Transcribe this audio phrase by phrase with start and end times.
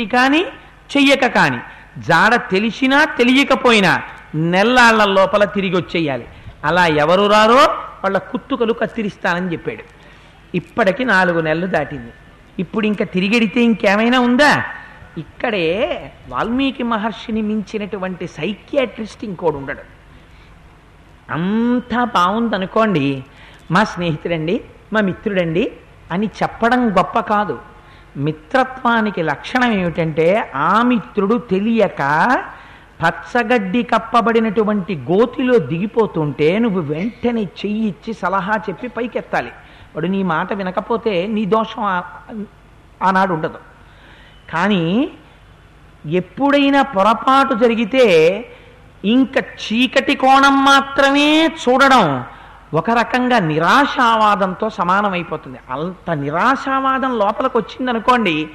[0.00, 0.44] చెయ్యి కానీ
[0.96, 1.58] చెయ్యక కానీ.
[1.98, 4.02] జాడ తెలిసినా తెలియకపోయినా
[4.34, 6.26] నెల్లాళ్ళ లోపల తిరిగి వచ్చేయాలి.
[6.64, 7.64] అలా ఎవరు రారో
[8.04, 9.82] వాళ్ళ కుత్తుకలు కత్తిరిస్తానని చెప్పాడు.
[10.56, 12.12] ఇప్పటికి నాలుగు నెలలు దాటింది.
[12.58, 14.64] ఇప్పుడు ఇంకా తిరిగెడితే ఇంకేమైనా ఉందా?
[15.18, 15.68] ఇక్కడే
[16.28, 19.84] వాల్మీకి మహర్షిని మించినటువంటి సైకియాట్రిస్ట్ ఇంకోడు ఉండడు.
[21.32, 23.24] అంతా బాగుందనుకోండి
[23.70, 24.60] మా స్నేహితుడండి
[24.92, 25.72] మా మిత్రుడండి
[26.12, 27.69] అని చెప్పడం గొప్ప కాదు.
[28.16, 32.02] మిత్రత్వానికి లక్షణం ఏమిటంటే ఆ మిత్రుడు తెలియక
[33.02, 39.48] పచ్చగడ్డి కప్పబడినటువంటి గోతిలో దిగిపోతుంటే నువ్వు వెంటనే చెయ్యి ఇచ్చి సలహా చెప్పి పైకెత్తాలి.
[39.94, 41.82] వాడు నీ మాట వినకపోతే నీ దోషం
[43.02, 43.58] ఆనాడు ఉండదు.
[44.52, 45.10] కానీ
[46.06, 48.06] ఎప్పుడైనా పొరపాటు జరిగితే
[49.04, 52.24] ఇంకా చీకటి కోణం మాత్రమే చూడడం
[52.74, 55.58] ఒక రకంగా నిరాశావాదంతో సమానమైపోతుంది.
[55.70, 58.50] అంత నిరాశావాదం లోపలికి వచ్చిందనుకోండి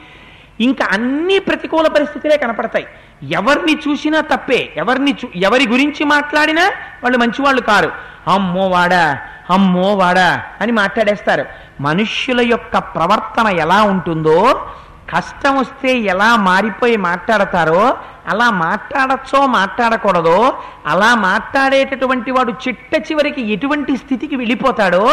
[0.62, 2.88] ఇంకా అన్ని ప్రతికూల పరిస్థితులే కనపడతాయి.
[3.24, 6.72] ఎవరిని చూసినా తప్పే ఎవరిని చూ ఎవరి గురించి మాట్లాడినా
[7.04, 7.92] వాళ్ళు మంచివాళ్ళు కారు.
[8.28, 11.46] అమ్మో వాడా అమ్మో వాడా అని మాట్లాడేస్తారు.
[11.82, 14.68] మనుష్యుల యొక్క ప్రవర్తన ఎలా ఉంటుందో
[15.14, 17.82] కష్టం వస్తే ఎలా మారిపోయి మాట్లాడతారో
[18.28, 20.40] అలా మాట్లాడచ్చో మాట్లాడకూడదో
[20.86, 25.04] అలా మాట్లాడేటటువంటి వాడు చిట్ట చివరికి ఎటువంటి స్థితికి వెళ్ళిపోతాడో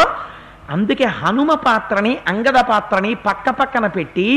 [0.69, 4.27] అందుకే హనుమ పాత్రని అంగద పాత్రని పక్క పక్కన పెట్టి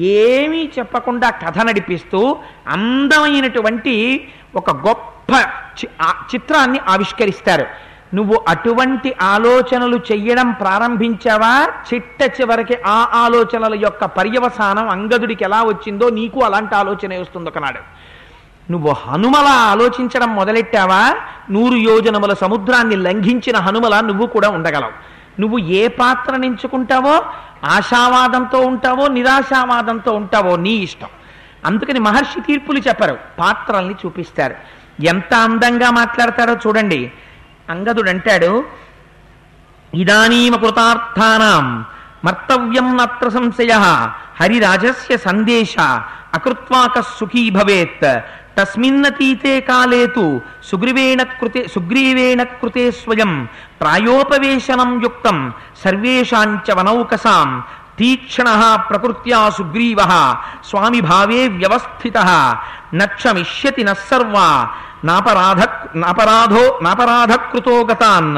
[0.00, 2.20] ఏమీ చెప్పకుండా కథ నడిపిస్తూ
[2.68, 3.94] అందమైనటువంటి
[4.54, 5.32] ఒక గొప్ప
[5.76, 7.66] చి- ఆ చిత్రాన్ని ఆవిష్కరిస్తారు.
[8.14, 11.68] నువ్వు అటువంటి ఆలోచనలు చెయ్యడం ప్రారంభించావా?
[11.94, 17.80] చిట్ట చివరికి ఆ ఆలోచనల యొక్క పర్యవసానం అంగదుడికి ఎలా వచ్చిందో నీకు అలాంటి ఆలోచనే వస్తుంది ఒకనాడు.
[18.72, 21.14] నువ్వు హనుమల ఆలోచించడం మొదలెట్టావా?
[21.50, 24.92] నూరు యోజనముల సముద్రాన్ని లంఘించిన హనుమల నువ్వు కూడా ఉండగలవు.
[25.40, 27.22] నువ్వు ఏ పాత్రను ఎంచుకుంటావో
[27.64, 31.08] ఆశావాదంతో ఉంటావో నిరాశావాదంతో ఉంటావో నీ ఇష్టం.
[31.64, 34.54] అందుకని మహర్షి తీర్పులు చెప్పరు పాత్రల్ని చూపిస్తారు.
[35.02, 37.12] ఎంత అందంగా మాట్లాడతారో చూడండి.
[37.70, 38.52] అంగదుడు అంటాడు
[39.92, 41.66] ఇదానీమ కృతార్థానాం
[42.24, 43.72] మర్తవ్యం నత్ర సంశయ
[44.40, 45.74] హరిరాజస్య సందేశ
[46.34, 48.06] అకృత్వాక సుఖీ భవేత్
[48.58, 50.24] తస్మిన్నతీతే కాలే తు
[50.70, 53.32] సుగ్రీవేణ కృతే సుగ్రీవేణ కృతే స్వయం
[53.80, 55.38] ప్రాయోపవేశనం యుక్తం
[55.84, 57.50] సర్వేషాంచ వనౌకసాం
[57.96, 58.48] తీక్షణ
[58.90, 60.00] ప్రకృత్యా సుగ్రీవ
[60.64, 62.18] స్వామి భావే వ్యవస్థిత
[62.94, 64.46] నక్షమిష్యతి నర్వా
[65.04, 65.62] నాపరాధ
[65.96, 68.34] నాపరాధో నాపరాధకృతో గతాన్.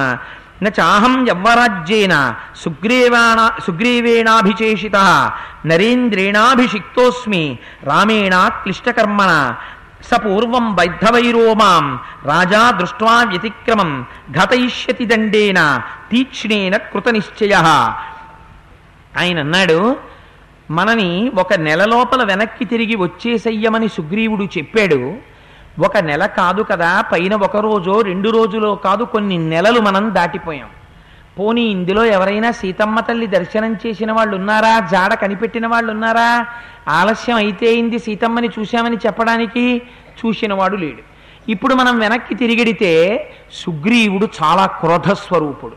[0.64, 4.96] నాహం యవ్వరాజ్యేన సుగ్రీవాణ సుగ్రీవేణాభిచేషిత.
[5.66, 9.54] నరేంద్రేణాభిషిక్తోస్మి రామేణ క్లిష్టకర్మణ.
[10.10, 14.06] స పూర్వం వైద్ధవైరో మాం రాజా దృష్ట్వా వ్యతిక్రమం.
[14.30, 15.82] ఘతయిష్యతి దండేన.
[16.10, 17.54] తీక్ష్ణేన కృతనిశ్చయ.
[19.18, 19.96] ఆయన అన్నాడు
[20.70, 25.31] మనని ఒక నెల లోపల వెనక్కి తిరిగి వచ్చేసయ్యమని సుగ్రీవుడు చెప్పాడు.
[25.80, 30.68] ఒక నెల కాదు కదా పైన ఒక రోజో రెండు రోజులో కాదు కొన్ని నెలలు మనం దాటిపోయాం.
[31.38, 36.46] పోనీ ఇందులో ఎవరైనా సీతమ్మ తల్లి దర్శనం చేసిన వాళ్ళు ఉన్నారా జాడ కనిపెట్టిన వాళ్ళు ఉన్నారా
[36.88, 39.82] ఆలస్యం అయితే అయింది సీతమ్మని చూశామని చెప్పడానికి
[40.26, 41.12] చూసినవాడు లేడు.
[41.50, 42.92] ఇప్పుడు మనం వెనక్కి తిరిగిడితే
[43.52, 45.76] సుగ్రీవుడు చాలా క్రోధస్వరూపుడు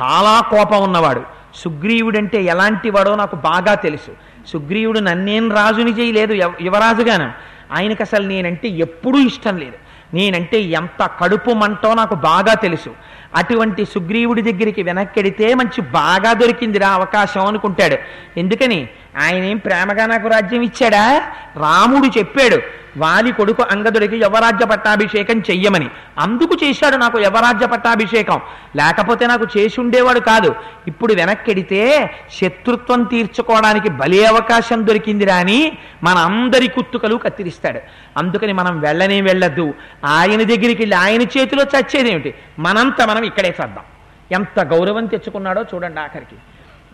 [0.00, 1.22] చాలా కోపం ఉన్నవాడు.
[1.54, 4.10] సుగ్రీవుడంటే ఎలాంటి వాడో నాకు బాగా తెలుసు.
[4.52, 7.53] సుగ్రీవుడు నన్నేం రాజుని చేయలేదు యువరాజుగాను.
[7.72, 9.74] ఆయనకు అసలు నేనంటే ఎప్పుడూ ఇష్టం లేదు.
[10.14, 12.94] నేనంటే ఎంత కడుపు మంటో నాకు బాగా తెలుసు.
[13.34, 17.96] అటువంటి సుగ్రీవుడి దగ్గరికి వెనక్కెడితే మంచి బాగా దొరికిందిరా అవకాశం అనుకుంటాడు.
[18.38, 18.88] ఎందుకని?
[19.16, 21.18] ఆయన ఏం ప్రేమగా నాకు రాజ్యం ఇచ్చాడా?
[21.56, 25.90] రాముడు చెప్పాడు వాలి కొడుకు అంగదుడికి యవరాజ్య పట్టాభిషేకం చెయ్యమని.
[26.18, 28.40] అందుకు చేశాడు నాకు యవరాజ్య పట్టాభిషేకం.
[28.76, 30.54] లేకపోతే నాకు చేసి ఉండేవాడు కాదు.
[30.88, 32.10] ఇప్పుడు వెనక్కెడితే
[32.40, 37.80] శత్రుత్వం తీర్చుకోవడానికి బలి అవకాశం దొరికిందిరా అని మన అందరి కుత్తుకలు కత్తిరిస్తాడు.
[38.16, 39.74] అందుకని మనం వెళ్ళనే వెళ్ళద్దు.
[40.04, 42.34] ఆయన దగ్గరికి వెళ్ళి ఆయన చేతిలో చచ్చేదేమిటి?
[42.58, 43.84] మనంతా మనం ఇక్కడే చేద్దాం.
[44.32, 46.34] ఎంత గౌరవం తెచ్చుకున్నాడో చూడండి ఆఖరికి.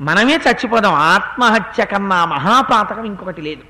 [0.00, 0.94] మనమే చచ్చిపోదాం.
[0.94, 3.62] ఆత్మహత్య కన్నా మహాపాతకం ఇంకొకటి లేదు.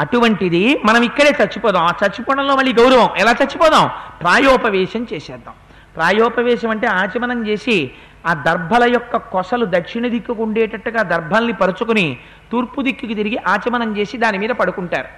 [0.00, 1.82] అటువంటిది మనం ఇక్కడే చచ్చిపోదాం.
[1.82, 3.10] ఆ చచ్చిపోవడంలో మళ్ళీ గౌరవం.
[3.16, 3.90] ఎలా చచ్చిపోదాం?
[4.20, 5.54] ప్రాయోపవేశం చేసేద్దాం.
[5.96, 7.90] ప్రాయోపవేశం అంటే ఆచమనం చేసి
[8.26, 12.18] ఆ దర్భల యొక్క కొసలు దక్షిణ దిక్కుకు ఉండేటట్టుగా దర్భల్ని పరుచుకుని
[12.52, 15.08] తూర్పు దిక్కుకి తిరిగి ఆచమనం చేసి దాని మీద పడుకుంటారు.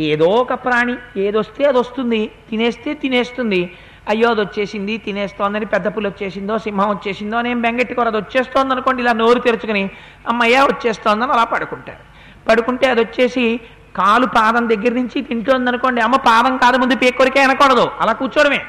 [0.00, 1.20] ఏదో ఒక ప్రాణి.
[1.20, 3.70] ఏదొస్తే అది వస్తుంది తినేస్తే తినేస్తుంది.
[4.08, 9.12] అయ్యో అది వచ్చేసింది తినేస్తోందని పెద్ద పులి వచ్చేసిందో సింహం వచ్చేసిందో నేను బెంగెట్టుకోరు అది వచ్చేస్తోంది అనుకోండి ఇలా
[9.12, 9.90] నోరు తెరుచుకుని
[10.28, 12.02] అమ్మయ్య వచ్చేస్తోందని అలా పడుకుంటారు.
[12.48, 13.60] పడుకుంటే అది వచ్చేసి
[13.96, 18.60] కాలు పాదం దగ్గర నుంచి తింటోంది అనుకోండి అమ్మ పాదం కాదు ముందు పేకొరికే అనకూడదు అలా కూర్చోడమే.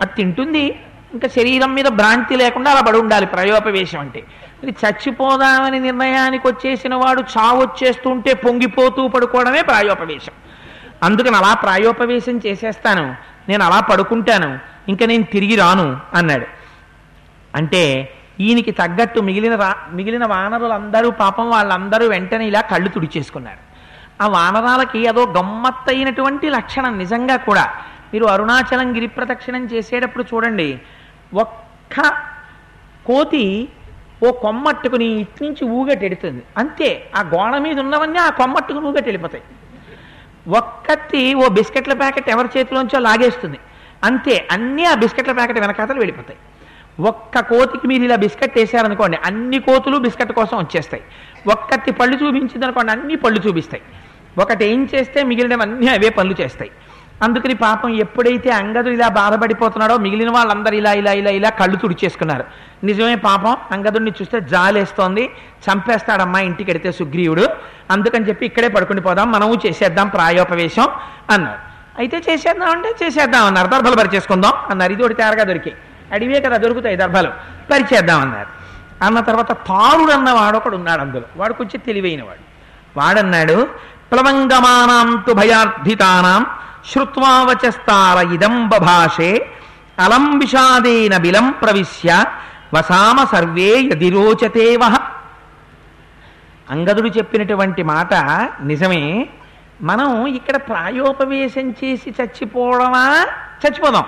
[0.00, 0.64] అది తింటుంది
[1.14, 4.22] ఇంకా శరీరం మీద భ్రాంతి లేకుండా అలా పడి ఉండాలి ప్రయోపవేశం అంటే.
[4.62, 10.32] ఇది చచ్చిపోదామని నిర్ణయానికి వచ్చేసిన వాడు చావొచ్చేస్తుంటే పొంగిపోతూ పడుకోవడమే ప్రాయోపవేశం.
[11.02, 13.29] అందుకని అలా ప్రాయోపవేశం చేసేస్తాను.
[13.48, 14.58] నేను అలా పడుకుంటాను
[14.88, 16.46] ఇంకా నేను తిరిగి రాను అన్నాడు.
[17.56, 23.58] అంటే ఈయనకి తగ్గట్టు మిగిలిన రా మిగిలిన వానరులందరూ పాపం వాళ్ళందరూ వెంటనే ఇలా కళ్ళు తుడిచేసుకున్నారు.
[24.22, 27.64] ఆ వానరాలకి అదో గమ్మత్తైనటువంటి లక్షణం నిజంగా కూడా.
[28.14, 30.80] మీరు అరుణాచలం గిరి ప్రదక్షిణం చేసేటప్పుడు చూడండి
[31.34, 32.00] ఒక్క
[33.06, 33.68] కోతి
[34.26, 36.42] ఓ కొమ్మట్టుకుని ఇట్నుంచి ఊగటెడుతుంది.
[36.56, 39.44] అంతే ఆ గోడ మీద ఉన్నవన్నీ ఆ కొమ్మట్టుకుని ఊగటి వెళ్ళిపోతాయి
[40.48, 43.58] ఒక్కటి ఓ బిస్కెట్ల ప్యాకెట్ ఎవరి చేతిలోంచో లాగేస్తుంది.
[44.04, 46.38] అంతే అన్నీ ఆ బిస్కెట్ల ప్యాకెట్ వెనకాతలు వెళ్ళిపోతాయి.
[47.00, 51.02] ఒక్క కోతికి మీరు ఇలా బిస్కెట్ వేసారనుకోండి అన్ని కోతులు బిస్కెట్ కోసం వచ్చేస్తాయి.
[51.50, 53.82] ఒక్కటి పళ్ళు చూపించింది అనుకోండి అన్ని పళ్ళు చూపిస్తాయి.
[54.38, 56.70] ఒకటి ఏం చేస్తే మిగిలినవన్నీ అవే పనులు చేస్తాయి.
[57.22, 62.44] అందుకని పాపం ఎప్పుడైతే అంగదుడు ఇలా బాధపడిపోతున్నాడో మిగిలిన వాళ్ళందరూ ఇలా ఇలా ఇలా ఇలా కళ్ళు తుడిచేసుకున్నారు.
[62.84, 65.30] నిజమే పాపం అంగదుడిని చూస్తే జాలేస్తోంది
[65.66, 67.46] చంపేస్తాడమ్మా ఇంటికి ఎడితే సుగ్రీవుడు.
[67.90, 70.88] అందుకని చెప్పి ఇక్కడే పడుకుని పోదాం మనము చేసేద్దాం ప్రాయోపవేశం
[71.30, 71.58] అన్నారు.
[71.98, 73.68] అయితే చేసేద్దాం అంటే చేసేద్దాం అన్నారు.
[73.68, 74.92] దర్భలు పరిచేసుకుందాం అన్నారు.
[74.92, 75.72] ఇది ఒకటి తేరగా దొరికి.
[76.12, 77.30] అడివే కదా దొరుకుతాయి దర్భలు.
[77.70, 78.60] పరిచేద్దాం అన్నారు.
[79.04, 81.22] అన్న తర్వాత తారుడు అన్నవాడు ఒకడు ఉన్నాడు అందులో.
[81.36, 82.44] వాడు కొంచెం తెలివైన వాడు
[82.98, 83.68] వాడన్నాడు
[84.12, 86.46] ప్లవంగమానాం తు భయార్థితానాం
[86.90, 89.50] శ్రుత్వావచస్తార ఇదం బభాషే
[89.98, 92.24] అలం విషాదేన బిలం ప్రవిశ్య
[92.74, 94.96] వసామ సర్వే యదిరోచతే వహ
[96.70, 98.14] అంగదుడు చెప్పినటువంటి మాట
[98.62, 99.28] నిజమే.
[99.82, 103.26] మనం ఇక్కడ ప్రాయోపవేశం చేసి చచ్చిపోవడమా?
[103.66, 104.04] చచ్చిపోదాం.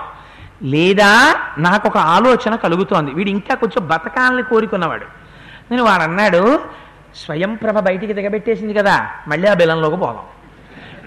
[0.63, 3.11] లేదా నాకు ఒక ఆలోచన కలుగుతోంది.
[3.11, 5.05] వీడు ఇంకా కొంచెం బతకాలని కోరుకున్నవాడు.
[5.71, 6.59] నేను వాడు అన్నాడు
[7.25, 10.19] స్వయం ప్రభ బయటికి దిగబెట్టేసింది కదా మళ్ళీ ఆ బెలంలోకి పోదాం.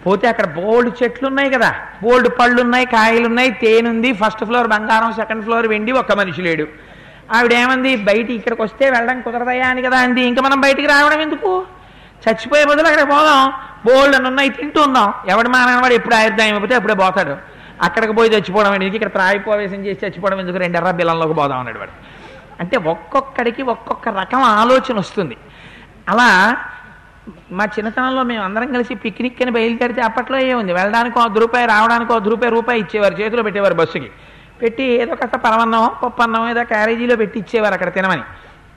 [0.07, 1.75] పోతే అక్కడ బోల్డ్ చెట్లు ఉన్నాయి కదా.
[2.03, 6.67] బోల్డ్ పళ్ళు ఉన్నాయి కాయలు ఉన్నాయి తేనుంది ఫస్ట్ ఫ్లోర్ బంగారం సెకండ్ ఫ్లోర్ వెండి ఒక్క మనిషి లేడు.
[7.35, 10.23] ఆవిడేమంది బయట ఇక్కడికి వస్తే వెళ్ళడం కుదరదయా అని కదా అంది.
[10.23, 11.67] ఇంకా మనం బయటికి రావడం ఎందుకు?
[12.29, 13.53] చచ్చిపోయే బదులు అక్కడ పోదాం.
[13.87, 17.37] బోల్డ్ అని ఉన్నాయి తింటూ ఉందాం ఎవడు మానవాడు ఎప్పుడు ఆయుర్దాయం అయిపోతే అప్పుడే పోతాడు.
[17.83, 18.95] అక్కడికి పోయి చచ్చిపోవడం ఎందుకు?
[18.95, 20.57] ఇక్కడ ప్రాయపోవేశం చేసి చచ్చిపోవడం ఎందుకు?
[20.57, 21.91] రెండు ఎర్ర బిల్లంలోకి పోదాం అన్నాడు వాడు.
[22.61, 25.37] అంటే ఒక్కొక్కడికి ఒక్కొక్క రకం ఆలోచన వస్తుంది.
[26.09, 26.57] అలా
[27.53, 32.23] మా చిన్నతనంలో మేము అందరం కలిసి పిక్నిక్ అని బయలుదేరితే అప్పట్లో ఏముంది వెళ్ళడానికి ఒక రూపాయి రావడానికి ఒక
[32.23, 34.11] రూపాయి రూపాయి ఇచ్చేవారు చేతిలో పెట్టేవారు బస్సుకి.
[34.63, 38.23] పెట్టి ఏదో కాస్త పరమన్నం పప్పన్నం ఏదో క్యారేజీలో పెట్టి ఇచ్చేవారు అక్కడ తినమని.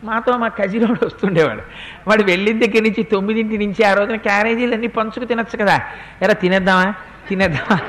[0.04, 1.62] మాతో మా కజిలోడు వస్తుండేవాడు.
[2.08, 5.82] వాడు వెళ్ళిన దగ్గర నుంచి తొమ్మిదింటి నుంచి ఆ రోజున క్యారేజీలన్నీ పంచుకు తినచ్చు కదా.
[6.22, 6.94] ఎరా తినేద్దామా?
[7.30, 7.80] తినేద్దామా?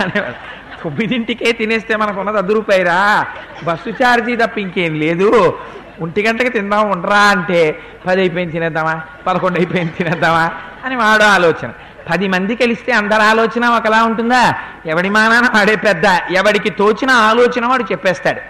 [0.00, 0.60] అనేవాడు.
[0.84, 3.26] తొమ్మిదింటికే తినేస్తే మనకు ఉన్నది అర్ధ రూపాయిరా?
[3.64, 5.58] బస్సు ఛార్జీ తప్ప ఇంకేం లేదు.
[6.00, 9.00] ఒంటి గంటకి తిందాం ఉండరా అంటే పది అయిపోయింది తినేద్దామా?
[9.26, 10.50] పదకొండు అయిపోయింది తినేద్దామా?
[10.84, 11.70] అని వాడు ఆలోచన.
[12.10, 14.54] పది మంది కలిస్తే అందరి ఆలోచన ఒకలా ఉంటుందా?
[14.86, 18.40] ఎవడి మానాన వాడే పెద్ద ఎవడికి తోచిన ఆలోచన వాడు చెప్పేస్తాడు.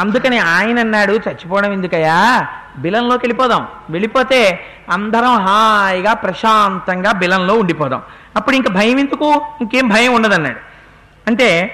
[0.00, 2.48] అందుకని ఆయన అన్నాడు చచ్చిపోవడం ఎందుకయ్యా?
[2.78, 3.66] బిలంలోకి వెళ్ళిపోదాం.
[3.90, 4.60] వెళ్ళిపోతే
[4.90, 8.02] అందరం హాయిగా ప్రశాంతంగా బిలంలో ఉండిపోదాం.
[8.36, 9.42] అప్పుడు ఇంక భయం ఎందుకు?
[9.60, 10.58] ఇంకేం భయం ఉండదన్నాడు.
[11.26, 11.72] అంటే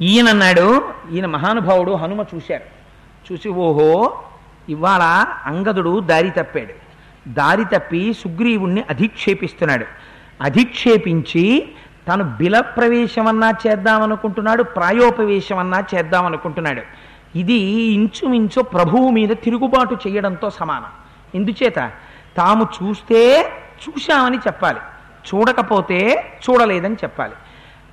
[0.00, 2.81] ఈయన అన్నాడు ఈయన మహానుభావుడు హనుమ చూశారు.
[3.32, 4.18] చూసి ఓహో
[4.68, 5.02] ఇవాళ
[5.46, 6.92] అంగదుడు దారి తప్పాడు.
[7.28, 9.86] దారి తప్పి సుగ్రీవుణ్ణి అధిక్షేపిస్తున్నాడు.
[10.40, 11.68] అధిక్షేపించి
[12.08, 16.82] తను బిల ప్రవేశమన్నా చేద్దామనుకుంటున్నాడు ప్రాయోపవేశమన్నా చేద్దామనుకుంటున్నాడు.
[17.38, 17.54] ఇది
[17.92, 20.90] ఇంచుమించు ప్రభువు మీద తిరుగుబాటు చేయడంతో సమానం.
[21.34, 21.90] ఎందుచేత?
[22.36, 23.40] తాము చూస్తే
[23.88, 24.78] చూశామని చెప్పాలి.
[25.34, 27.32] చూడకపోతే చూడలేదని చెప్పాలి.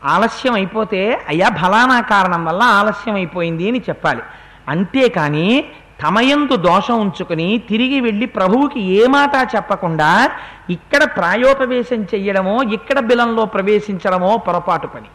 [0.05, 4.21] ఆలస్యం అయిపోతే అయ్యా ఫలానా కారణం వల్ల ఆలస్యం అయిపోయింది అని చెప్పాలి.
[4.69, 5.65] అంతేకాని
[6.03, 10.31] తమయందు దోషం ఉంచుకుని తిరిగి వెళ్ళి ప్రభువుకి ఏ మాట చెప్పకుండా
[10.69, 15.09] ఇక్కడ ప్రాయోపవేశం చెయ్యడమో ఇక్కడ బిలంలో ప్రవేశించడమో పొరపాటు పని.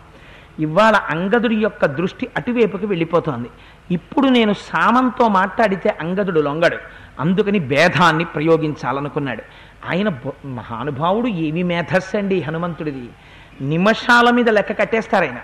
[0.59, 3.49] ఇవాళ అంగదుడి యొక్క దృష్టి అటువైపుకి వెళ్ళిపోతోంది.
[3.91, 6.79] ఇప్పుడు నేను సామంతో మాట్లాడితే అంగదుడు లొంగడు.
[7.21, 9.43] అందుకని భేదాన్ని ప్రయోగించాలనుకున్నాడు.
[9.91, 10.09] ఆయన
[10.45, 13.09] మహానుభావుడు ఏమి మేధస్సు అండి హనుమంతుడిది.
[13.61, 15.41] నిమిషాల మీద లెక్క కట్టేస్తారు ఆయన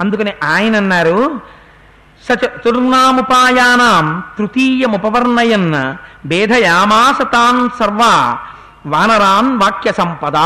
[0.00, 1.40] అందుకని ఆయన అన్నారు
[2.26, 4.06] సచతుర్నాముపాయానాం
[4.38, 5.70] తృతీయముపవర్ణయన్
[6.26, 8.12] భేదయామాస తాన్ సర్వా
[8.86, 10.36] వానరాన్ వాక్య సంపద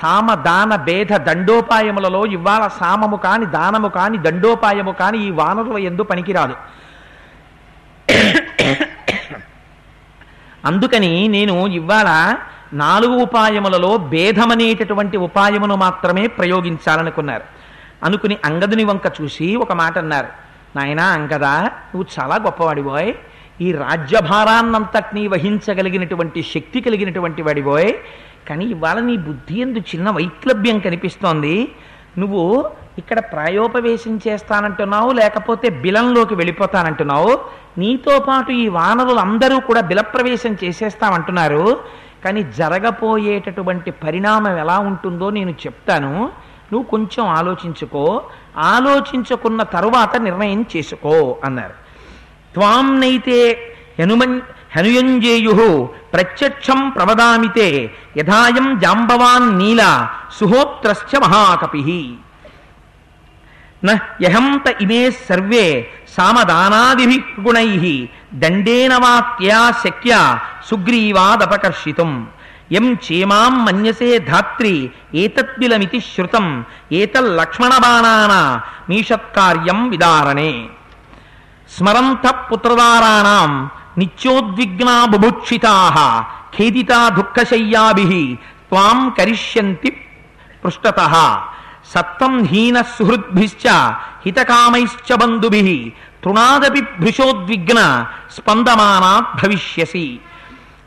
[0.00, 6.56] సామ దాన భేద దండోపాయములలో ఇవాళ సామము కాని దానము కాని దండోపాయము కాని ఈ వానరుల ఎందు పనికిరాదు.
[10.64, 12.08] అందుకని నేను ఇవాళ
[12.74, 17.44] నాలుగు ఉపాయములలో భేదమనేటటువంటి ఉపాయమును మాత్రమే ప్రయోగించాలనుకున్నారు.
[18.04, 20.30] అనుకుని అంగదుని వంక చూసి ఒక మాట అన్నారు
[20.76, 23.12] నాయనా అంగదా నువ్వు చాలా గొప్పవాడివోయ్
[23.60, 27.92] ఈ రాజ్యభారాన్నంతటినీ వహించగలిగినటువంటి శక్తి కలిగినటువంటి వాడిబోయ్
[28.48, 31.72] కానీ ఇవాళ నీ బుద్ధి ఎందు చిన్న వైక్లభ్యం కనిపిస్తోంది.
[32.18, 37.38] నువ్వు ఇక్కడ ప్రాయోపవేశం చేస్తానంటున్నావు లేకపోతే బిలంలోకి వెళ్ళిపోతానంటున్నావు.
[37.78, 41.80] నీతో పాటు ఈ వానరులు అందరూ కూడా బిలప్రవేశం చేసేస్తామంటున్నారు.
[42.24, 46.12] కానీ జరగపోయేటటువంటి పరిణామం ఎలా ఉంటుందో నేను చెప్తాను.
[46.72, 48.22] నువ్వు కొంచెం ఆలోచించుకో.
[48.58, 51.72] ఆలోచించుకున్న తరువాత నిర్ణయం చేసుకో అన్నారు.
[52.54, 53.58] త్వాం నైతే
[54.00, 54.40] హనుమన్
[54.76, 60.08] హనుయంజేయు ప్రత్యక్షం ప్రవదామితే యథాయం జాంబవాన్ నీల
[60.40, 62.14] సుహోత్రశ్చ మహాకపి.
[63.84, 68.08] నహంత ఇమే సర్వే సామదానాదిభి గుణై.
[68.34, 70.38] దండేన వాత్యా శక్య
[70.70, 72.28] సుగ్రీవాదపకర్షితం.
[72.78, 78.34] ఎం క్షేమాం మన్యసే ధాత్రి ఏతద్విలమితి శ్రుతం ఏతల్లక్ష్మణబాణాన
[78.90, 80.52] మీషత్కార్యం విదారణే.
[81.76, 83.52] స్మరంత పుత్రదారాణం
[83.98, 85.74] నిత్యోద్విగ్నా బుభుక్షితా
[86.54, 88.38] ఖేదితా దుఃఖశయ్యాభి
[88.68, 89.90] త్వాం కరిష్యంతి
[90.64, 91.00] పృష్టత.
[91.94, 93.64] సత్తం హీన సుహృద్భిశ్చ
[94.24, 95.92] హితకామైశ్చ బంధుభి
[96.24, 97.80] తృణాదపి భృశోద్విగ్న
[98.36, 100.06] స్పందమానాత్ భవిష్యసి.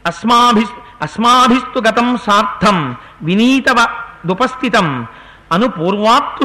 [0.06, 0.66] అస్మాభి
[1.02, 3.80] అస్మాభిస్తు గతం సార్థం వినీతవ
[4.26, 5.08] దుపస్థితం
[5.52, 5.68] అను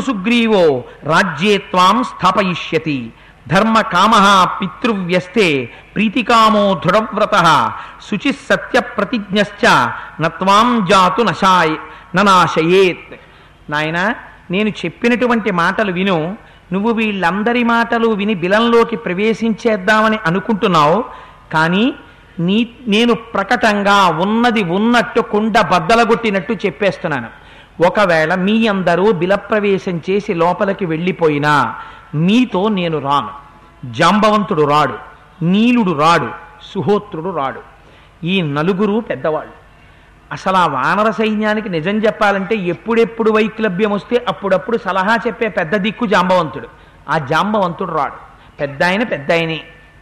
[0.00, 3.12] సుగ్రీవో రాజ్యే త్వాం స్థాపయిష్యతి
[3.49, 4.14] ధర్మ కామ
[4.61, 5.47] పితృవ్యస్తే
[5.95, 7.37] ప్రీతికామో దృఢవ్రత
[8.11, 9.64] శుచి సత్య ప్రతిజ్ఞశ్చ
[10.21, 11.71] నత్వాం జాతు నశాయ
[12.14, 13.11] ననాశయేత్.
[13.71, 13.99] నాయన
[14.50, 16.37] నేను చెప్పినటువంటి మాటలు విను
[16.73, 21.04] నువ్వు వీళ్ళందరి మాటలు విని బిలంలోకి ప్రవేశించేద్దామని అనుకుంటున్నావు
[21.52, 21.85] కానీ
[22.38, 27.28] నీ నేను ప్రకటంగా ఉన్నది ఉన్నట్టు కుండ బద్దలగొట్టినట్టు చెప్పేస్తున్నాను.
[27.87, 31.75] ఒకవేళ మీ అందరూ బిలప్రవేశం చేసి లోపలికి వెళ్ళిపోయినా
[32.14, 33.30] మీతో నేను రాను.
[33.84, 34.94] జాంబవంతుడు రాడు
[35.44, 36.28] నీలుడు రాడు
[36.75, 37.60] సుహోత్రుడు రాడు.
[38.25, 39.52] ఈ నలుగురు పెద్దవాళ్ళు.
[40.32, 46.68] అసలు ఆ వానర సైన్యానికి నిజం చెప్పాలంటే ఎప్పుడెప్పుడు వైక్లభ్యం వస్తే అప్పుడప్పుడు సలహా చెప్పే పెద్ద దిక్కు జాంబవంతుడు.
[47.08, 48.14] ఆ జాంబవంతుడు రాడు.
[48.60, 49.60] పెద్ద ఆయన పెద్ద ఆయనే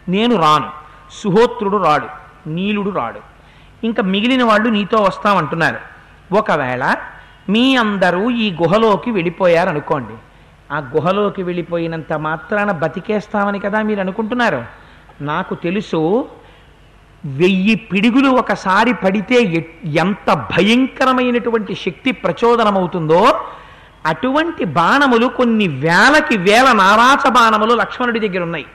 [0.08, 0.87] నేను రాను.
[1.12, 2.08] సుహోత్రుడు రాడు
[2.48, 3.20] నీలుడు రాడు.
[3.84, 5.76] ఇంకా మిగిలిన వాళ్ళు నీతో వస్తామంటున్నారు.
[6.34, 6.94] ఒకవేళ
[7.48, 10.14] మీ అందరూ ఈ గుహలోకి వెళ్ళిపోయారనుకోండి
[10.72, 14.64] ఆ గుహలోకి వెళ్ళిపోయినంత మాత్రాన బతికేస్తామని కదా మీరు అనుకుంటున్నారు?
[15.20, 16.28] నాకు తెలుసు
[17.24, 23.40] వెయ్యి పిడుగులు ఒకసారి పడితే ఎ- ఎంత భయంకరమైనటువంటి శక్తి ప్రచోదనమవుతుందో
[24.06, 28.66] అటువంటి బాణములు కొన్ని వేలకి వేల నారాచ బాణములు లక్ష్మణుడి దగ్గర ఉన్నాయి.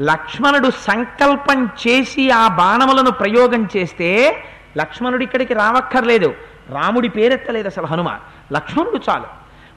[0.00, 4.42] లక్ష్మణుడు సంకల్పం చేసి ఆ బాణములను ప్రయోగం చేస్తే
[4.76, 6.34] లక్ష్మణుడు ఇక్కడికి రావక్కర్లేదు.
[6.70, 8.10] రాముడి పేరెత్తలేదు అసలు హనుమ
[8.52, 9.24] లక్ష్మణుడు చాలు.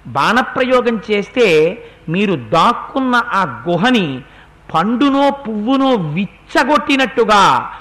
[0.08, 1.78] బాణప్రయోగం చేస్తే
[2.10, 4.22] మీరు దాక్కున్న ఆ గుహని
[4.74, 7.72] పండునో పువ్వునో విచ్చగొట్టినట్టుగా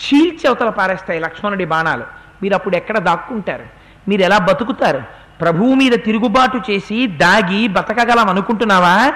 [0.00, 2.04] చీల్చి అవతల పారేస్తాయి లక్ష్మణుడి బాణాలు.
[2.42, 3.64] మీరు అప్పుడు ఎక్కడ దాక్కుంటారు?
[4.08, 5.02] మీరు ఎలా బతుకుతారు?
[5.40, 9.12] ప్రభువు మీద తిరుగుబాటు చేసి దాగి బతకగలం అనుకుంటున్నావా?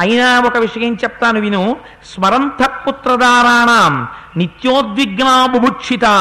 [0.00, 1.76] అయినా ఒక విషయం చెప్తాను విను.
[2.10, 3.94] స్మరంతపుత్రదారాణం
[4.36, 6.14] నిత్యోద్విగ్నా బుభుక్షితా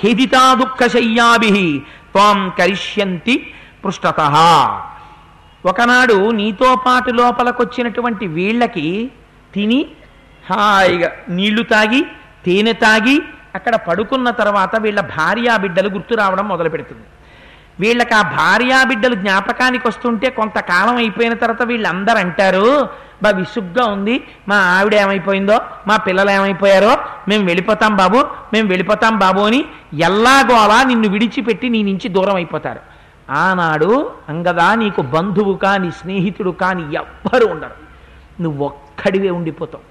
[0.00, 4.20] ఖేదితా దుఃఖశయ్యాభి త్వాం కరిష్యంతి పృష్టత.
[5.64, 9.10] ఒకనాడు నీతో పాటు లోపలకొచ్చినటువంటి వీళ్ళకి
[9.54, 9.80] తిని
[10.50, 12.06] హాయిగా నీళ్ళు తాగి
[12.46, 13.16] తేనె తాగి
[13.54, 17.06] అక్కడ పడుకున్న తర్వాత వీళ్ళ భార్యా బిడ్డలు గుర్తు రావడం మొదలు పెడుతుంది
[17.80, 22.88] వీళ్ళకి ఆ భార్యా బిడ్డలు జ్ఞాపకానికి వస్తుంటే కొంతకాలం అయిపోయిన తర్వాత వీళ్ళందరూ అంటారు
[23.22, 24.24] బా విసుగ్గా ఉంది.
[24.48, 28.18] మా ఆవిడ ఏమైపోయిందో మా పిల్లలు ఏమైపోయారో మేము వెళ్ళిపోతాం బాబు
[28.52, 32.80] మేము వెళ్ళిపోతాం బాబు అని ఎల్లాగోలా నిన్ను విడిచిపెట్టి నీ నుంచి దూరం అయిపోతారు.
[33.30, 37.76] ఆనాడు అంగదా నీకు బంధువు కాని స్నేహితుడు కాని ఎవ్వరు ఉండరు.
[38.42, 39.84] నువ్వు ఒక్కడివే ఉండిపోతావు.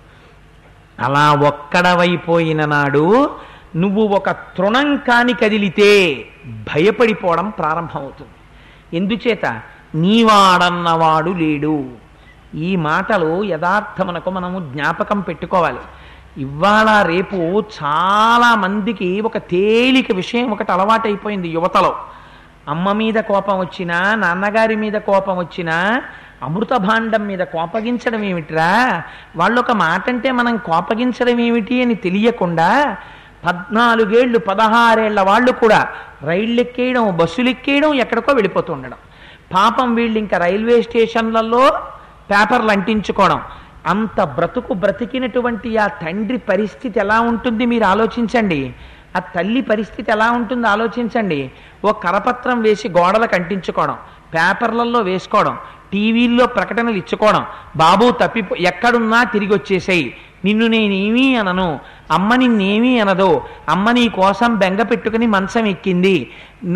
[1.04, 3.30] అలా ఒక్కడవైపోయిన నాడు
[3.76, 5.92] నువ్వు ఒక తృణం కాని కదిలితే
[6.48, 8.32] భయపడిపోవడం ప్రారంభమవుతుంది.
[8.98, 9.62] ఎందుచేత?
[9.96, 11.90] నీవాడన్నవాడు లేడు.
[12.56, 15.80] ఈ మాటలు యథార్థమునకు మనము జ్ఞాపకం పెట్టుకోవాలి.
[16.38, 21.96] ఇవాళ రేపు చాలా మందికి ఒక తేలిక విషయం ఒకటి అలవాటైపోయింది యువతలో.
[22.68, 26.02] అమ్మ మీద కోపం వచ్చినా నాన్నగారి మీద కోపం వచ్చినా
[26.44, 29.04] అమృత భాండం మీద కోపగించడం ఏమిట్రా?
[29.36, 32.98] వాళ్ళు ఒక మాట అంటే మనం కోపగించడం ఏమిటి అని తెలియకుండా
[33.46, 35.88] పద్నాలుగేళ్ళు పదహారేళ్ళ వాళ్ళు కూడా
[36.24, 38.98] రైళ్ళు ఎక్కేయడం బస్సులు ఎక్కేయడం ఎక్కడికో వెళ్ళిపోతూ ఉండడం.
[39.54, 41.64] పాపం వీళ్ళు ఇంకా రైల్వే స్టేషన్లలో
[42.32, 43.42] పేపర్లు అంటించుకోవడం.
[43.86, 48.74] అంత బ్రతుకు బ్రతికినటువంటి ఆ తండ్రి పరిస్థితి ఎలా ఉంటుంది మీరు ఆలోచించండి.
[49.16, 51.52] ఆ తల్లి పరిస్థితి ఎలా ఉంటుందో ఆలోచించండి.
[51.86, 53.98] ఓ కరపత్రం వేసి గోడలకు అంటించుకోవడం
[54.34, 55.58] పేపర్లలో వేసుకోవడం
[55.92, 57.46] టీవీల్లో ప్రకటనలు ఇచ్చుకోవడం.
[57.76, 60.16] బాబు తప్పిపో ఎక్కడున్నా తిరిగి వచ్చేసేయి
[60.46, 61.80] నిన్ను నేనేమీ అనను.
[62.12, 63.42] అమ్మ నిన్నేమీ అనదు.
[63.70, 66.32] అమ్మ నీ కోసం బెంగ పెట్టుకుని మంచం ఎక్కింది.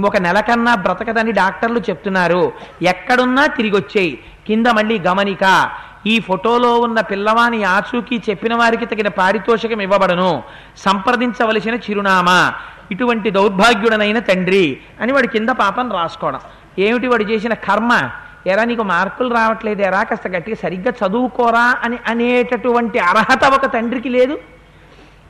[0.05, 2.51] ఒక నెల కన్నా బ్రతకదని డాక్టర్లు చెప్తున్నారు.
[2.81, 5.71] ఎక్కడున్నా తిరిగి వచ్చేయి కింద మళ్ళీ గమనిక.
[6.07, 10.43] ఈ ఫోటోలో ఉన్న పిల్లవాని ఆచూకీ చెప్పిన వారికి తగిన పారితోషికం ఇవ్వబడను.
[10.77, 12.53] సంప్రదించవలసిన చిరునామా.
[12.91, 16.39] ఇటువంటి దౌర్భాగ్యుడనైన తండ్రి అని వాడి కింద పాపం రాసుకోవడం.
[16.79, 18.09] ఏమిటి వాడు చేసిన కర్మ?
[18.47, 24.37] ఎరా నీకు మార్కులు రావట్లేదు ఎరా కాస్త గట్టిగా సరిగ్గా చదువుకోరా అని అనేటటువంటి అర్హత ఒక తండ్రికి లేదు.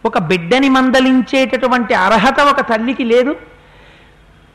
[0.06, 3.36] ఒక బిడ్డని మందలించేటటువంటి అర్హత ఒక తల్లికి లేదు.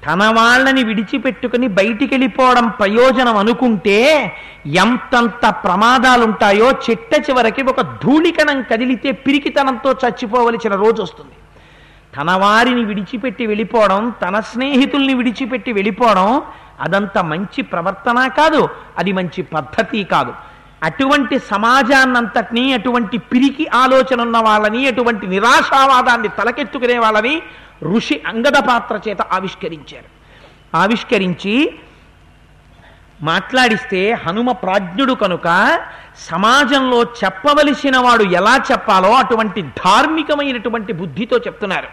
[0.06, 3.98] తన వాళ్ళని విడిచిపెట్టుకుని బయటికి వెళ్ళిపోవడం ప్రయోజనం అనుకుంటే
[4.66, 11.36] ఎంతంత ప్రమాదాలుంటాయో చెట్ట చివరికి ఒక ధూళికణం కదిలితే పిరికితనంతో చచ్చిపోవలసిన రోజు వస్తుంది.
[12.16, 16.42] తన వారిని విడిచిపెట్టి వెళ్ళిపోవడం తన స్నేహితుల్ని విడిచిపెట్టి వెళ్ళిపోవడం
[16.80, 20.32] అదంత మంచి ప్రవర్తన కాదు అది మంచి పద్ధతి కాదు.
[20.82, 27.42] అటువంటి సమాజాన్నంతటినీ అటువంటి పిరికి ఆలోచన ఉన్న వాళ్ళని అటువంటి నిరాశావాదాన్ని తలకెత్తుకునే వాళ్ళని
[27.82, 30.16] ఋషి అంగద పాత్ర చేత ఆవిష్కరించారు.
[30.76, 31.74] ఆవిష్కరించి
[33.22, 35.80] మాట్లాడిస్తే హనుమ ప్రాజ్ఞుడు కనుక
[36.30, 41.88] సమాజంలో చెప్పవలసిన వాడు ఎలా చెప్పాలో అటువంటి ధార్మికమైనటువంటి బుద్ధితో చెప్తున్నారు.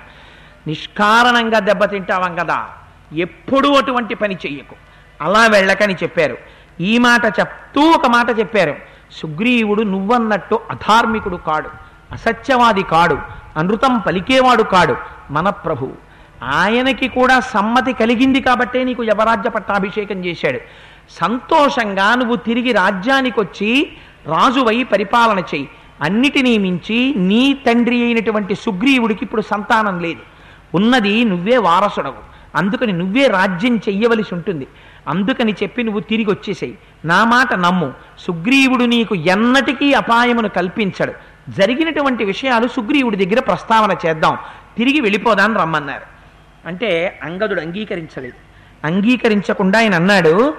[0.67, 2.67] నిష్కారణంగా దెబ్బతింటావం కదా
[3.15, 4.75] ఎప్పుడూ అటువంటి పని చెయ్యకు.
[5.21, 6.37] అలా వెళ్ళకని చెప్పారు.
[6.81, 8.75] ఈ మాట చెప్తూ ఒక మాట చెప్పారు.
[9.11, 11.69] సుగ్రీవుడు నువ్వన్నట్టు అధార్మికుడు కాడు
[12.11, 13.17] అసత్యవాది కాడు
[13.57, 14.95] అనృతం పలికేవాడు కాడు
[15.31, 15.91] మన ప్రభు
[16.43, 20.59] ఆయనకి కూడా సమ్మతి కలిగింది కాబట్టే నీకు యవరాజ్య పట్టాభిషేకం చేశాడు.
[21.09, 23.93] సంతోషంగా నువ్వు తిరిగి రాజ్యానికి వచ్చి
[24.27, 25.69] రాజువై పరిపాలన చెయ్యి.
[26.01, 30.19] అన్నిటినీ మించి నీ తండ్రి అయినటువంటి సుగ్రీవుడికి ఇప్పుడు సంతానం లేదు.
[30.75, 32.33] ఉన్నది నువ్వే వారసుడవు.
[32.55, 34.67] అందుకని నువ్వే రాజ్యం చెయ్యవలసి ఉంటుంది.
[35.07, 36.77] అందుకని చెప్పి నువ్వు తిరిగి వచ్చేసేయి.
[37.05, 37.93] నా మాట నమ్ము.
[38.19, 41.13] సుగ్రీవుడు నీకు ఎన్నటికీ అపాయమును కల్పించడు.
[41.49, 44.37] జరిగినటువంటి విషయాలు సుగ్రీవుడి దగ్గర ప్రస్తావన చేద్దాం.
[44.77, 46.13] తిరిగి వెళ్ళిపోదాని రమ్మన్నారు.
[46.67, 48.53] అంటే అంగదుడు అంగీకరించలేదు.
[48.87, 50.53] అంగీకరించకుండా ఆయన అన్నాడు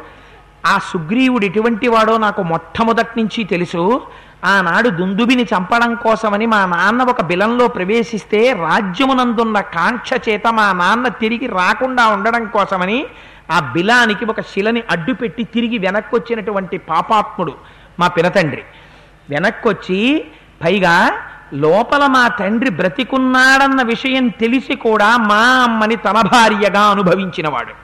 [0.67, 4.03] ఆ సుగ్రీవుడు ఎటువంటి వాడో నాకు మొట్టమొదటి నుంచి తెలుసు.
[4.45, 11.47] ఆనాడు దుందుబిని చంపడం కోసమని మా నాన్న ఒక బిలంలో ప్రవేశిస్తే రాజ్యమునందున్న కాంక్ష చేత మా నాన్న తిరిగి
[11.47, 13.07] రాకుండా ఉండడం కోసమని
[13.51, 17.55] ఆ బిలానికి ఒక శిలని అడ్డుపెట్టి తిరిగి వెనక్కి వచ్చినటువంటి పాపాత్ముడు
[18.01, 18.63] మా పినతండ్రి.
[19.31, 20.25] వెనక్కొచ్చి
[20.65, 21.19] పైగా
[21.53, 27.75] లోపల మా తండ్రి బ్రతికున్నాడన్న విషయం తెలిసి కూడా మా అమ్మని తన భార్యగా అనుభవించినవాడు.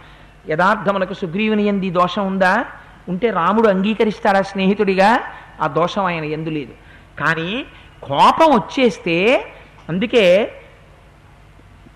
[0.51, 2.65] యథార్థమునకు సుగ్రీవుని ఎంది దోషం ఉందా?
[3.09, 5.21] ఉంటే రాముడు అంగీకరిస్తాడా స్నేహితుడిగా?
[5.61, 6.73] ఆ దోషం ఆయన ఎందు లేదు.
[7.21, 7.65] కానీ
[8.03, 9.47] కోపం వచ్చేస్తే
[9.89, 10.57] అందుకే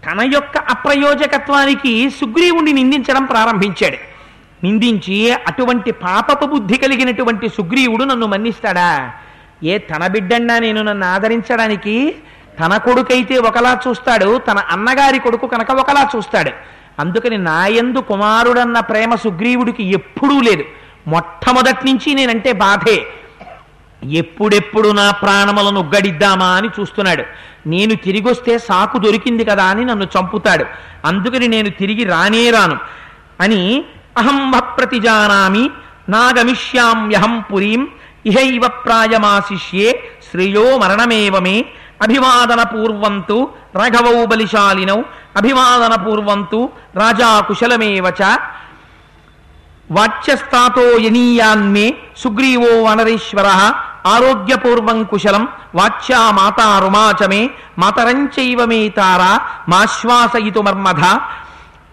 [0.07, 3.97] తన యొక్క అప్రయోజకత్వానికి సుగ్రీవుణ్ణి నిందించడం ప్రారంభించాడు.
[4.65, 9.13] నిందించి అటువంటి పాపపు బుద్ధి కలిగినటువంటి సుగ్రీవుడు నన్ను మన్నిస్తాడా?
[9.65, 12.15] ఏ తన బిడ్డన్నా నేను నన్ను ఆదరించడానికి
[12.61, 16.51] తన కొడుకైతే ఒకలా చూస్తాడు తన అన్నగారి కొడుకు కనుక ఒకలా చూస్తాడు.
[16.99, 20.65] అందుకని నాయందు కుమారుడన్న ప్రేమ సుగ్రీవుడికి ఎప్పుడూ లేదు.
[21.07, 23.07] మొట్టమొదటి నుంచి నేనంటే బాధే.
[24.13, 27.23] ఎప్పుడెప్పుడు నా ప్రాణములను ఉగ్గడిద్దామా అని చూస్తున్నాడు.
[27.67, 30.65] నేను తిరిగొస్తే సాకు దొరికింది కదా అని నన్ను చంపుతాడు.
[31.05, 32.79] అందుకని నేను తిరిగి రానే రాను.
[33.41, 33.85] అని
[34.19, 35.71] అహం ప్రతిజానామి
[36.09, 37.89] నాగమిష్యామ్యహం పురీం
[38.27, 41.65] ఇహైవ ప్రాయమాశిష్యే శ్రేయో మరణమేవమే
[42.03, 45.03] అభివాదన పూర్వంతు రఘవౌ బలిశాలినౌ
[45.37, 48.39] అభివాదన పూర్వంతు రాజా కుశలమేవచ చ
[49.91, 53.47] వాచ్యస్తాతో యనీయాన్మే సుగ్రీవో వనరీశ్వర
[54.07, 57.43] ఆరోగ్యపూర్వం కుశలం వాచ్యా మాతా రుమాచమే
[57.79, 59.31] మాతరంచైవ మే తారా
[59.69, 61.03] మాశ్వాసయితుమర్మధ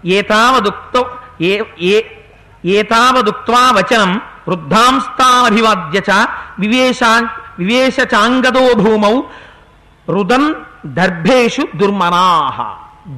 [0.06, 0.96] ఏతావదుక్త
[1.42, 2.02] ఏ
[2.66, 4.12] ఏతావదుక్త్వా వచనం
[4.48, 6.12] వృద్ధాంస్తాభివాద్య చ
[6.60, 7.12] వివేశా
[7.60, 9.16] వివేశచాంగదో భూమౌ
[10.08, 10.50] రుదన్
[10.86, 12.58] దర్భేషు దుర్మనాహ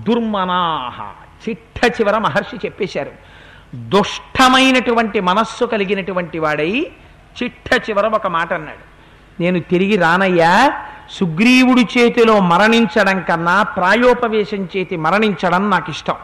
[0.08, 0.98] దుర్మనాహ
[1.44, 3.14] చిట్ట చివర మహర్షి చెప్పేశారు.
[3.94, 6.72] దుష్టమైనటువంటి మనస్సు కలిగినటువంటి వాడై
[7.42, 8.84] చిట్ట చివర ఒక మాట అన్నాడు.
[9.42, 10.74] నేను తిరిగి రానయ్యా
[11.12, 16.16] సుగ్రీవుడి చేతిలో మరణించడం కన్నా ప్రాయోపవేశం చేతి మరణించడం నాకు ఇష్టం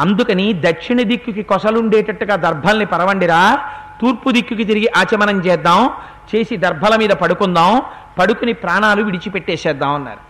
[0.00, 3.58] అందుకని దక్షిణ దిక్కుకి కొసలుండేటట్టుగా దర్భల్ని పరవండిరా
[4.00, 5.90] తూర్పు దిక్కుకి తిరిగి ఆచమనం చేద్దాం
[6.34, 7.82] చేసి దర్భల మీద పడుకుందాం
[8.18, 10.22] పడుకుని ప్రాణాలు విడిచిపెట్టేసేద్దాం అన్నారు.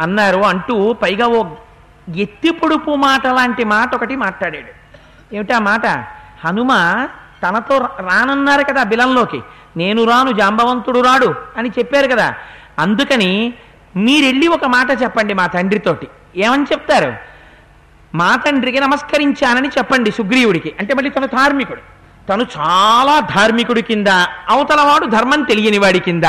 [0.00, 1.44] అన్నారు అంటూ పైగా ఓ
[2.16, 4.72] ఎత్తి పొడుపు మాట లాంటి మాట ఒకటి మాట్లాడాడు.
[5.34, 5.86] ఏమిటా మాట?
[6.44, 6.72] హనుమ
[7.42, 9.42] తనతో రానన్నారు కదా బిలంలోకి.
[9.76, 12.34] నేను రాను జాంబవంతుడు రాడు అని చెప్పారు కదా.
[12.78, 13.54] అందుకని
[13.96, 16.08] మీరెళ్ళి ఒక మాట చెప్పండి మా తండ్రితోటి.
[16.36, 17.12] ఏమని చెప్తారు?
[18.14, 20.74] మా తండ్రికి నమస్కరించానని చెప్పండి సుగ్రీవుడికి.
[20.80, 21.80] అంటే మళ్ళీ తను ధార్మికుడు.
[22.28, 24.06] తను చాలా ధార్మికుడి కింద
[24.48, 26.24] అవతలవాడు ధర్మం తెలియని వాడి కింద.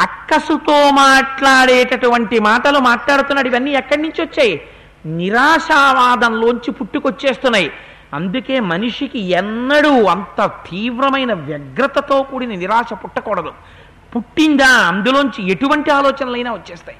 [0.00, 3.48] అక్కసుతో మాట్లాడేటటువంటి మాటలు మాట్లాడుతున్నాడు.
[3.48, 4.60] ఇవన్నీ ఎక్కడి నుంచి వచ్చాయి?
[5.06, 7.72] నిరాశావాదంలోంచి పుట్టుకొచ్చేస్తున్నాయి.
[8.14, 13.52] అందుకే మనిషికి ఎన్నడూ అంత తీవ్రమైన వ్యగ్రతతో కూడిన నిరాశ పుట్టకూడదు.
[14.16, 16.98] పుట్టిందా అందులోంచి ఎటువంటి ఆలోచనలైనా వచ్చేస్తాయి.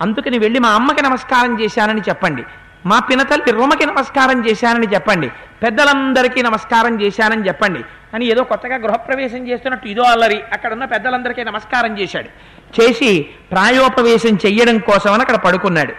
[0.00, 2.42] అందుకని వెళ్ళి మా అమ్మకి నమస్కారం చేశానని చెప్పండి.
[2.86, 5.28] మా పినతల్లి రుమకి నమస్కారం చేశానని చెప్పండి.
[5.62, 7.80] పెద్దలందరికీ నమస్కారం చేశానని చెప్పండి.
[8.14, 12.28] అని ఏదో కొత్తగా గృహప్రవేశం చేస్తున్నట్టు ఇదో అల్లరి అక్కడ ఉన్న పెద్దలందరికీ నమస్కారం చేశాడు.
[12.80, 15.92] చేసి ప్రాయోపవేశం చెయ్యడం కోసమని అక్కడ పడుకున్నాడు.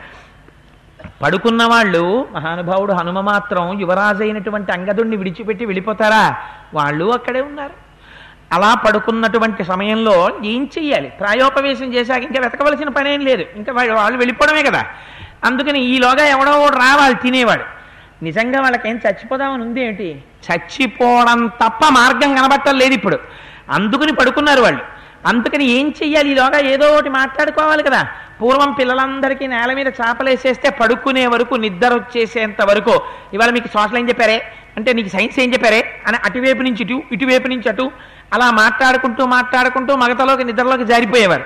[1.21, 6.37] పడుకున్న వాళ్ళు మహానుభావుడు హనుమ మాత్రం యువరాజు అయినటువంటి అంగదుణ్ణి విడిచిపెట్టి వెళ్ళిపోతారా?
[6.73, 7.73] వాళ్ళు అక్కడే ఉన్నారు.
[8.51, 11.09] అలా పడుకున్నటువంటి సమయంలో ఏం చెయ్యాలి?
[11.09, 13.43] ప్రాయోపవేశం చేశాక ఇంకా వెతకవలసిన పనేం లేదు.
[13.55, 14.85] ఇంకా వాళ్ళు వెళ్ళిపోవడమే కదా.
[15.43, 17.63] అందుకని ఈలోగా ఎవడో ఒకడు రావాలి తినేవాడు.
[18.23, 23.19] నిజంగా వాళ్ళకేం చచ్చిపోదామని ఉంది ఏంటి చచ్చిపోవడం తప్ప మార్గం కనబట్టలేదు ఇప్పుడు.
[23.69, 24.96] అందుకుని పడుకున్నారు వాళ్ళు.
[25.27, 26.31] అందుకని ఏం చెయ్యాలి?
[26.31, 28.07] ఈలోగా ఏదో ఒకటి మాట్లాడుకోవాలి కదా.
[28.41, 33.01] పూర్వం పిల్లలందరికీ నేల మీద చేపలేసేస్తే పడుకునే వరకు నిద్ర వచ్చేసేంత వరకు
[33.33, 34.51] ఇవాళ మీకు సోషల్ ఏం చెప్పారే?
[34.77, 36.01] అంటే నీకు సైన్స్ ఏం చెప్పారే?
[36.07, 37.91] అని అటువైపు నుంచి ఇటు ఇటువైపు నుంచి అటు
[38.33, 41.43] అలా మాట్లాడుకుంటూ మాట్లాడుకుంటూ మగతలోకి నిద్రలోకి జారిపోయేవారు.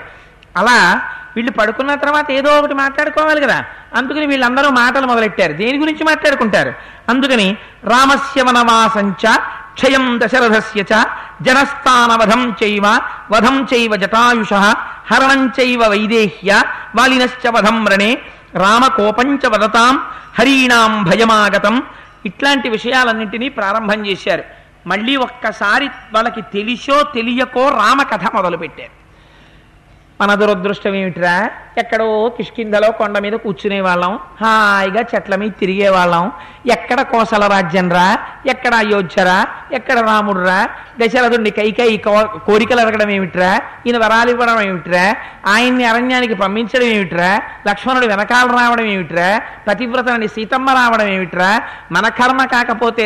[0.58, 1.02] అలా
[1.36, 3.66] వీళ్ళు పడుకున్న తర్వాత ఏదో ఒకటి మాట్లాడుకోవాలి కదా.
[3.96, 5.54] అందుకని వీళ్ళందరూ మాటలు మొదలెట్టారు.
[5.54, 6.74] దేని గురించి మాట్లాడుకుంటారు?
[7.10, 9.38] అందుకని రామస్య వనవాసంచ
[9.74, 11.06] క్షయం దశరథస్య చ
[11.42, 13.00] జనస్థానవధం చైవ
[13.32, 14.54] వధం చైవ జటాయుష
[15.12, 16.64] హరణం చైవ వైదేహ్య
[16.96, 18.22] వాలినశ్చ వధం రణే
[18.56, 20.02] రామకోపంచ వదతాం
[20.40, 21.84] హరీణాం భయమాగతం.
[22.26, 24.44] ఇట్లాంటి విషయాలన్నింటినీ ప్రారంభం చేశారు.
[24.88, 29.01] మళ్ళీ ఒక్కసారి వాళ్ళకి తెలిసో తెలియకో రామకథ మొదలుపెట్టారు.
[30.22, 31.36] మన దురదృష్టం ఏమిటిరా
[31.82, 32.06] ఎక్కడో
[32.36, 36.26] కిష్కిందలో కొండ మీద కూర్చునే వాళ్ళం హాయిగా చెట్ల మీద తిరిగే వాళ్ళం
[36.72, 38.06] ఎక్కడ కోసల రాజ్యం రా
[38.46, 39.38] ఎక్కడ అయోధ్యరా?
[39.74, 40.60] ఎక్కడ రాముడురా?
[41.00, 41.90] దశరథుడిని కైకై
[42.48, 43.52] కోరికలు అడగడం ఏమిట్రా
[43.86, 45.06] ఈయన వరాలు ఇవ్వడం ఏమిట్రా
[45.48, 47.32] ఆయన్ని అరణ్యానికి పంపించడం ఏమిట్రా
[47.68, 49.30] లక్ష్మణుడు వెనకాల రావడం ఏమిట్రా
[49.68, 51.52] పతివ్రతని సీతమ్మ రావడం ఏమిట్రా
[51.92, 53.06] మన కర్మ కాకపోతే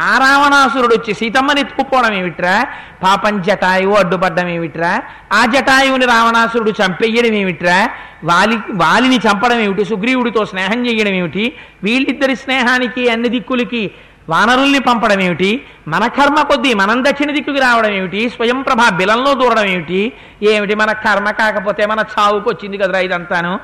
[0.00, 2.66] ఆ రావణాసురుడు వచ్చి సీతమ్మని ఎత్తుకుపోవడం ఏమిట్రా?
[3.02, 5.02] పాపం జటాయువు అడ్డుపడ్డం ఏమిట్రా?
[5.32, 7.90] ఆ జటాయువుని రావణాసురుడు చంపేయడం ఏమిట్రా?
[8.24, 9.84] వాలి వాలిని చంపడం ఏమిటి?
[9.84, 11.52] సుగ్రీవుడితో స్నేహం చేయడం ఏమిటి?
[11.82, 13.90] వీళ్ళిద్దరి స్నేహానికి అన్ని దిక్కులకి
[14.28, 15.62] వానరుల్ని పంపడం ఏమిటి?
[15.88, 18.30] మన కర్మ కొద్దీ మనం దక్షిణ దిక్కుకి రావడం ఏమిటి?
[18.30, 20.12] స్వయం ప్రభా బిలంలో దూరడం ఏమిటి?
[20.42, 23.60] ఏమిటి మన కర్మ కాకపోతే మన చావుకు వచ్చింది కదరా ఇదంతాను?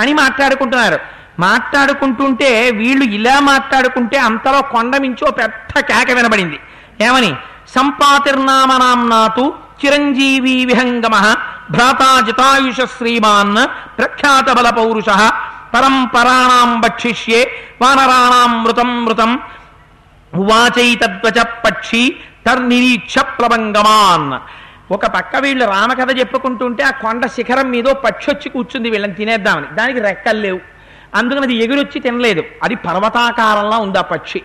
[0.00, 0.98] అని మాట్లాడుకుంటున్నారు.
[1.38, 6.58] మాట్లాడుకుంటుంటే వీళ్ళు ఇలా మాట్లాడుకుంటే అంతలో కొండమించో పెద్ద కేక వినబడింది.
[7.06, 7.30] ఏమని?
[7.76, 9.44] సంపాతిర్నామనాంనాతు
[9.80, 11.16] చిరంజీవి విహంగమ
[11.70, 13.60] భ్రాతా జితాయుష శ్రీమాన్
[13.98, 15.10] ప్రఖ్యాత బల పౌరుష
[15.74, 17.40] పరంపరాణం భక్షిష్యే
[17.82, 19.32] వానరాణాం మృతం మృతం
[20.32, 22.02] ఉవాచైతద్వచ పక్షి
[22.46, 24.30] తర్నిరీక్ష ప్లవంగమాన్
[24.92, 29.66] ఒక పక్క వీళ్ళు రామకథ చెప్పుకుంటుంటే ఆ కొండ శిఖరం మీదో పక్షి వచ్చి కూర్చుంది వీళ్ళని తినేద్దామని.
[29.78, 30.60] దానికి రెక్కలు లేవు.
[31.14, 32.42] అందుకని అది ఎగురొచ్చి తినలేదు.
[32.62, 34.42] అది పర్వతాకారంలో ఉంది ఆ పక్షి.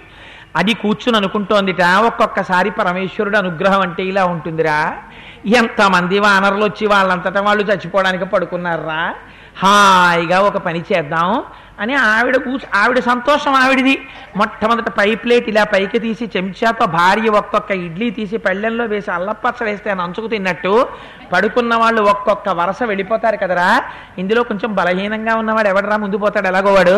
[0.56, 4.98] అది కూర్చుని అనుకుంటోందిట ఒక్కొక్కసారి పరమేశ్వరుడు అనుగ్రహం అంటే ఇలా ఉంటుందిరా.
[5.46, 9.16] ఎంతమంది వానరులు వచ్చి వాళ్ళంతటా వాళ్ళు చచ్చిపోవడానికి పడుకున్నారా?
[9.64, 11.44] హాయిగా ఒక పని చేద్దాం.
[11.84, 13.96] అని ఆవిడ కూర్చు ఆవిడ సంతోషం ఆవిడిది.
[14.38, 19.94] మొట్టమొదట పై ప్లేట్ ఇలా పైకి తీసి చెంచాతో భార్య ఒక్కొక్క ఇడ్లీ తీసి పళ్ళెంలో వేసి అల్లపచ్చ వేస్తే
[19.94, 20.88] నంచుకు తిన్నట్టు
[21.34, 23.70] పడుకున్న వాళ్ళు ఒక్కొక్క వరస వెళ్ళిపోతారు కదరా.
[24.18, 26.48] ఇందులో కొంచెం బలహీనంగా ఉన్నవాడు ఎవడరా ముందు పోతాడు?
[26.48, 26.98] ఎలాగో వాడు.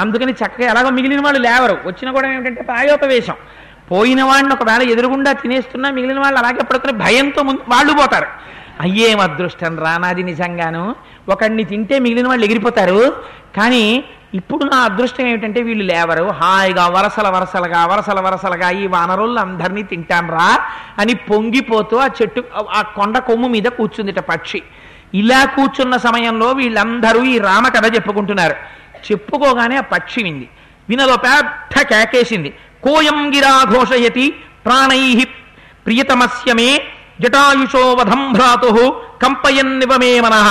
[0.00, 1.76] అందుకని చక్కగా ఎలాగో మిగిలిన వాళ్ళు లేవరు.
[1.86, 3.34] వచ్చిన కూడా ఏమిటంటే ప్రాయోపవేశం
[3.90, 8.26] పోయిన వాడిని ఒకవేళ ఎదురుగుండా తినేస్తున్నా మిగిలిన వాళ్ళు అలాగే పడుకుని భయంతో ముందు వాళ్ళు పోతారు.
[8.80, 10.84] అయ్యేం అదృష్టం రానాది నిజంగాను.
[11.30, 13.02] ఒకడిని తింటే మిగిలిన వాళ్ళు ఎగిరిపోతారు.
[13.56, 13.84] కానీ
[14.34, 16.24] ఇప్పుడు నా అదృష్టం ఏమిటంటే వీళ్ళు లేవరు.
[16.40, 20.48] హాయిగా వరసల వరసలుగా వరసల వరసలుగా ఈ వానరులు అందరినీ తింటాన్రా
[20.98, 22.42] అని పొంగిపోతూ ఆ చెట్టు
[22.74, 24.62] ఆ కొండ కొమ్ము మీద కూర్చుందిట పక్షి.
[25.14, 28.56] ఇలా కూర్చున్న సమయంలో వీళ్ళందరూ ఈ రామ కథ చెప్పుకుంటున్నారు.
[29.08, 30.48] చెప్పుకోగానే ఆ పక్షి వింది.
[30.88, 32.50] వినలో పెద్ద కేకేసింది.
[32.82, 34.26] కోయం గిరా ఘోషయతి
[34.66, 35.26] ప్రాణై
[35.86, 36.70] ప్రియతమస్యమే
[37.20, 38.70] జటాయుషో వధం భ్రాతు
[39.22, 40.48] కంపయన్నివమే మనః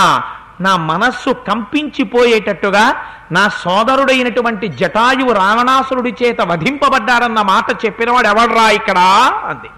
[0.62, 2.95] నా మనస్సు కంపించిపోయేటట్టుగా
[3.32, 8.98] నా సోదరుడైనటువంటి జటాయువు రావణాసురుడి చేత వధింపబడ్డారన్న మాట చెప్పినవాడు ఎవడ్రా ఇక్కడ?
[9.45, 9.69] అంది.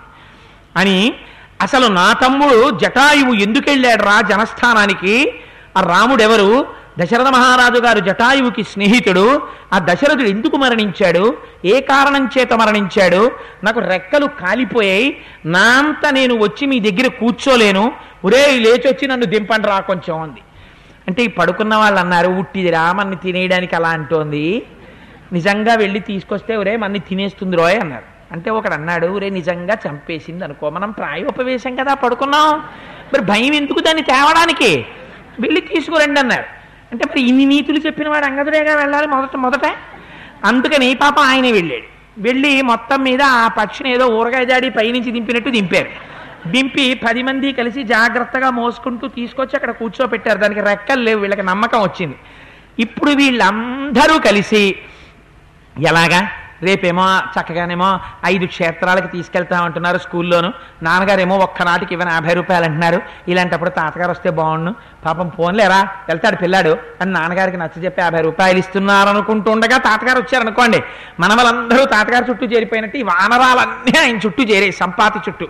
[0.78, 1.14] అని
[1.62, 5.42] అసలు నా తమ్ముడు జటాయువు ఎందుకెళ్ళాడు రా జనస్థానానికి?
[5.78, 6.66] ఆ రాముడెవరు?
[7.00, 9.42] దశరథ మహారాజు గారు జటాయువుకి స్నేహితుడు.
[9.74, 11.38] ఆ దశరథుడు ఎందుకు మరణించాడు?
[11.66, 13.32] ఏ కారణం చేత మరణించాడు?
[13.64, 15.18] నాకు రెక్కలు కాలిపోయాయి.
[15.46, 17.92] నా అంత నేను వచ్చి మీ దగ్గర కూర్చోలేను.
[18.26, 20.42] ఒరే లేచొచ్చి నన్ను దింపండి రా కొంచెం అంది.
[21.12, 24.64] అంటే ఈ పడుకున్న వాళ్ళు అన్నారు ఉట్టిదిరా మన్ని తినేయడానికి అలా అంటోంది.
[25.34, 28.04] నిజంగా వెళ్ళి తీసుకొస్తే ఒరే మన్ని తినేస్తుంది రోయ్ అన్నారు.
[28.32, 32.60] అంటే ఒకడు అన్నాడు ఒరే నిజంగా చంపేసింది అనుకో మనం ప్రాయోపవేశం కదా పడుకున్నాం.
[33.14, 34.86] మరి భయం ఎందుకు దాన్ని తేవడానికి?
[35.40, 36.46] వెళ్ళి తీసుకురండి అన్నారు.
[36.92, 39.66] అంటే మరి ఇన్ని నీతులు చెప్పిన వాడు అంగదుడేగా వెళ్ళాలి మొదట మొదట?
[40.46, 41.84] అందుకని పాప ఆయనే వెళ్ళాడు.
[42.22, 46.11] వెళ్ళి మొత్తం మీద ఆ పక్షిని ఏదో ఊరగాయ జాడి పైనుంచి దింపినట్టు దింపారు.
[46.48, 50.40] దింపి పది మంది కలిసి జాగ్రత్తగా మోసుకుంటూ తీసుకొచ్చి అక్కడ కూర్చోపెట్టారు.
[50.40, 52.16] దానికి రెక్కలు లేవు వీళ్ళకి నమ్మకం వచ్చింది.
[52.80, 54.76] ఇప్పుడు వీళ్ళందరూ కలిసి
[55.88, 56.30] ఎలాగా?
[56.64, 60.54] రేపేమో చక్కగానేమో ఐదు క్షేత్రాలకి తీసుకెళ్తామంటున్నారు స్కూల్లోను.
[60.84, 63.02] నాన్నగారేమో ఒక్కనాటికి ఇవ్వని యాభై రూపాయలు అంటున్నారు.
[63.28, 64.76] ఇలాంటప్పుడు తాతగారు వస్తే బాగుండు.
[65.06, 65.88] పాపం ఫోన్లేరా?
[66.10, 70.84] వెళ్తాడు పిల్లాడు అని నాన్నగారికి నచ్చ చెప్పి యాభై రూపాయలు ఇస్తున్నారు అనుకుంటుండగా తాతగారు వచ్చారనుకోండి.
[71.20, 75.48] మన వాళ్ళందరూ తాతగారు చుట్టూ చేరిపోయినట్టు ఈ వానరాలన్నీ ఆయన చుట్టూ చేరే సంపాతి చుట్టూ.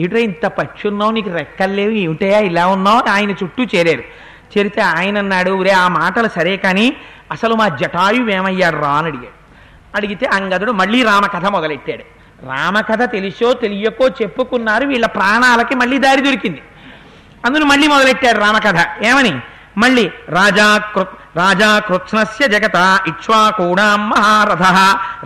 [0.00, 4.04] ఇటురా ఇంత పచ్చి ఉన్నావు నీకు రెక్కలు లేవు ఏమిటయా ఇలా ఉన్నావు ఆయన చుట్టూ చేరారు.
[4.52, 6.96] చేరితే ఆయన అన్నాడు రే ఆ మాటలు సరే కానీ
[7.32, 9.36] అసలు మా జటాయు ఏమయ్యాడు రా అని అడిగాడు.
[9.96, 12.04] అడిగితే అంగదుడు మళ్ళీ రామకథ మొదలెట్టాడు.
[12.46, 16.62] రామకథ తెలిసో తెలియకో చెప్పుకున్నారు వీళ్ళ ప్రాణాలకి మళ్ళీ దారి దొరికింది.
[17.44, 19.40] అందును మళ్ళీ మొదలెట్టాడు రామకథ ఏమని?
[19.78, 21.04] మళ్ళీ రాజా కృ
[21.36, 24.62] రాజా కృత్స్నస్య జగత ఇక్ష్వాకూణాం మహారథ.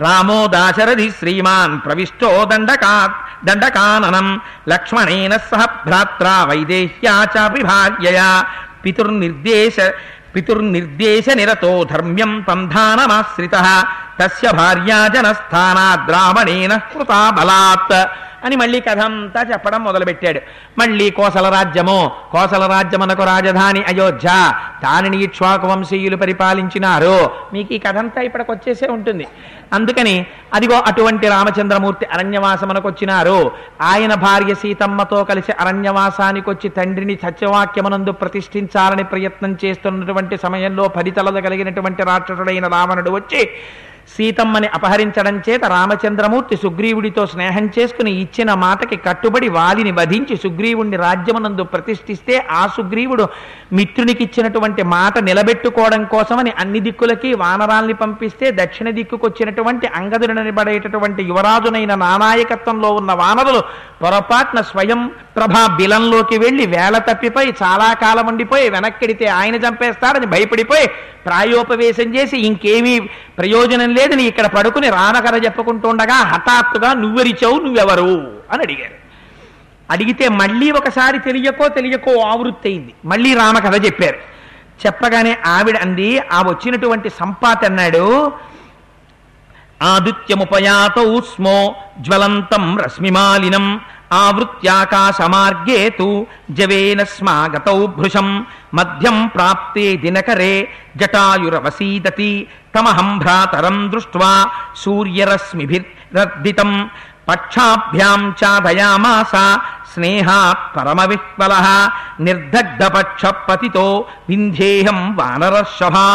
[0.03, 3.13] రామో దాశరథి శ్రీమాన్ ప్రవిష్టో దండకా
[3.45, 4.41] దండకాననం.
[4.69, 8.45] లక్ష్మణేన సహ భ్రాత్ర వైదేహ్యా చాపి భార్యయా
[8.85, 9.75] పితుర్నిర్దేశ
[10.35, 13.55] పితుర్నిర్దేశ నిరతో ధర్మ్యం పంధానమాశ్రిత
[14.19, 17.97] తస్య భార్యాజనస్థానాద్రావణేన రావణేన కృతా బలాత్
[18.45, 20.39] అని మళ్ళీ కథ అంతా చెప్పడం మొదలుపెట్టాడు.
[20.79, 24.27] మళ్ళీ కోసల రాజ్యము కోసల రాజ్యమునకు రాజధాని అయోధ్య.
[24.83, 27.29] దానిని ఇక్ష్వాకు వంశీయులు పరిపాలించినారు.
[27.53, 29.25] మీకు ఈ కథ అంతా ఇప్పటికి వచ్చేసే ఉంటుంది.
[29.73, 33.39] అందుకని అదిగో అటువంటి రామచంద్రమూర్తి అరణ్యవాసమునకు వచ్చినారు
[33.81, 42.67] ఆయన భార్య సీతమ్మతో కలిసి అరణ్యవాసానికి వచ్చి తండ్రిని సత్యవాక్యమునందు ప్రతిష్ఠించాలని ప్రయత్నం చేస్తున్నటువంటి సమయంలో పరితలద కలిగినటువంటి రాక్షసుడైన
[42.67, 43.41] రావణుడు వచ్చి
[44.07, 52.35] సీతమ్మని అపహరించడం చేత రామచంద్రమూర్తి సుగ్రీవుడితో స్నేహం చేసుకుని ఇచ్చిన మాటకి కట్టుబడి వాలిని వధించి సుగ్రీవుణ్ణి రాజ్యమునందు ప్రతిష్ఠిస్తే
[52.51, 53.25] ఆ సుగ్రీవుడు
[53.73, 63.63] మిత్రునికిచ్చినటువంటి మాట నిలబెట్టుకోవడం కోసమని అన్ని దిక్కులకి వానరాల్ని పంపిస్తే దక్షిణ దిక్కుకొచ్చినటువంటి అంగదుడనబడేటటువంటి యువరాజునైన నానాయకత్వంలో ఉన్న వానరులు
[64.01, 65.01] పొరపాటున స్వయం
[65.35, 70.87] ప్రభా బిలంలోకి వెళ్ళి వేల తప్పిపోయి చాలా కాలం ఉండిపోయి వెనక్కిడితే ఆయన చంపేస్తాడని భయపడిపోయి
[71.25, 72.95] ప్రాయోపవేశం చేసి ఇంకేమీ
[73.37, 78.11] ప్రయోజనం లేదని ఇక్కడ పడుకుని రామకథ చెప్పుకుంటుండగా హఠాత్తుగా నువ్వెరిచావు నువ్వెవరు?
[78.51, 78.95] అని అడిగారు
[79.89, 84.19] అడిగితే మళ్ళీ ఒకసారి తెలియకో తెలియకో ఆవృత్తి అయింది మళ్ళీ రామకథ చెప్పారు.
[84.83, 88.05] చెప్పగానే ఆవిడ అంది ఆ వచ్చినటువంటి సంపాత అన్నాడు
[89.81, 91.57] ఆదిత్యముపయాతౌ స్మో
[91.99, 93.65] జ్వలంతం రశ్మిమాలినం
[94.13, 96.07] ఆవృత్యాకాశమార్గే తు
[96.51, 98.27] జవేన స్మాగతౌ భృశం
[98.75, 100.53] మధ్యం ప్రాప్తే దినకరే
[100.97, 102.31] జటాయురవసీదతి
[102.75, 104.31] తమహం భ్రాతరం దృష్ట్వా
[104.83, 106.71] సూర్యరశ్మిభిర్దితం
[107.29, 109.33] పక్షాభ్యాం చాదయామాస
[109.93, 111.53] స్నేహాత్ పరమవిహ్వల
[112.25, 113.85] నిర్దగ్ధపక్షపతితో
[114.29, 116.05] వింధ్యేహం వానరర్షభా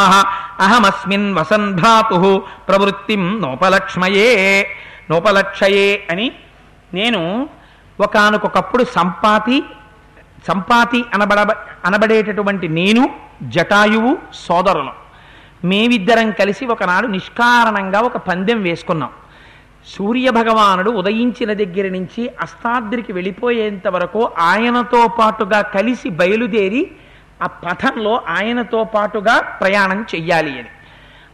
[0.60, 2.32] అహమస్మిన్ వసన్ భ్రాతు
[2.68, 4.28] ప్రవృత్తిం నోపలక్ష్మయే
[5.10, 6.26] నోపలక్షయే అని
[6.94, 7.22] నేను
[7.98, 9.58] ఒకనకొకప్పుడు సంపాతి
[10.48, 11.38] సంపాతి అనబడ
[11.84, 13.10] అనబడేటటువంటి నేను
[13.42, 14.92] జటాయువు సోదరులు.
[15.64, 19.10] మేమిద్దరం కలిసి ఒకనాడు నిష్కారణంగా ఒక పందెం వేసుకున్నాం.
[19.86, 26.90] సూర్య భగవానుడు ఉదయించిన దగ్గర నుంచి అస్తాద్రికి వెళ్ళిపోయేంత వరకు ఆయనతో పాటుగా కలిసి బయలుదేరి
[27.42, 30.68] ఆ పథంలో ఆయనతో పాటుగా ప్రయాణం చెయ్యాలి అని.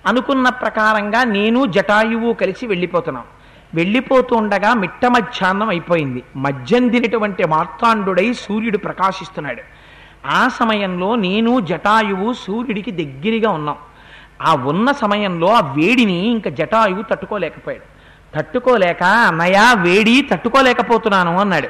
[0.06, 3.24] అనుకున్న ప్రకారంగా నేను జటాయువు కలిసి వెళ్ళిపోతున్నాం.
[3.74, 6.22] వెళ్ళిపోతుండగా మిట్ట మధ్యాహ్నం అయిపోయింది.
[6.36, 9.62] మధ్యందినటువంటి మార్తాండుడై సూర్యుడు ప్రకాశిస్తున్నాడు.
[10.26, 13.76] ఆ సమయంలో నేను జటాయువు సూర్యుడికి దగ్గరగా ఉన్నాం.
[14.42, 17.96] ఆ ఉన్న సమయంలో ఆ వేడిని ఇంకా జటాయువు తట్టుకోలేకపోయాడు.
[18.36, 21.68] తట్టుకోలేక అన్నయ్య వేడి తట్టుకోలేకపోతున్నాను అన్నాడు.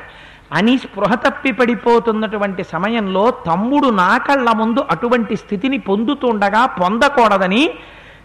[0.52, 7.70] అని స్పృహ తప్పి పడిపోతున్నటువంటి సమయంలో తమ్ముడు నా కళ్ళ ముందు అటువంటి స్థితిని పొందుతుండగా పొందకూడదని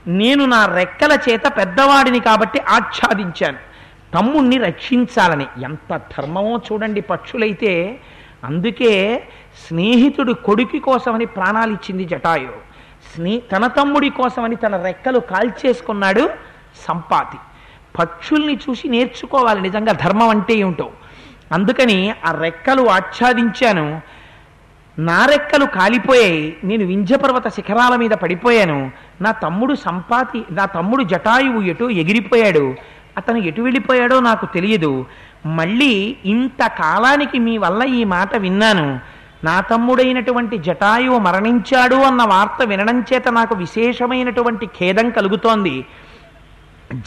[0.07, 3.57] నేను నా రెక్కల చేత పెద్దవాడిని కాబట్టి ఆచ్ఛాదించాను.
[4.13, 5.45] తమ్ముణ్ణి రక్షించాలని.
[5.63, 7.99] ఎంత ధర్మమో చూడండి పక్షులైతే.
[8.43, 9.23] అందుకే
[9.67, 12.71] స్నేహితుడు కొడుకు కోసమని ప్రాణాలు ఇచ్చింది జటాయు
[13.15, 16.29] స్నే తన తమ్ముడి కోసమని తన రెక్కలు కాల్చేసుకున్నాడు
[16.87, 17.37] సంపాతి.
[17.99, 19.61] పక్షుల్ని చూసి నేర్చుకోవాలి.
[19.61, 20.91] నిజంగా ధర్మం అంటే ఏమిటో.
[21.51, 24.01] అందుకని ఆ రెక్కలు ఆచ్ఛాదించాను.
[24.99, 26.57] నా రెక్కలు కాలిపోయాయి.
[26.63, 28.91] నేను వింధ్యపర్వత శిఖరాల మీద పడిపోయాను.
[29.21, 32.75] నా తమ్ముడు సంపాతి నా తమ్ముడు జటాయువు ఎటు ఎగిరిపోయాడు?
[33.17, 35.05] అతను ఎటు వెళ్ళిపోయాడో నాకు తెలియదు.
[35.45, 38.99] మళ్ళీ ఇంత కాలానికి మీ వల్ల ఈ మాట విన్నాను.
[39.43, 45.85] నా తమ్ముడైనటువంటి జటాయువు మరణించాడు అన్న వార్త వినడం చేత నాకు విశేషమైనటువంటి ఖేదం కలుగుతోంది.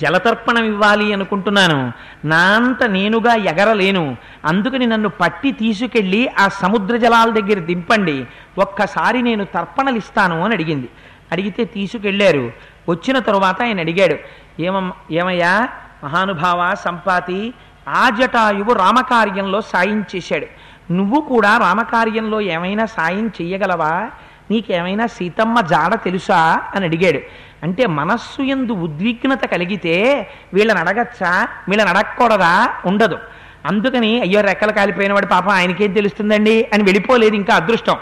[0.00, 1.92] జలతర్పణం ఇవ్వాలి అనుకుంటున్నాను.
[2.24, 4.16] నా అంత నేనుగా ఎగరలేను.
[4.44, 8.27] అందుకని నన్ను పట్టి తీసుకెళ్ళి ఆ సముద్ర జలాల దగ్గర దింపండి.
[8.59, 10.88] ఒక్కసారి నేను తర్పణలిస్తాను అని అడిగింది.
[11.35, 12.53] అడిగితే తీసుకెళ్ళారు
[12.88, 14.16] వచ్చిన తరువాత ఆయన అడిగాడు
[14.62, 15.68] ఏమమ్ ఏమయ్యా?
[16.05, 17.55] మహానుభావ సంపాతి
[17.88, 20.47] ఆ జటాయువు రామకార్యంలో సాయం చేశాడు.
[20.92, 24.11] నువ్వు కూడా రామకార్యంలో ఏమైనా సాయం చెయ్యగలవా?
[24.51, 26.62] నీకేమైనా సీతమ్మ జాడ తెలుసా?
[26.75, 27.20] అని అడిగాడు.
[27.62, 31.49] అంటే మనస్సు ఎందు ఉద్విగ్నత కలిగితే వీళ్ళని అడగచ్చా?
[31.68, 32.75] వీళ్ళని అడగకూడదా?
[32.87, 33.18] ఉండదు.
[33.66, 36.68] అందుకని అయ్యో రెక్కలు కాలిపోయినవాడు పాపం ఆయనకేం తెలుస్తుందండి?
[36.73, 37.97] అని వెళ్ళిపోలేదు ఇంకా అదృష్టం.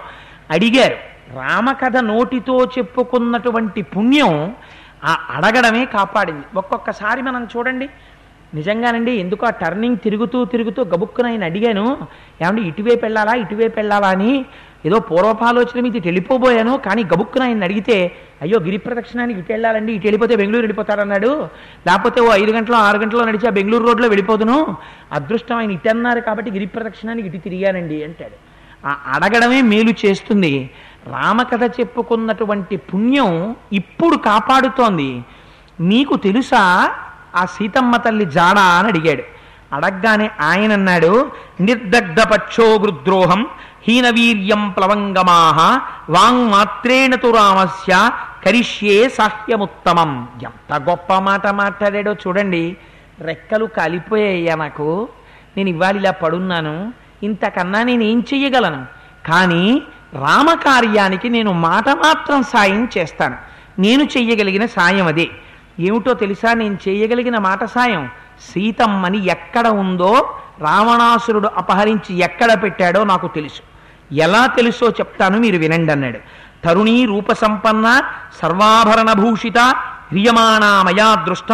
[0.51, 1.12] అడిగారు.
[1.39, 4.33] రామకథ నోటితో చెప్పుకున్నటువంటి పుణ్యం
[5.11, 6.45] ఆ అడగడమే కాపాడింది.
[6.61, 7.87] ఒక్కొక్కసారి మనం చూడండి
[8.59, 11.85] నిజంగానండి ఎందుకు ఆ టర్నింగ్ తిరుగుతూ తిరుగుతూ గబుక్కున ఆయన అడిగాను
[12.43, 14.33] ఏమంటే ఇటువైపు వెళ్ళాలా ఇటువైపు వెళ్ళాలా అని
[14.89, 17.97] ఏదో పూర్వపాలోచన మీద ఇటు వెళ్ళిపోబోయాను కానీ గబుక్కున ఆయన అడిగితే
[18.45, 21.33] అయ్యో గిరి ప్రదక్షిణానికి ఇటు వెళ్ళాలండి ఇటు వెళ్ళిపోతే బెంగళూరు వెళ్ళిపోతారన్నాడు.
[21.89, 24.59] లేకపోతే ఓ ఐదు గంటలో ఆరు గంటలో నడిచి ఆ బెంగళూరు రోడ్లో వెళ్ళిపోదును
[25.19, 28.37] అదృష్టం ఆయన ఇటు అన్నారు కాబట్టి గిరి ప్రదక్షిణానికి ఇటు తిరిగానండి అంటాడు.
[28.89, 30.55] ఆ అడగడమే మేలు చేస్తుంది.
[31.07, 35.25] రామకథ చెప్పుకున్నటువంటి పుణ్యం ఇప్పుడు కాపాడుతోంది.
[35.81, 36.91] నీకు తెలుసా?
[37.37, 39.23] ఆ సీతమ్మ తల్లి జాడా అని అడిగాడు.
[39.73, 42.21] అడగ్గానే ఆయన అన్నాడు నిర్దగ్ధ
[42.63, 43.47] గృద్రోహం
[43.89, 48.11] హీనవీర్యం ప్లవంగమాహ వాంగ్మాత్రేణ తు రామస్య
[48.47, 50.29] కరిష్యే సాహ్యముత్తమం.
[50.43, 52.77] ఎంత గొప్ప మాట మాట్లాడాడో చూడండి.
[53.21, 55.09] రెక్కలు కాలిపోయాయ్యా నాకు
[55.57, 56.93] నేను ఇవాళ ఇలా పడున్నాను.
[57.23, 58.87] ఇంతకన్నా నేను ఏం చెయ్యగలను?
[59.29, 59.83] కానీ
[60.15, 63.37] రామకార్యానికి నేను మాట మాత్రం సాయం చేస్తాను.
[63.79, 65.29] నేను చెయ్యగలిగిన సాయం అదే.
[65.81, 66.55] ఏమిటో తెలుసా?
[66.55, 68.09] నేను చేయగలిగిన మాట సాయం?
[68.41, 73.61] సీతమ్మని ఎక్కడ ఉందో రావణాసురుడు అపహరించి ఎక్కడ పెట్టాడో నాకు తెలుసు.
[74.15, 76.19] ఎలా తెలుసో చెప్తాను మీరు వినండి అన్నాడు.
[76.65, 78.03] తరుణీ రూపసంపన్న
[78.43, 79.59] సర్వాభరణ భూషిత
[80.11, 81.53] హ్రియమాణా మయా దృష్ట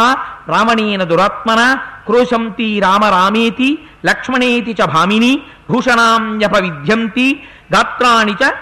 [0.49, 7.42] రావణేన దురాత్మన క్రోశంతి రామ రామేతి లక్ష్మణేతి చ భామిని భూషణాంయప విద్యంతి
[7.75, 8.53] గాత్రాణి చ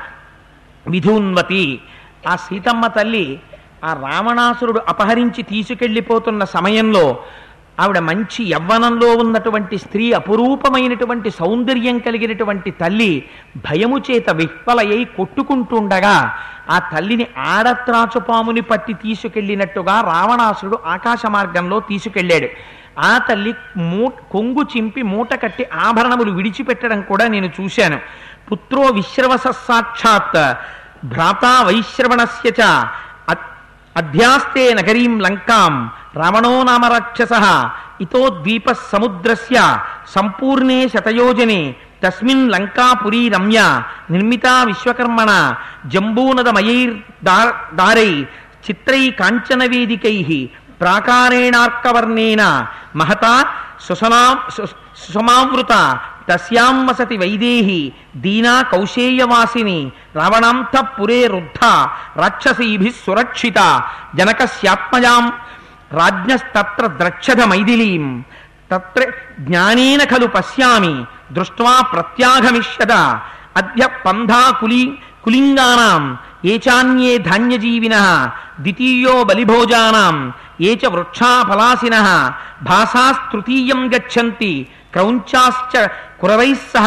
[0.89, 1.81] విధూన్వతి.
[2.29, 3.41] ఆ సీతమ్మ తల్లి
[3.85, 7.25] ఆ రావణాసురుడు అపహరించి తీసుకెళ్ళిపోతున్న సమయంలో
[7.81, 13.25] ఆవిడ మంచి యవ్వనంలో ఉన్నటువంటి స్త్రీ అపురూపమైనటువంటి సౌందర్యం కలిగినటువంటి తల్లి
[13.57, 16.39] భయము చేత విహ్వలయ్యి కొట్టుకుంటుండగా
[16.71, 22.49] ఆ తల్లిని ఆడత్రాచుపాముని పట్టి తీసుకెళ్ళినట్టుగా రావణాసురుడు ఆకాశ మార్గంలో తీసుకెళ్ళాడు.
[23.01, 27.99] ఆ తల్లి మూ కొంగు చింపి మూట కట్టి ఆభరణములు విడిచిపెట్టడం కూడా నేను చూశాను.
[28.49, 30.41] పుత్రో విశ్రవస సాక్షాత్
[31.05, 32.63] భ్రాతా వైశ్రవణస్య చ
[33.97, 35.75] అధ్యాస్తే నగరీం లంకాం
[36.17, 37.35] రావణో నామ రాక్షస
[38.01, 39.59] ఇతో ద్వీప సముద్రస్య
[40.07, 41.61] సంపూర్ణే శతయోజనే
[42.03, 43.61] తస్మిన్ లంకాపురీ రమ్య
[44.11, 45.31] నిర్మితా విశ్వకర్మణ
[45.87, 46.95] జంబూనదమయైర్
[47.79, 48.11] దారై
[48.67, 50.17] చిత్రై కాంచన వేదికై
[50.81, 52.43] ప్రాకారేణార్కవర్ణేన
[52.97, 53.33] మహతా
[53.81, 55.73] సుసనా సు- సుసమావృత
[56.29, 57.81] తస్యాం వసతి వైదేహి
[58.17, 59.79] దీనా కౌశేయవాసిని
[60.17, 61.61] రావణాంతఃపురే రుద్ధ
[62.21, 63.59] రాక్షసీభి సురక్షిత
[64.19, 65.25] జనకస్యాత్మజాం
[65.93, 68.07] రాజ్ఞస్తత్ర ద్రక్షధ మైథిలీం
[68.71, 69.03] తత్ర
[69.41, 70.95] జ్ఞానేన ఖలు పశ్యామి
[71.37, 72.93] దృష్ట్వా ప్రత్యాగమిష్యత
[73.57, 74.85] అద్య పంధా కులి
[75.25, 76.03] కులింగానాం
[76.47, 77.97] ఏచాన్యే ధాన్యజీవిన
[78.61, 80.17] ద్వితీయో బలిభోజానాం
[80.63, 81.97] ఏ చ వృక్షా ఫలాసిన
[82.69, 84.53] భాసాస్తృతీయం గచ్చంతి
[84.93, 85.73] క్రౌంచాశ్చ
[86.21, 86.87] కురవైः సహ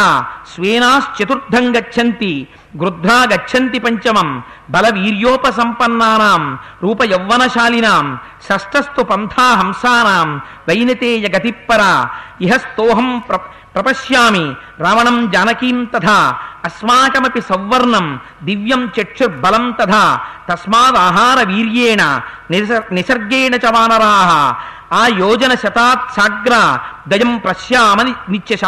[0.51, 2.31] స్వేనాశ్చతుర్థం గచ్చంతి
[2.77, 4.29] గృధ్రా గచ్చంతి పంచమం
[4.73, 6.43] బల వీర్యోపసంపన్నానాం
[6.83, 8.05] రూపయౌవనశాలినాం
[8.47, 10.29] షష్ఠస్తు పంథా హంసానాం
[10.69, 11.93] వైనతేయ గతిపరా
[12.41, 13.37] ఇహస్తోహం ప్ర
[13.73, 14.45] ప్రపశ్యామి
[14.83, 16.19] రావణం జానకీం తథా
[16.65, 18.05] అస్మాకమపి సౌవర్ణం
[18.43, 20.05] దివ్యం చక్షుర్బలం తథా
[20.49, 22.01] తస్మాదాహార వీర్యేణ
[22.93, 24.31] నిసర్గేణ చ వానరాः
[24.93, 28.65] ఆ యోజన శతాత్ సాగ్ర దయం ప్రశ్యామని నిత్యశ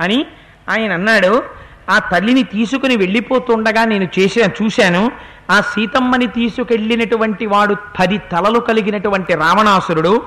[0.00, 0.26] అని
[0.70, 1.42] ఆయన అన్నాడు.
[1.90, 5.12] ఆ తల్లిని తీసుకుని వెళ్ళిపోతుండగా నేను చేసే చూశాను.
[5.50, 10.22] ఆ సీతమ్మని తీసుకెళ్ళినటువంటి వాడు పది తలలు కలిగినటువంటి రావణాసురుడు.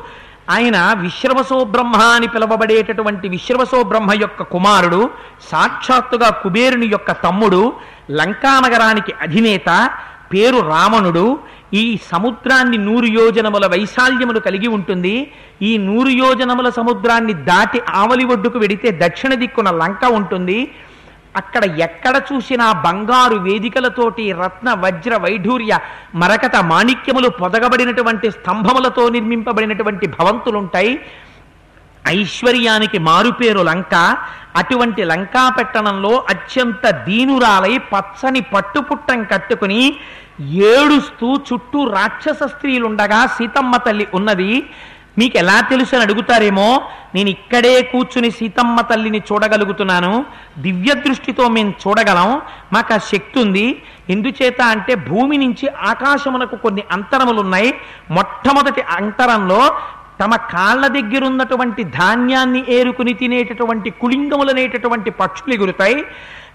[0.50, 5.10] ఆయన విశ్రవసో బ్రహ్మ అని పిలువబడేటటువంటి విశ్రవసో బ్రహ్మ యొక్క కుమారుడు
[5.52, 7.74] సాక్షాత్తుగా కుబేరుని యొక్క తమ్ముడు
[8.12, 9.90] లంకానగరానికి అధినేత
[10.34, 11.26] పేరు రావణుడు
[11.74, 15.32] ఈ సముద్రాన్ని నూరు యోజనముల వైశాల్యములు కలిగి ఉంటుంది.
[15.62, 20.72] ఈ నూరు యోజనముల సముద్రాన్ని దాటి ఆవలి ఒడ్డుకు వెడితే దక్షిణ దిక్కున లంక ఉంటుంది.
[21.36, 25.80] అక్కడ ఎక్కడ చూసినా బంగారు వేదికలతోటి రత్న వజ్ర వైఢూర్య
[26.16, 30.94] మరకత మాణిక్యములు పొదగబడినటువంటి స్తంభములతో నిర్మింపబడినటువంటి భవంతులుంటాయి.
[32.08, 33.94] ఐశ్వర్యానికి మారుపేరు లంక.
[34.56, 39.96] అటువంటి లంకాపట్టణంలో అత్యంత దీనురాలై పచ్చని పట్టుపుట్టం కట్టుకుని
[40.42, 44.64] ఏడుస్తూ చుట్టూ రాక్షస స్త్రీలుండగా సీతమ్మ తల్లి ఉన్నది.
[45.18, 46.82] మీకు ఎలా తెలుసు అని అడుగుతారేమో?
[47.16, 50.26] నేను ఇక్కడే కూర్చుని సీతమ్మ తల్లిని చూడగలుగుతున్నాను.
[50.58, 52.42] దివ్య దృష్టితో మేము చూడగలం.
[52.74, 57.74] మాకు ఆ శక్తి ఉంది ఎందుచేత అంటే భూమి నుంచి ఆకాశమునకు కొన్ని అంతరములు ఉన్నాయి
[58.12, 59.76] మొట్టమొదటి అంతరంలో
[60.24, 66.06] తమ కాళ్ళ దగ్గరున్నటువంటి ధాన్యాన్ని ఏరుకుని తినేటటువంటి కుళింగములనేటటువంటి పక్షులు ఎగురుతాయి.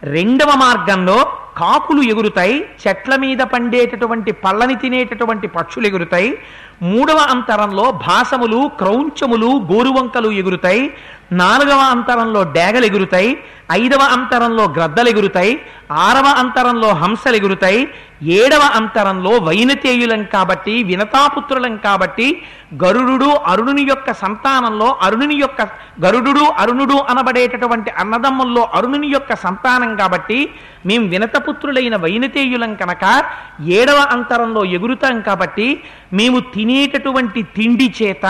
[0.02, 2.64] రెండవ మార్గంలో కాకులు ఎగురుతాయి.
[2.88, 6.38] చెట్ల మీద పండేటటువంటి పళ్ళని తినేటటువంటి పక్షులు ఎగురుతాయి.
[6.82, 10.90] మూడవ అంతరంలో భాసములు క్రౌంచములు గోరువంకలు ఎగురుతాయి.
[11.32, 13.38] నాలుగవ అంతరంలో డేగలు ఎగురుతాయి.
[13.72, 15.60] ఐదవ అంతరంలో గ్రద్దలు ఎగురుతాయి.
[15.92, 17.88] ఆరవ అంతరంలో హంసలు ఎగురుతాయి.
[18.22, 22.42] ఏడవ అంతరంలో వైనతేయులం కాబట్టి వినతాపుత్రులం కాబట్టి
[22.84, 25.62] గరుడు అరుణుని యొక్క సంతానంలో అరుణుని యొక్క
[26.04, 30.50] గరుడు అరుణుడు అనబడేటటువంటి అన్నదమ్ముల్లో అరుణుని యొక్క సంతానం కాబట్టి
[30.86, 33.24] మేము వినతపుత్రులైన వైనతేయులం కనుక
[33.60, 35.82] ఏడవ అంతరంలో ఎగురుతాం కాబట్టి
[36.12, 38.26] మేము తినేటటువంటి తిండి చేత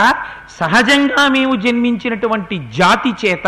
[0.61, 3.47] సహజంగా మేము జన్మించినటువంటి జాతి చేత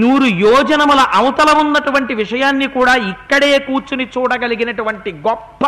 [0.00, 5.64] నూరు యోజనముల అవతల ఉన్నటువంటి విషయాన్ని కూడా ఇక్కడే కూర్చుని చూడగలిగినటువంటి గొప్ప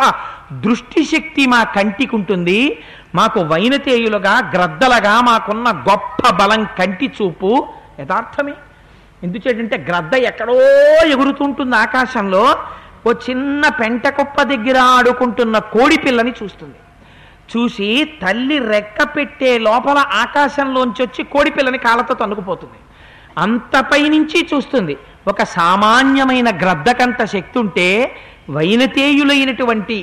[0.65, 2.59] దృష్టిశక్తి మా కంటికి ఉంటుంది
[3.19, 7.51] మాకు వైనతేయులుగా గ్రద్దలుగా మాకున్న గొప్ప బలం కంటి చూపు
[8.01, 8.55] యథార్థమే.
[9.27, 10.57] ఎందుచేటంటే గ్రద్ద ఎక్కడో
[11.15, 12.43] ఎగురుతుంటుంది ఆకాశంలో
[13.07, 16.79] ఓ చిన్న పెంటకుప్ప దగ్గర ఆడుకుంటున్న కోడి పిల్లని చూస్తుంది.
[17.51, 17.87] చూసి
[18.21, 22.79] తల్లి రెక్క పెట్టే లోపల ఆకాశంలోంచి వచ్చి కోడి పిల్లని కాళ్ళతో తన్నుకుపోతుంది.
[23.37, 24.97] అంతపై నుంచి చూస్తుంది.
[25.27, 28.15] ఒక సామాన్యమైన గ్రద్దకంత శక్తి ఉంటే
[28.49, 29.97] వైనతేయులైనటువంటి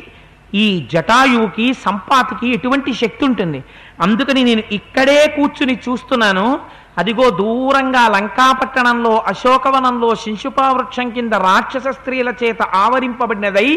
[0.54, 3.60] ఈ జటాయువుకి సంపాతికి ఎటువంటి శక్తి ఉంటుంది?
[4.00, 6.60] అందుకని నేను ఇక్కడే కూర్చుని చూస్తున్నాను.
[6.98, 13.68] అదిగో దూరంగా లంకాపట్టణంలో అశోకవనంలో శిశుపావృక్షం కింద రాక్షస స్త్రీల చేత ఆవరింపబడినదై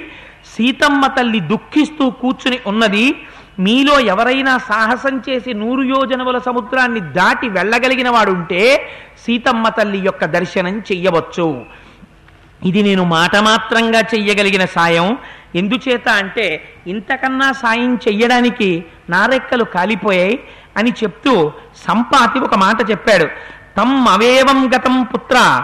[0.53, 3.05] సీతమ్మ తల్లి దుఃఖిస్తూ కూర్చుని ఉన్నది.
[3.59, 8.89] మీలో ఎవరైనా సాహసం చేసి నూరు యోజనముల సముద్రాన్ని దాటి వెళ్ళగలిగిన వాడుంటే
[9.25, 11.65] సీతమ్మ తల్లి యొక్క దర్శనం చెయ్యవచ్చు.
[12.65, 15.17] ఇది నేను మాట మాత్రంగా చెయ్యగలిగిన సాయం.
[15.55, 20.39] ఎందుచేత అంటే ఇంతకన్నా సాయం చెయ్యడానికి నారెక్కలు కాలిపోయాయి
[20.77, 21.51] అని చెప్తూ
[21.87, 23.25] సంపాతి ఒక మాట చెప్పాడు.
[23.77, 25.63] తమ్ అవేవం గతం పుత్ర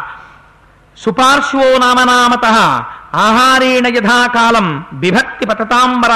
[0.97, 2.45] సుపార్శ్వో నామనామత
[3.16, 6.13] ఆహారేణ యథాకాలం బిభక్తి పతతాంబర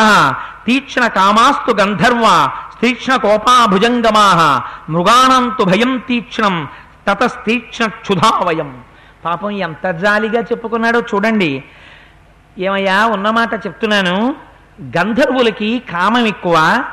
[0.67, 2.49] తీక్ష్ణ కామాస్తు గంధర్వ
[2.81, 6.67] తీక్ష్ణ కోపాభుజంగమాహ మృగాణంతు భయం తీక్ష్ణం
[7.07, 8.81] తతస్తీక్ష్ణ క్షుధావయం.
[9.25, 11.63] పాపం ఎంత జాలిగా చెప్పుకున్నాడో చూడండి.
[12.57, 14.35] ఏమయ్యా ఉన్నమాట చెప్తున్నాను.
[14.97, 16.83] గంధర్వులకి కామం ఎక్కువ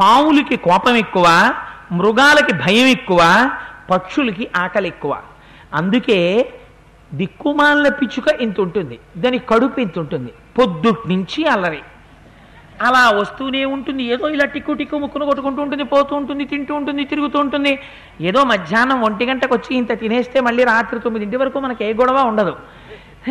[0.00, 1.54] పావులకి కోపం ఎక్కువ
[1.92, 3.50] మృగాలకి భయం ఎక్కువ
[3.90, 5.16] పక్షులకి ఆకలి ఎక్కువ.
[5.74, 6.20] అందుకే
[7.12, 11.82] దిక్కుమాల పిచ్చుక ఇంత ఉంటుంది దాని కడుపు ఇంత ఉంటుంది పొద్దుటి నుంచి అల్లరి.
[12.82, 14.02] అలా వస్తూనే ఉంటుంది.
[14.04, 17.78] ఏదో ఇలా టిక్కు టిక్కు ముక్కును కొట్టుకుంటూ ఉంటుంది పోతూ ఉంటుంది తింటూ ఉంటుంది తిరుగుతూ ఉంటుంది.
[18.20, 22.56] ఏదో మధ్యాహ్నం ఒంటి గంటకు వచ్చి ఇంత తినేస్తే మళ్ళీ రాత్రి తొమ్మిదింటి వరకు మనకి ఏ గొడవ ఉండదు.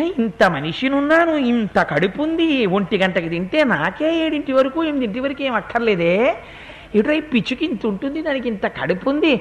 [0.00, 6.36] ఇంత మనిషినున్నాను ఇంత కడుపు ఉంది ఒంటి గంటకి తింటే నాకే ఏడింటి వరకు ఎనిమిదింటి వరకు ఏం అక్కర్లేదే.
[6.98, 9.32] ఇటువై పిచ్చుకి ఇంత ఉంటుంది దానికి ఇంత కడుపు ఉంది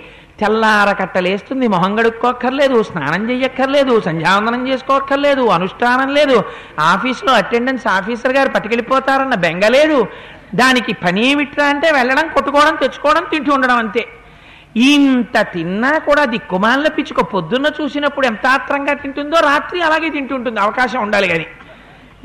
[0.41, 6.37] తెల్లారకట్టలేస్తుంది మొహం గడుక్కోక్కర్లేదు స్నానం చేయక్కర్లేదు సంధ్యావందనం చేసుకోక్కర్లేదు అనుష్ఠానం లేదు.
[6.93, 9.99] ఆఫీస్లో అటెండెన్స్ ఆఫీసర్ గారు పట్టుకెళ్ళిపోతారన్న బెంగ లేదు.
[10.55, 14.03] దానికి పని ఏమిట్రా అంటే వెళ్ళడం కొట్టుకోవడం తెచ్చుకోవడం తింటూ ఉండడం అంతే.
[14.91, 21.27] ఇంత తిన్నా కూడా దిక్కుమాల పిచ్చుక పొద్దున్న చూసినప్పుడు ఎంత ఆత్రంగా తింటుందో రాత్రి అలాగే తింటుంటుంది అవకాశం ఉండాలి
[21.27, 21.45] కానీ.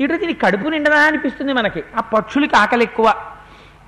[0.03, 1.81] ఇటు దీని కడుపు నిండదా అనిపిస్తుంది మనకి.
[1.97, 3.07] ఆ పక్షులకి ఆకలి ఎక్కువ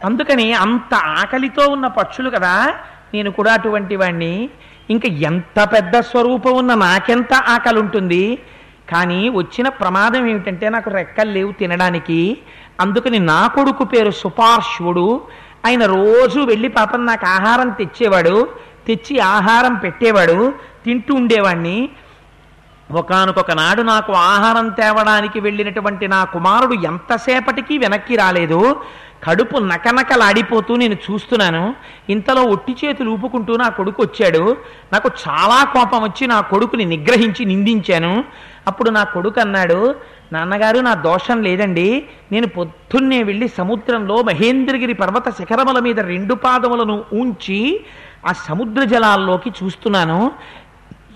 [0.05, 2.73] అందుకని అంత ఆకలితో ఉన్న పక్షులు కదా.
[3.13, 4.49] నేను కూడా అటువంటి వాణ్ణి.
[4.89, 8.39] ఇంకా ఎంత పెద్ద స్వరూపం ఉన్న నాకెంత ఆకలి ఉంటుంది
[8.91, 12.37] కానీ వచ్చిన ప్రమాదం ఏమిటంటే నాకు రెక్కలు లేవు తినడానికి.
[12.81, 15.21] అందుకని నా కొడుకు పేరు సుపార్శ్వుడు.
[15.65, 18.47] ఆయన రోజు వెళ్ళి పాపం నాకు ఆహారం తెచ్చేవాడు.
[18.87, 20.53] తెచ్చి ఆహారం పెట్టేవాడు.
[20.85, 21.89] తింటూ ఉండేవాణ్ణి.
[22.91, 28.81] ఒకనకొక నాడు నాకు ఆహారం తేవడానికి వెళ్ళినటువంటి నా కుమారుడు ఎంతసేపటికి వెనక్కి రాలేదు.
[29.23, 31.75] కడుపు నకనకలాడిపోతూ నేను చూస్తున్నాను.
[32.09, 34.57] ఇంతలో ఒట్టి చేతులు ఊపుకుంటూ నా కొడుకు వచ్చాడు.
[34.93, 38.23] నాకు చాలా కోపం వచ్చి నా కొడుకుని నిగ్రహించి నిందించాను.
[38.67, 39.95] అప్పుడు నా కొడుకు అన్నాడు
[40.33, 42.05] నాన్నగారు నా దోషం లేదండి.
[42.31, 47.79] నేను పొద్దున్నే వెళ్ళి సముద్రంలో మహేంద్రగిరి పర్వత శిఖరముల మీద రెండు పాదములను ఉంచి
[48.27, 50.31] ఆ సముద్ర జలాల్లోకి చూస్తున్నాను.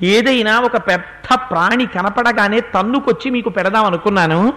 [0.03, 4.53] ఏదైనా ఒక పెద్ద ప్రాణి కనపడగానే తన్నుకొచ్చి మీకు పెడదాం అనుకున్నాను.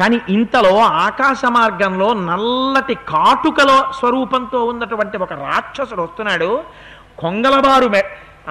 [0.00, 6.62] కానీ ఇంతలో ఆకాశ మార్గంలో నల్లటి కాటుకలో స్వరూపంతో ఉన్నటువంటి ఒక రాక్షసుడు వస్తున్నాడు.
[7.18, 7.90] కొంగలబారు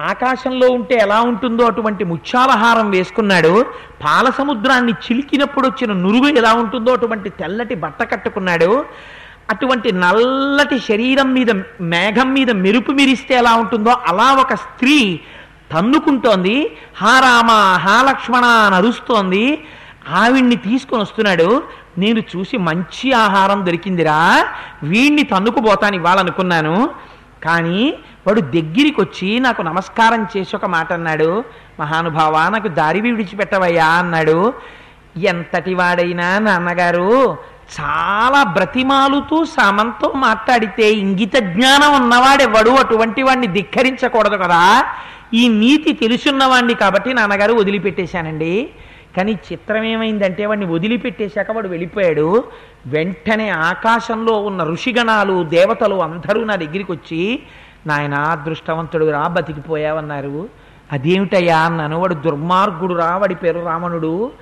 [0.00, 3.66] ఆకాశంలో ఉంటే ఎలా ఉంటుందో అటువంటి ముత్యాలహారం వేసుకున్నాడు.
[4.04, 8.84] పాల సముద్రాన్ని చిలికినప్పుడు వచ్చిన నురుగు ఎలా ఉంటుందో అటువంటి తెల్లటి బట్ట కట్టుకున్నాడు.
[9.50, 15.20] అటువంటి నల్లటి శరీరం మీద మేఘం మీద మెరుపు మిరిస్తే ఎలా ఉంటుందో అలా ఒక స్త్రీ
[15.72, 16.76] తన్నుకుంటోంది.
[16.96, 17.50] హా రామ
[17.86, 19.64] హా లక్ష్మణ అని అరుస్తోంది.
[20.10, 21.62] ఆవిడ్ని తీసుకొని వస్తున్నాడు.
[21.98, 24.46] నేను చూసి మంచి ఆహారం దొరికిందిరా.
[24.82, 26.90] వీణ్ణి తన్నుకుపోతాను ఇవ్వాలనుకున్నాను
[27.44, 27.94] కానీ
[28.26, 31.44] వాడు దగ్గరికి వచ్చి నాకు నమస్కారం చేసి ఒక మాట అన్నాడు.
[31.80, 34.54] మహానుభావ నాకు దారి విడిచిపెట్టవయ్యా అన్నాడు.
[35.16, 37.36] ఎంతటి వాడైనా నాన్నగారు
[37.80, 42.70] చాలా బ్రతిమాలుతూ సమంతో మాట్లాడితే ఇంగిత జ్ఞానం ఉన్నవాడెవడు?
[42.70, 44.86] అటువంటి వాడిని ధిక్కరించకూడదు కదా.
[45.34, 48.70] ఈ నీతి తెలుసున్నవాణ్ణి కాబట్టి నాన్నగారు వదిలిపెట్టేశానండి.
[49.16, 52.44] కానీ చిత్రం ఏమైందంటే వాడిని వదిలిపెట్టేశాక వాడు వెళ్ళిపోయాడు.
[52.86, 57.42] వెంటనే ఆకాశంలో ఉన్న ఋషిగణాలు దేవతలు అందరూ నా దగ్గరికి వచ్చి
[57.86, 60.48] నాయన అదృష్టవంతుడు రా బతికిపోయావన్నారు.
[60.92, 61.58] అదేమిటయ్యా?
[61.58, 62.00] అన్నాను.
[62.00, 64.32] వాడు దుర్మార్గుడు రా వాడి పేరు రావణుడు.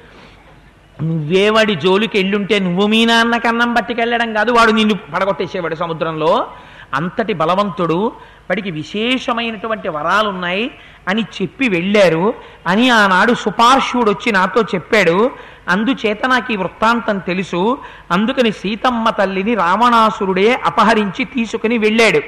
[1.03, 6.47] నువ్వే వాడి జోలికి వెళ్ళుంటే నువ్వు మీ నాన్న కన్నం పట్టుకెళ్ళడం కాదు వాడు నిన్ను పడగొట్టేసేవాడు సముద్రంలో.
[6.95, 8.13] అంతటి బలవంతుడు.
[8.51, 10.71] వాడికి విశేషమైనటువంటి వరాలు ఉన్నాయి
[11.09, 12.35] అని చెప్పి వెళ్ళారు.
[12.67, 15.31] అని ఆనాడు సుపార్శ్వుడు వచ్చి నాతో చెప్పాడు.
[15.69, 17.79] అందుచేత నాకు ఈ వృత్తాంతం తెలుసు.
[18.11, 22.21] అందుకని సీతమ్మ తల్లిని రావణాసురుడే అపహరించి తీసుకుని వెళ్ళాడు.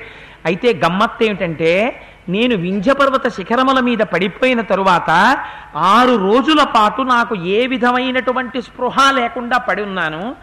[0.44, 5.36] అయితే గమ్మత్తు ఏమిటంటే నేను వింధ్యపర్వత శిఖరముల మీద పడిపోయిన తరువాత
[5.76, 10.34] ఆరు రోజుల పాటు నాకు ఏ విధమైనటువంటి స్పృహ లేకుండా పడి ఉన్నాను.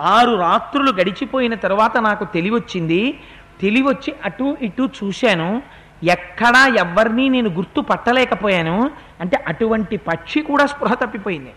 [0.00, 3.20] ఆరు రాత్రులు గడిచిపోయిన తరువాత నాకు తెలివొచ్చింది
[3.60, 5.62] తెలివొచ్చి అటు ఇటు చూశాను.
[6.04, 8.90] ఎక్కడా ఎవరిని నేను గుర్తు పట్టలేకపోయాను.
[9.20, 11.52] అంటే అటువంటి పక్షి కూడా స్పృహ తప్పిపోయింది.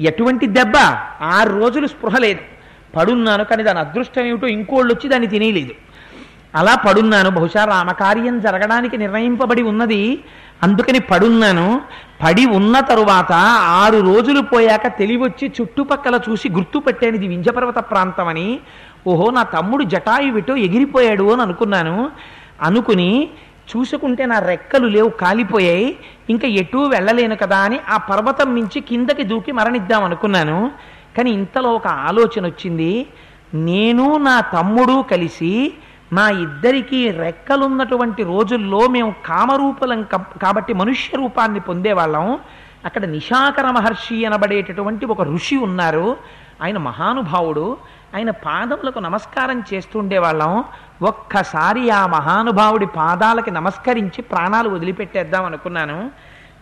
[0.00, 0.72] ఎటువంటి దెబ్బ?
[1.22, 2.40] ఆరు రోజులు స్పృహ లేదు.
[2.96, 5.72] పడున్నాను కానీ దాని అదృష్టం ఏమిటో ఇంకోళ్ళు వచ్చి దాన్ని తినేయలేదు.
[6.54, 7.30] అలా పడున్నాను.
[7.30, 10.24] బహుశా రామకార్యం జరగడానికి నిర్ణయింపబడి ఉన్నది.
[10.62, 11.80] అందుకని పడున్నాను.
[12.22, 13.32] పడి ఉన్న తరువాత
[13.82, 18.60] ఆరు రోజులు పోయాక తెలివొచ్చి చుట్టుపక్కల చూసి గుర్తుపట్టాను ఇది వింజపర్వత ప్రాంతం అని
[19.06, 22.10] ఓహో నా తమ్ముడు జటాయువిటో ఎగిరిపోయాడు అని అనుకున్నాను.
[22.62, 23.30] అనుకుని
[23.76, 25.96] చూసుకుంటే నా రెక్కలు లేవు కాలిపోయాయి.
[26.30, 30.70] ఇంకా ఎటూ వెళ్ళలేను కదా అని ఆ పర్వతం నుంచి కిందకి దూకి మరణిద్దాం అనుకున్నాను.
[31.16, 33.06] కానీ ఇంతలో ఒక ఆలోచన వచ్చింది.
[33.54, 35.74] నేను నా తమ్ముడు కలిసి
[36.12, 40.02] మా ఇద్దరికీ రెక్కలున్నటువంటి రోజుల్లో మేము కామరూపలం
[40.42, 42.38] కాబట్టి మనుష్య రూపాన్ని పొందేవాళ్ళం.
[42.84, 46.16] అక్కడ నిశాకర మహర్షి అనబడేటటువంటి ఒక ఋషి ఉన్నారు.
[46.62, 47.76] ఆయన మహానుభావుడు.
[48.14, 50.64] ఆయన పాదములకు నమస్కారం చేస్తుండే వాళ్ళం
[51.02, 56.10] ఒక్కసారి ఆ మహానుభావుడి పాదాలకి నమస్కరించి ప్రాణాలు వదిలిపెట్టేద్దాం అనుకున్నాను.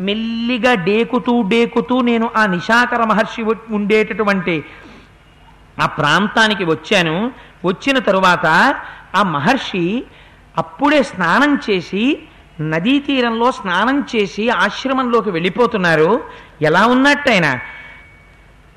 [0.00, 4.64] మెల్లిగా డేకుతూ డేకుతూ నేను ఆ నిశాకర మహర్షి ఉండేటటువంటి
[5.80, 7.32] ఆ ప్రాంతానికి వచ్చాను.
[7.64, 8.74] వచ్చిన తరువాత
[9.14, 10.04] ఆ మహర్షి
[10.58, 12.22] అప్పుడే స్నానం చేసి
[12.60, 16.20] నదీ తీరంలో స్నానం చేసి ఆశ్రమంలోకి వెళ్ళిపోతున్నారు.
[16.62, 17.60] ఎలా ఉన్నట్టయినా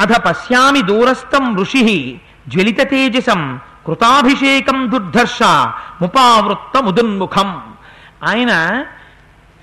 [0.02, 2.22] అథ పశ్యామి దూరస్థం ఋషి.
[2.48, 3.42] జ్వలిత తేజసం
[3.88, 5.40] కృతాభిషేకం దుర్ధర్ష
[6.02, 7.50] ముపావృత్త ముదున్ముఖం
[8.24, 8.52] ఆయన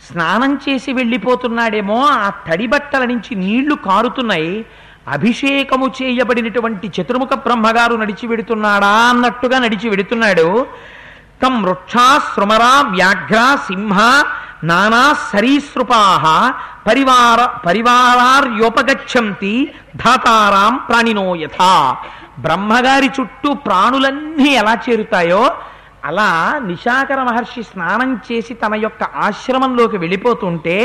[0.03, 4.55] స్నానం చేసి వెళ్ళిపోతున్నాడేమో ఆ తడి బట్టల నుంచి నీళ్ళు కారుతున్నాయి
[5.09, 10.49] అభిషేకము చేయబడినటువంటి చతుర్ముఖ బ్రహ్మగారు నడిచి వెడుతున్నాడా అన్నట్టుగా నడిచి వెడుతున్నాడు.
[11.43, 13.99] తం వృక్షా శృమరా వ్యాఘ్ర సింహ
[14.65, 16.03] నానా సరీసృపా
[16.87, 19.55] పరివార పరివారార్యోపగచ్చంతి
[19.97, 21.73] ధాతారాం ప్రాణినో యథా.
[22.41, 25.43] బ్రహ్మగారి చుట్టూ ప్రాణులన్నీ ఎలా చేరుతాయో
[26.05, 26.29] అలా
[26.67, 30.77] నిశాకర మహర్షి స్నానం చేసి తన యొక్క ఆశ్రమంలోకి వెళ్ళిపోతుంటే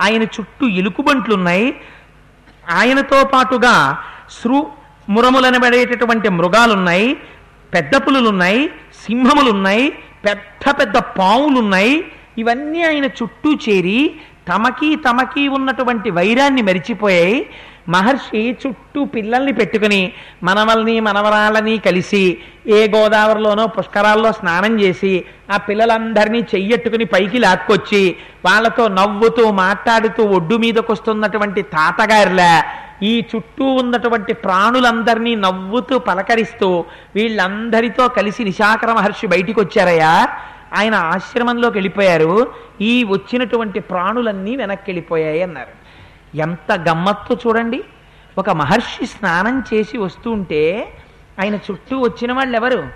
[0.00, 1.68] ఆయన చుట్టూ ఎలుకుబంట్లున్నాయి
[2.70, 3.74] ఆయనతో పాటుగా
[4.38, 4.56] శృ
[5.08, 7.08] మురములనబడేటటువంటి మృగాలున్నాయి
[7.74, 8.62] పెద్ద పులులున్నాయి
[9.04, 9.86] సింహములున్నాయి
[10.24, 11.94] పెద్ద పెద్ద పావులున్నాయి.
[12.38, 14.00] ఇవన్నీ ఆయన చుట్టూ చేరి
[14.48, 17.38] తమకి తమకి ఉన్నటువంటి వైరాన్ని మరిచిపోయాయి.
[17.88, 20.12] మహర్షి చుట్టూ పిల్లల్ని పెట్టుకుని
[20.42, 22.22] మనవల్ని మనవరాలని కలిసి
[22.68, 30.92] ఏ గోదావరిలోనో పుష్కరాల్లో స్నానం చేసి ఆ పిల్లలందరినీ చెయ్యట్టుకుని పైకి లాక్కొచ్చి వాళ్ళతో నవ్వుతూ మాట్లాడుతూ ఒడ్డు మీదకు
[30.92, 32.64] వస్తున్నటువంటి తాతగారిలా
[33.02, 36.84] ఈ చుట్టూ ఉన్నటువంటి ప్రాణులందరినీ నవ్వుతూ పలకరిస్తూ
[37.14, 40.12] వీళ్ళందరితో కలిసి నిశాకర మహర్షి బయటికి వచ్చారయ్యా
[40.76, 42.32] ఆయన ఆశ్రమంలోకి వెళ్ళిపోయారు
[42.80, 45.72] ఈ వచ్చినటువంటి ప్రాణులన్నీ వెనక్కి వెళ్ళిపోయాయి అన్నారు.
[46.34, 47.84] ఎంత గమ్మత్తు చూడండి.
[48.38, 50.92] ఒక మహర్షి స్నానం చేసి వస్తుంటే
[51.40, 52.88] ఆయన చుట్టూ వచ్చిన వాళ్ళు ఎవరు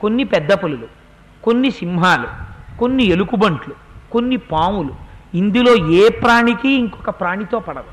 [0.00, 0.86] కొన్ని పెద్ద పులులు
[1.44, 2.26] కొన్ని సింహాలు
[2.78, 3.74] కొన్ని ఎలుకుబంట్లు
[4.12, 4.94] కొన్ని పాములు.
[5.34, 7.92] ఇందులో ఏ ప్రాణికి ఇంకొక ప్రాణితో పడదు.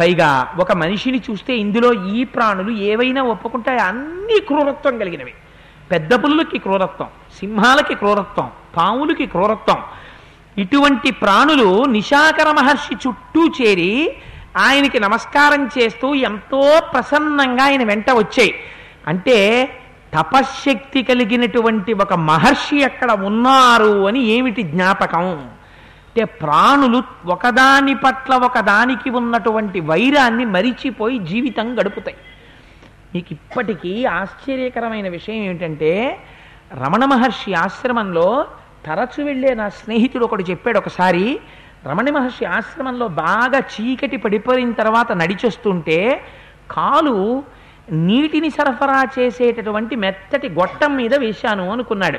[0.00, 5.34] పైగా ఒక మనిషిని చూస్తే ఇందులో ఈ ప్రాణులు ఏవైనా ఒప్పుకుంటాయి అన్ని క్రూరత్వం కలిగినవి.
[5.90, 7.08] పెద్ద పులులకి క్రూరత్వం
[7.38, 9.82] సింహాలకి క్రూరత్వం పాములకి క్రూరత్వం
[10.58, 14.12] ఇటువంటి ప్రాణులు నిశాకర మహర్షి చుట్టూ చేరి
[14.56, 18.54] ఆయనకి నమస్కారం చేస్తూ ఎంతో ప్రసన్నంగా ఆయన వెంట వచ్చాయి.
[19.06, 19.70] అంటే
[20.14, 25.26] తపశ్శక్తి కలిగినటువంటి ఒక మహర్షి అక్కడ ఉన్నారు అని ఏమిటి జ్ఞాపకం?
[25.26, 32.16] అంటే ప్రాణులు ఒకదాని పట్ల ఒకదానికి ఉన్నటువంటి వైరాన్ని మరిచిపోయి జీవితం గడుపుతాయి.
[33.14, 36.18] మీకు ఇప్పటికీ ఆశ్చర్యకరమైన విషయం ఏమిటంటే
[36.74, 38.46] రమణ మహర్షి ఆశ్రమంలో
[38.86, 41.40] తరచు వెళ్ళే నా స్నేహితుడు ఒకడు చెప్పాడు ఒకసారి
[41.86, 46.26] రమణ మహర్షి ఆశ్రమంలో బాగా చీకటి పడిపోయిన తర్వాత నడిచొస్తుంటే
[46.70, 47.42] కాలు
[47.90, 52.18] నీటిని సరఫరా చేసేటటువంటి మెత్తటి గొట్టం మీద వేశాను అనుకున్నాడు.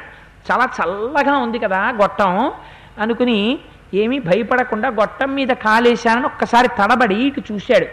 [0.52, 2.52] చాలా చల్లగా ఉంది కదా గొట్టం
[3.00, 3.60] అనుకుని
[3.94, 7.88] ఏమీ భయపడకుండా గొట్టం మీద కాలేశానని ఒక్కసారి తడబడి ఇటు చూశాడు.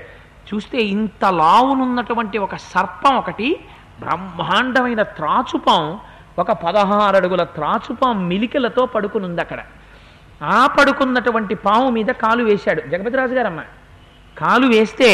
[0.48, 3.60] చూస్తే ఇంత లావునున్నటువంటి ఒక సర్పం ఒకటి
[4.00, 5.98] బ్రహ్మాండమైన త్రాచుపం
[6.38, 9.60] ఒక పదహారు అడుగుల త్రాచుపం మిలికలతో పడుకునుంది అక్కడ
[10.42, 12.80] ఆ పడుకున్నటువంటి పాము మీద కాలు వేశాడు.
[12.92, 13.60] జగపతిరాజు గారమ్మ
[14.38, 15.10] కాలు వేస్తే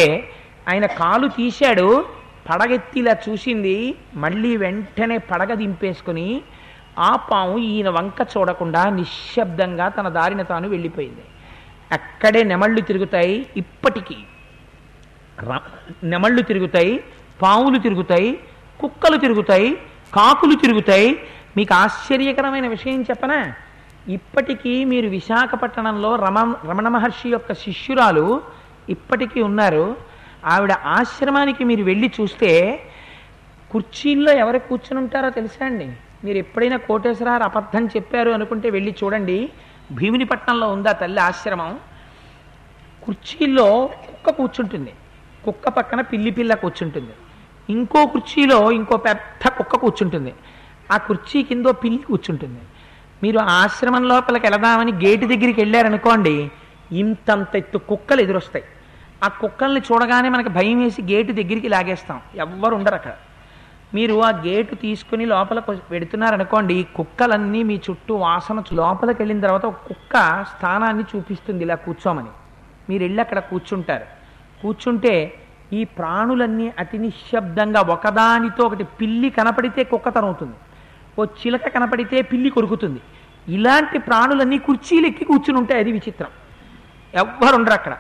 [0.69, 2.05] ఆయన కాలు తీశాడు
[2.51, 3.77] పడగెత్తిలా చూసింది
[4.15, 6.29] మళ్ళీ వెంటనే పడగ దింపేసుకుని
[6.99, 11.25] ఆ పాము ఈయన వంక చూడకుండా నిశ్శబ్దంగా తన దారిన తాను వెళ్ళిపోయింది.
[11.93, 14.17] అక్కడే నెమళ్ళు తిరుగుతాయి ఇప్పటికీ.
[16.05, 16.93] నెమళ్ళు తిరుగుతాయి
[17.43, 18.31] పావులు తిరుగుతాయి
[18.81, 19.71] కుక్కలు తిరుగుతాయి
[20.15, 21.23] కాకులు తిరుగుతాయి.
[21.57, 23.55] మీకు ఆశ్చర్యకరమైన విషయం చెప్పనా?
[24.09, 28.43] ఇప్పటికీ మీరు విశాఖపట్టణంలో రమ రమణ మహర్షి యొక్క శిష్యురాలు
[28.89, 29.97] ఇప్పటికీ ఉన్నారు.
[30.45, 32.83] ఆవిడ ఆశ్రమానికి మీరు వెళ్ళి చూస్తే
[33.71, 35.93] కుర్చీల్లో ఎవరు కూర్చుని ఉంటారో తెలుసా అండి?
[36.25, 39.51] మీరు ఎప్పుడైనా కోటేశ్వరారు అబద్ధం చెప్పారు అనుకుంటే వెళ్ళి చూడండి.
[39.93, 41.79] భీమినిపట్నంలో ఉందా తల్లి ఆశ్రమం?
[43.07, 44.93] కుర్చీల్లో కుక్క కూర్చుంటుంది.
[45.45, 47.11] కుక్క పక్కన పిల్లి పిల్ల కూర్చుంటుంది.
[47.71, 50.35] ఇంకో కుర్చీలో ఇంకో పెద్ద కుక్క కూర్చుంటుంది.
[50.93, 52.61] ఆ కుర్చీ కింద పిల్లి కూర్చుంటుంది.
[53.23, 56.51] మీరు ఆ ఆశ్రమం లోపలికి వెళదామని గేటు దగ్గరికి వెళ్ళారనుకోండి
[56.93, 58.65] ఇంతంత ఎత్తు కుక్కలు ఎదురొస్తాయి.
[59.25, 62.21] ఆ కుక్కల్ని చూడగానే మనకి భయం వేసి గేటు దగ్గరికి లాగేస్తాం.
[62.37, 63.13] ఎవ్వరు ఉండరు అక్కడ.
[63.95, 69.75] మీరు ఆ గేటు తీసుకుని లోపలకు వెడుతున్నారనుకోండి ఈ కుక్కలన్నీ మీ చుట్టూ వాసన లోపలికి వెళ్ళిన తర్వాత ఒక
[69.75, 72.29] కుక్క స్థానాన్ని చూపిస్తుంది ఇలా కూర్చోమని.
[72.91, 74.05] మీరు వెళ్ళి అక్కడ కూర్చుంటారు.
[74.63, 75.40] కూర్చుంటే
[75.73, 80.55] ఈ ప్రాణులన్నీ అతి నిశ్శబ్దంగా ఒకదానితో ఒకటి పిల్లి కనపడితే కుక్క తనవుతుంది
[81.19, 83.01] ఓ చిలక కనపడితే పిల్లి కొరుకుతుంది.
[83.49, 85.81] ఇలాంటి ప్రాణులన్నీ కుర్చీలు ఎక్కి కూర్చుని ఉంటాయి.
[85.81, 86.29] అది విచిత్రం.
[87.15, 87.97] ఎవ్వరుండరు అక్కడ.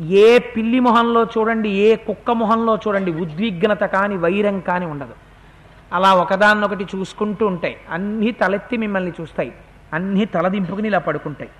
[0.00, 5.14] ఏ పిల్లి మొహంలో చూడండి ఏ కుక్క మొహంలో చూడండి ఉద్విగ్నత కానీ వైరం కానీ ఉండదు.
[5.92, 7.76] అలా ఒకదాన్నొకటి చూసుకుంటూ ఉంటాయి.
[7.90, 9.52] అన్నీ తలెత్తి మిమ్మల్ని చూస్తాయి.
[9.92, 11.50] అన్నీ తలదింపుకుని ఇలా పడుకుంటాయి.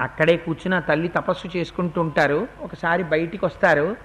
[0.00, 2.48] అక్కడే కూర్చుని ఆ తల్లి తపస్సు చేసుకుంటూ ఉంటారు.
[2.60, 3.96] ఒకసారి బయటికి వస్తారు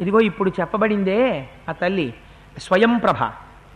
[0.00, 2.14] ఇదిగో ఇప్పుడు చెప్పబడిందే ఆ తల్లి
[2.58, 3.16] స్వయం ప్రభ.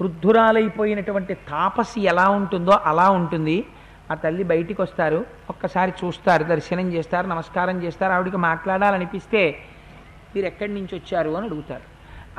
[0.00, 3.66] వృద్ధురాలైపోయినటువంటి తాపసి ఎలా ఉంటుందో అలా ఉంటుంది.
[4.11, 9.59] ఆ తల్లి బయటికి వస్తారు ఒక్కసారి చూస్తారు దర్శనం చేస్తారు నమస్కారం చేస్తారు ఆవిడకి మాట్లాడాలనిపిస్తే
[10.34, 11.82] మీరు ఎక్కడి నుంచి వచ్చారు అని అడుగుతారు.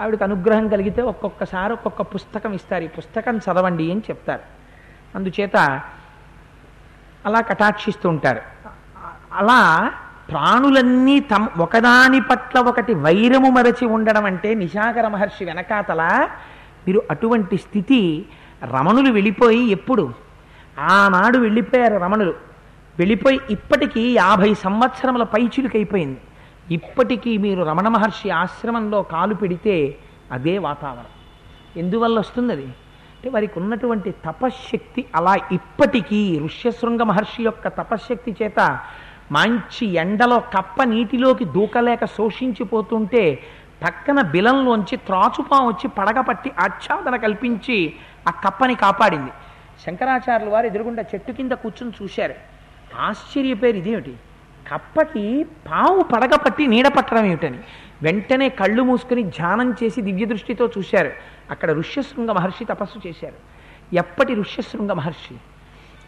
[0.01, 2.83] ఆవిడకి అనుగ్రహం కలిగితే ఒక్కొక్కసారి ఒక్కొక్క పుస్తకం ఇస్తారు.
[2.83, 4.41] ఈ పుస్తకం చదవండి అని చెప్తారు.
[5.15, 5.81] అందుచేత
[7.25, 8.41] అలా కటాక్షిస్తూ ఉంటారు.
[9.33, 9.91] అలా
[10.29, 16.29] ప్రాణులన్నీ తమ ఒకదాని పట్ల ఒకటి వైరము మరచి ఉండడం అంటే నిశాకర మహర్షి వెనకాతల
[16.87, 18.25] మీరు అటువంటి స్థితి
[18.63, 20.13] రమణులు వెళ్ళిపోయి ఎప్పుడు?
[20.79, 22.33] ఆనాడు వెళ్ళిపోయారు రమణులు.
[22.99, 26.19] వెళ్ళిపోయి ఇప్పటికీ యాభై సంవత్సరముల పైచులుకైపోయింది.
[26.71, 29.97] ఇప్పటికీ మీరు రమణ మహర్షి ఆశ్రమంలో కాలు పెడితే
[30.31, 31.05] అదే వాతావరణం.
[31.77, 38.79] ఎందువల్ల వస్తుంది అది అంటే వారికి ఉన్నటువంటి తపశ్శక్తి అలా ఇప్పటికీ ఋష్యశృంగ మహర్షి యొక్క తపశ్శక్తి చేత
[39.31, 43.39] మంచి ఎండలో కప్ప నీటిలోకి దూకలేక శోషించిపోతుంటే
[43.83, 47.93] పక్కన బిలంలోంచి త్రాచుపా వచ్చి పడగపట్టి ఆచ్ఛాదన కల్పించి
[48.27, 49.31] ఆ కప్పని కాపాడింది.
[49.85, 52.33] శంకరాచార్యులు వారు ఎదురుగుండా చెట్టు కింద కూర్చుని చూశారు.
[52.99, 54.15] ఆశ్చర్యపేరు ఇదేమిటి?
[54.73, 57.59] కప్పకి పావు పడగపట్టి నీడ పట్టడం ఏమిటని?
[58.01, 61.11] వెంటనే కళ్ళు మూసుకుని ధ్యానం చేసి దివ్య దృష్టితో చూశారు.
[61.51, 63.35] అక్కడ ఋష్యశృంగ మహర్షి తపస్సు చేశారు.
[63.95, 65.35] ఎప్పటి ఋష్యశృంగ మహర్షి?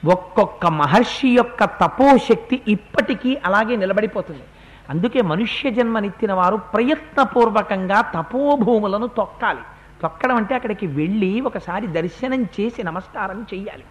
[0.03, 4.43] ఒక్కొక్క మహర్షి యొక్క తపోశక్తి ఇప్పటికీ అలాగే నిలబడిపోతుంది.
[4.89, 9.61] అందుకే మనుష్య జన్మనిత్తిన వారు ప్రయత్నపూర్వకంగా తపోభూములను తొక్కాలి.
[10.01, 13.85] తొక్కడం అంటే అక్కడికి వెళ్ళి ఒకసారి దర్శనం చేసి నమస్కారం చేయాలి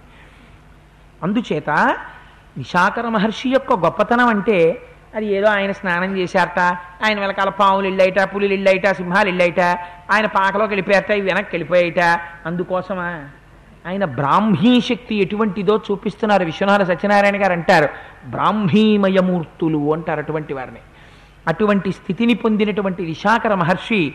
[1.23, 1.71] అందుచేత
[2.57, 4.83] విశాఖర మహర్షి యొక్క గొప్పతనం అంటే
[5.15, 6.61] అది ఏదో ఆయన స్నానం చేశారట
[7.05, 9.61] ఆయన వెనకాల పాములు ఇళ్ళైట పులులు ఇళ్ళైట సింహాలు ఇళ్ళైట
[10.11, 12.01] ఆయన పాకలోకి వెళ్ళిపోయారట ఇవి వెనక్కి వెళ్ళిపోయాయిట
[12.47, 13.31] అందుకోసమా?
[13.89, 16.45] ఆయన బ్రాహ్మీ శక్తి ఎటువంటిదో చూపిస్తున్నారు.
[16.45, 17.89] విశ్వనాథ సత్యనారాయణ గారు అంటారు
[18.31, 20.79] బ్రాహ్మీమయమూర్తులు అంటారు అటువంటి వారిని.
[21.49, 24.15] అటువంటి స్థితిని పొందినటువంటి విశాఖర మహర్షి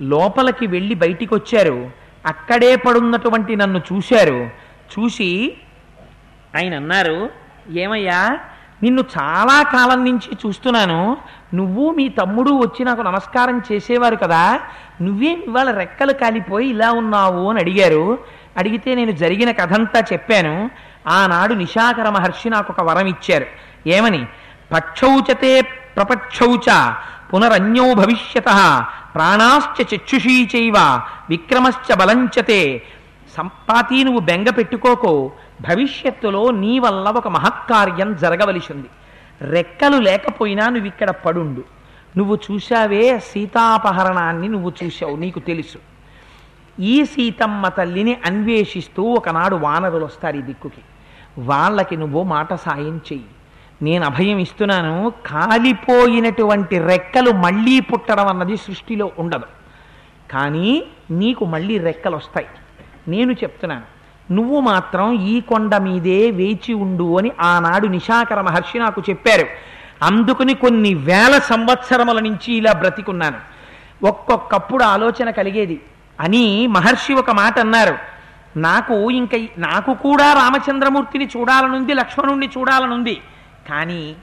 [0.00, 1.90] లోపలికి వెళ్ళి బయటికి వచ్చారు
[2.26, 4.50] అక్కడే పడున్నటువంటి నన్ను చూశారు.
[4.92, 5.56] చూసి
[6.56, 7.30] ఆయన అన్నారు
[7.70, 8.38] ఏమయ్యా
[8.82, 11.16] నిన్ను చాలా కాలం నుంచి చూస్తున్నాను.
[11.54, 14.60] నువ్వు మీ తమ్ముడు వచ్చి నాకు నమస్కారం చేసేవారు కదా.
[15.00, 18.18] నువ్వేం ఇవాళ రెక్కలు కాలిపోయి ఇలా ఉన్నావు అని అడిగారు.
[18.56, 20.70] అడిగితే నేను జరిగిన కథంతా చెప్పాను.
[21.08, 23.46] ఆనాడు నిశాకర మహర్షి నాకు ఒక వరం ఇచ్చారు.
[23.86, 24.26] ఏమని?
[24.72, 25.60] పక్షౌచతే
[25.96, 26.92] ప్రపక్షౌచ
[27.34, 28.44] పునరన్యో భవిష్యత
[29.14, 31.00] ప్రాణాశ్చ చక్షుషీ చైవ
[31.30, 32.82] విక్రమశ్చ బలంచతే.
[33.36, 35.32] సంపాతి నువ్వు బెంగ పెట్టుకోకో.
[35.60, 38.86] భవిష్యత్తులో నీ వల్ల ఒక మహత్కార్యం జరగవలసింది.
[39.42, 41.64] రెక్కలు లేకపోయినా నువ్వు ఇక్కడ పడుండు.
[42.16, 45.91] నువ్వు చూశావే సీతాపహరణాన్ని నువ్వు చూశావు నీకు తెలుసు.
[46.80, 50.80] ఈ సీతమ్మ తల్లిని అన్వేషిస్తూ ఒకనాడు వానరులు వస్తారు ఈ దిక్కుకి.
[51.38, 53.24] వాళ్ళకి నువ్వు మాట సాయం చెయ్యి.
[53.82, 55.12] నేను అభయం ఇస్తున్నాను.
[55.26, 59.44] కాలిపోయినటువంటి రెక్కలు మళ్ళీ పుట్టడం అన్నది సృష్టిలో ఉండదు.
[60.30, 62.46] కానీ నీకు మళ్ళీ రెక్కలు వస్తాయి
[63.08, 63.82] నేను చెప్తున్నాను.
[64.32, 69.46] నువ్వు మాత్రం ఈ కొండ మీదే వేచి ఉండు అని ఆనాడు నిశాకర మహర్షి నాకు చెప్పారు.
[70.02, 73.38] అందుకుని కొన్ని వేల సంవత్సరముల నుంచి ఇలా బ్రతికున్నాను.
[74.06, 75.80] ఒక్కొక్కప్పుడు ఆలోచన కలిగేది.
[76.22, 77.98] అని మహర్షి ఒక మాట అన్నారు.
[78.56, 83.20] నాకు ఇంక నాకు కూడా రామచంద్రమూర్తిని చూడాలనుంది లక్ష్మణుణ్ణి చూడాలనుంది.
[83.68, 84.16] కానీ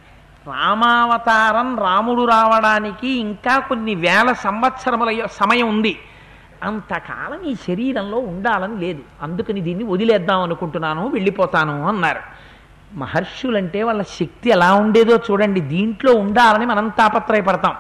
[0.47, 6.00] రామావతారం రాముడు రావడానికి ఇంకా కొన్ని వేల సంవత్సరముల సమయం ఉంది.
[6.64, 9.00] అంతకాలం ఈ శరీరంలో ఉండాలని లేదు.
[9.22, 12.20] అందుకని దీన్ని వదిలేద్దాం అనుకుంటున్నాను వెళ్ళిపోతాను అన్నారు.
[12.93, 15.60] మహర్షులంటే వాళ్ళ శక్తి ఎలా ఉండేదో చూడండి.
[15.60, 17.76] దీంట్లో ఉండాలని మనం తాపత్రయపడతాం.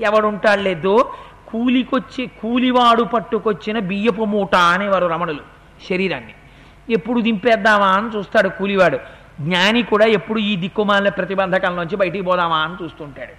[0.00, 1.10] ఎవడుంటాడు లేదు
[1.48, 5.40] కూలికొచ్చి కూలివాడు పట్టుకొచ్చిన బియ్యపు మూట అనేవారు రమణులు
[5.90, 6.34] శరీరాన్ని.
[6.92, 8.98] ఎప్పుడు దింపేద్దామా అని చూస్తాడు కూలివాడు.
[9.40, 13.32] జ్ఞాని కూడా ఎప్పుడు ఈ దిక్కుమాల ప్రతిబంధకాల బయటికి పోదామా అని చూస్తుంటాడు.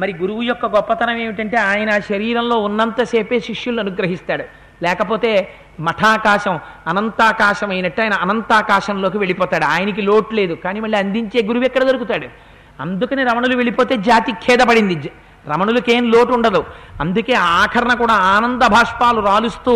[0.00, 4.44] మరి గురువు యొక్క గొప్పతనం ఏమిటంటే ఆయన శరీరంలో ఉన్నంతసేపే శిష్యులను అనుగ్రహిస్తాడు.
[4.82, 9.64] లేకపోతే మఠాకాశం అనంతాకాశం అయినట్టు ఆయన అనంతాకాశంలోకి వెళ్ళిపోతాడు.
[9.64, 10.54] ఆయనకి లోటు లేదు.
[10.54, 12.28] కానీ మళ్ళీ అందించే గురువు ఎక్కడ దొరుకుతాడు?
[12.80, 15.10] అందుకని రమణులు వెళ్ళిపోతే జాతి ఖేదపడింది.
[15.50, 16.60] రమణులకేం లోటు ఉండదు
[17.00, 19.74] అందుకే ఆఖరణ కూడా ఆనంద భాష్పాలు రాలుస్తూ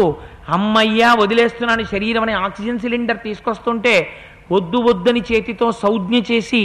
[0.57, 3.95] అమ్మయ్యా వదిలేస్తున్నాను శరీరం అనే ఆక్సిజన్ సిలిండర్ తీసుకొస్తుంటే
[4.53, 6.63] వద్దు వద్దని చేతితో సౌజ్ఞ చేసి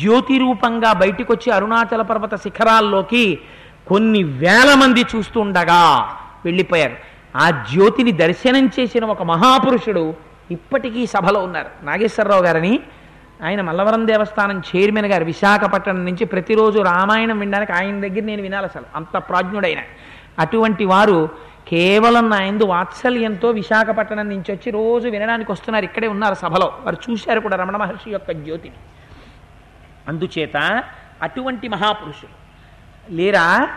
[0.00, 3.24] జ్యోతి రూపంగా బయటికొచ్చి అరుణాచల పర్వత శిఖరాల్లోకి
[3.88, 5.80] కొన్ని వేల మంది చూస్తుండగా
[6.44, 6.96] వెళ్ళిపోయారు.
[7.36, 10.14] ఆ జ్యోతిని దర్శనం చేసిన ఒక మహాపురుషుడు
[10.50, 11.70] ఇప్పటికీ సభలో ఉన్నారు.
[11.82, 12.74] నాగేశ్వరరావు గారని
[13.44, 18.84] ఆయన మల్లవరం దేవస్థానం చైర్మన్ గారు విశాఖపట్నం నుంచి ప్రతిరోజు రామాయణం వినడానికి ఆయన దగ్గర నేను వినాలి అసలు.
[18.94, 19.78] అంత ప్రాజ్ఞుడైన.
[20.38, 21.28] అటువంటి వారు
[21.68, 25.84] కేవలం నా ఎందు వాత్సల్యంతో విశాఖపట్నం నుంచి వచ్చి రోజు వినడానికి వస్తున్నారు.
[25.84, 26.78] ఇక్కడే ఉన్నారు సభలో.
[26.84, 28.74] వారు చూశారు కూడా రమణ మహర్షి యొక్క జ్యోతిని.
[30.08, 30.84] అందుచేత
[31.22, 32.46] అటువంటి మహాపురుషులు.
[33.14, 33.68] లేరా?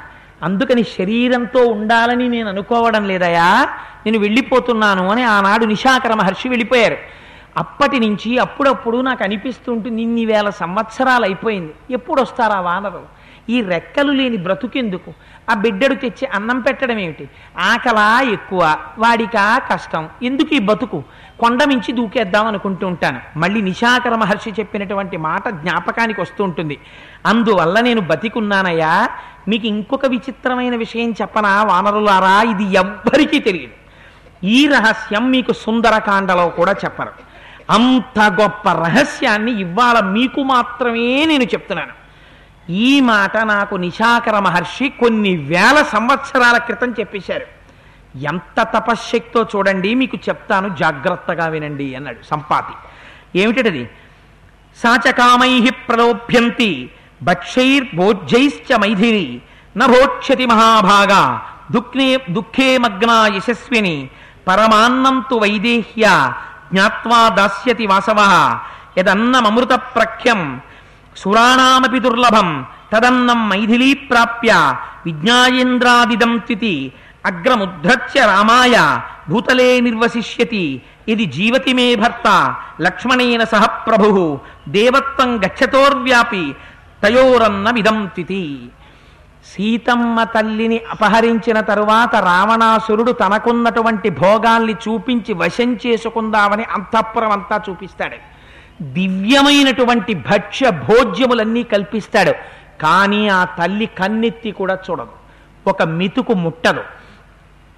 [0.43, 3.69] అందుకని శరీరంతో ఉండాలని నేను అనుకోవడం లేదయా?
[4.05, 6.97] నేను వెళ్ళిపోతున్నాను అని ఆనాడు నిశాకర మహర్షి వెళ్ళిపోయారు.
[7.57, 11.73] అప్పటి నుంచి అప్పుడప్పుడు నాకు అనిపిస్తుంటుంది ఇన్ని వేల సంవత్సరాలు అయిపోయింది.
[11.91, 13.19] ఎప్పుడు వస్తారా వానరు?
[13.49, 15.13] ఈ రెక్కలు లేని బ్రతుకెందుకు?
[15.49, 17.29] ఆ బిడ్డడు తెచ్చి అన్నం పెట్టడం ఏమిటి?
[17.59, 20.09] ఆకలా ఎక్కువ వాడికా కష్టం.
[20.23, 21.03] ఎందుకు ఈ బతుకు?
[21.39, 23.21] కొండ మించి దూకేద్దాం అనుకుంటూ ఉంటాను.
[23.37, 26.77] మళ్ళీ నిశాకర మహర్షి చెప్పినటువంటి మాట జ్ఞాపకానికి వస్తూ ఉంటుంది
[27.25, 29.09] అందువల్ల నేను బతికున్నానయ్యా.
[29.47, 32.41] మీకు ఇంకొక విచిత్రమైన విషయం చెప్పనా వానరులారా?
[32.41, 33.73] ఇది ఎవ్వరికీ తెలియదు.
[34.45, 37.28] ఈ రహస్యం మీకు సుందరకాండలో కూడా చెప్పరు.
[37.69, 41.93] అంత గొప్ప రహస్యాన్ని ఇవాళ మీకు మాత్రమే నేను చెప్తున్నాను.
[42.71, 47.45] ఈ మాట నాకు నిశాకర మహర్షి కొన్ని వేల సంవత్సరాల క్రితం చెప్పేశారు.
[48.17, 52.73] ఎంత తపశ్శక్తితో చూడండి మీకు చెప్తాను జాగ్రత్తగా వినండి అన్నాడు సంపాతి.
[53.39, 53.89] ఏమిటది?
[54.83, 56.91] సాచకామై ప్రలోభ్యంతి
[57.23, 59.41] భక్షైర్భోజ్యైశ్చ మైథిలి
[59.77, 64.09] నభోక్షతి మహాభాగా దుఃఖే దుఃఖే మగ్నా యశస్విని
[64.47, 66.33] పరమాన్నంతు వైదేహ్య
[66.71, 68.19] జ్ఞావా దాస్యతి వాసవ
[68.97, 70.41] యదన్నమృత ప్రఖ్యం
[71.15, 72.49] సురాణామపి దుర్లభం
[72.93, 74.51] తదన్నం మైథిలీ ప్రాప్య
[75.05, 76.75] విజ్ఞాయేంద్రాదిదం తితి
[77.25, 78.75] అగ్రముద్ధృత్య రామాయ
[79.29, 80.65] భూతలే నిర్వశిష్యతి
[81.07, 82.27] ఇది జీవతి మే భర్త
[82.81, 84.23] లక్ష్మణేన సహ ప్రభు
[84.67, 86.43] దేవత్వం గచ్చతోర్వ్యాపి
[87.03, 88.43] తయోరన్నమిదం తితి
[89.55, 98.15] సీతమ్మ తల్లిని అపహరించిన తరువాత రావణాసురుడు తనకున్నటువంటి భోగాల్ని చూపించి వశం చేసుకుందామని అంతఃపురం అంతా చూపిస్తాడు.
[98.83, 102.31] దివ్యమైనటువంటి భక్ష్య భోజ్యములన్నీ కల్పిస్తాడు.
[102.81, 105.07] కానీ ఆ తల్లి కన్నెత్తి కూడా చూడదు.
[105.67, 106.83] ఒక మితుకు ముట్టదు.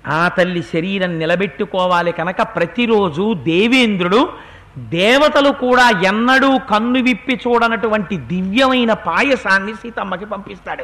[0.08, 4.30] ఆ తల్లి శరీరం నిలబెట్టుకోవాలి కనుక ప్రతిరోజు దేవేంద్రుడు
[4.78, 10.84] దేవతలు కూడా ఎన్నడూ కన్ను విప్పి చూడనటువంటి దివ్యమైన పాయసాన్ని సీతమ్మకి పంపిస్తాడు.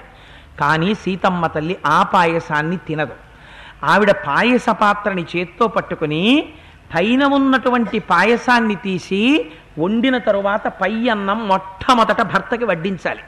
[0.60, 3.16] కానీ సీతమ్మ తల్లి ఆ పాయసాన్ని తినదు.
[3.84, 6.50] ఆవిడ పాయస పాత్రని చేత్తో పట్టుకుని
[6.96, 9.46] పైన ఉన్నటువంటి పాయసాన్ని తీసి
[9.80, 13.24] వండిన తరువాత పై అన్నం మొట్టమొదట భర్తకి వడ్డించాలి.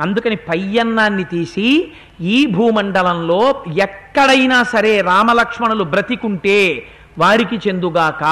[0.00, 6.86] అందుకని పై అన్నాన్ని తీసి ఈ భూమండలంలో ఎక్కడైనా సరే రామలక్ష్మణులు బ్రతికుంటే
[7.18, 8.24] వారికి చెందుగాక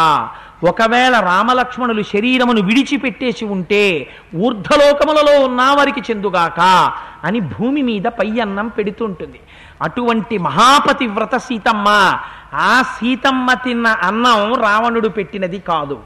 [0.64, 6.92] ఒకవేళ రామలక్ష్మణులు శరీరమును విడిచిపెట్టేసి ఉంటే ఊర్ధ్వలోకములలో ఉన్న వారికి చెందుగాక
[7.24, 9.40] అని భూమి మీద పై అన్నం పెడుతుంటుంది.
[9.82, 12.18] అటువంటి మహాపతి వ్రత సీతమ్మ.
[12.54, 15.98] ఆ సీతమ్మ తిన్న అన్నం రావణుడు పెట్టినది కాదు.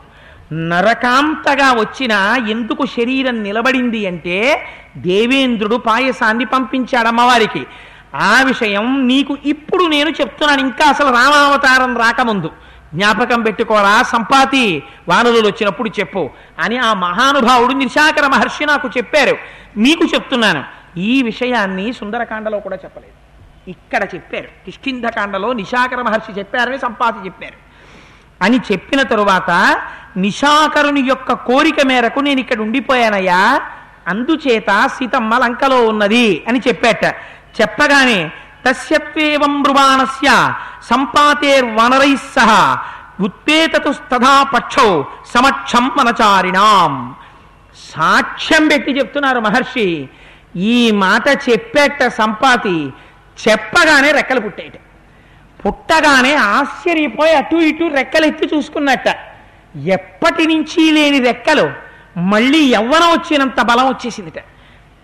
[0.53, 2.13] నరకాంతగా వచ్చిన
[2.49, 7.67] ఎందుకు శరీరం నిలబడింది అంటే దేవేంద్రుడు పాయసాన్ని పంపించాడు అమ్మవారికి.
[8.15, 10.61] ఆ విషయం నీకు ఇప్పుడు నేను చెప్తున్నాను.
[10.61, 12.51] ఇంకా అసలు రామావతారం రాకముందు.
[12.95, 14.83] జ్ఞాపకం పెట్టుకోరా సంపాతి.
[15.09, 16.31] వానరులు వచ్చినప్పుడు చెప్పు.
[16.59, 19.37] అని ఆ మహానుభావుడు నిశాకర మహర్షి నాకు చెప్పారు.
[19.77, 20.65] మీకు చెప్తున్నాను.
[20.97, 23.13] ఈ విషయాన్ని సుందరకాండలో కూడా చెప్పలేదు.
[23.71, 24.47] ఇక్కడ చెప్పారు.
[24.65, 27.55] కిష్కింధకాండలో నిశాకర మహర్షి చెప్పారని సంపాతి చెప్పారు.
[28.45, 29.81] అని చెప్పిన తరువాత
[30.17, 33.61] నిశాకరుని యొక్క కోరిక మేరకు నేను ఇక్కడ ఉండిపోయానయ్యా.
[34.09, 37.05] అందుచేత సీతమ్మ లంకలో ఉన్నది అని చెప్పాట.
[37.61, 38.31] చెప్పగానే
[38.67, 40.29] తస్యత్వేవం బ్రువాణస్య
[40.91, 42.51] సంపాతేర్వనరై సహ
[43.25, 44.89] ఉత్పేతతుస్తథా పక్షౌ
[45.35, 46.93] సమక్షం మనచారిణాం.
[47.93, 49.87] సాక్ష్యం పెట్టి చెప్తున్నారు మహర్షి
[50.57, 52.77] ఈ మాట చెప్పేట సంపాతి
[53.45, 54.75] చెప్పగానే రెక్కలు పుట్టేట.
[55.67, 59.09] పుట్టగానే ఆశ్చర్యపోయి అటు ఇటు రెక్కలు ఎత్తి చూసుకున్నట్ట.
[59.97, 61.67] ఎప్పటి నుంచి లేని రెక్కలు
[62.33, 64.41] మళ్ళీ యవ్వనం వచ్చినంత బలం వచ్చేసిందిట.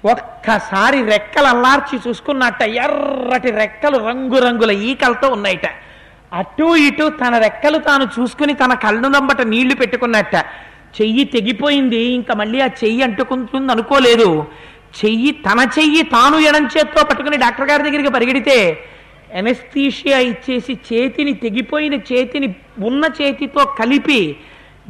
[0.05, 5.67] ఒక్కసారి రెక్కలు అల్లార్చి చూసుకున్నట్ట ఎర్రటి రెక్కలు రంగురంగుల ఈకలతో ఉన్నాయిట.
[6.33, 10.35] అటు ఇటు తన రెక్కలు తాను చూసుకుని తన కళ్ళు నంబట నీళ్ళు పెట్టుకున్నట్ట.
[10.99, 14.29] చెయ్యి తెగిపోయింది ఇంకా మళ్ళీ ఆ చెయ్యి అంటుకుంటుంది అనుకోలేదు
[15.01, 18.57] చెయ్యి తన చెయ్యి తాను ఎడం చేత్తో పట్టుకుని డాక్టర్ గారి దగ్గరికి పరిగెడితే
[19.41, 22.49] ఎనస్థీషియా ఇచ్చేసి చేతిని తెగిపోయిన చేతిని
[22.83, 24.21] ఉన్న చేతితో కలిపి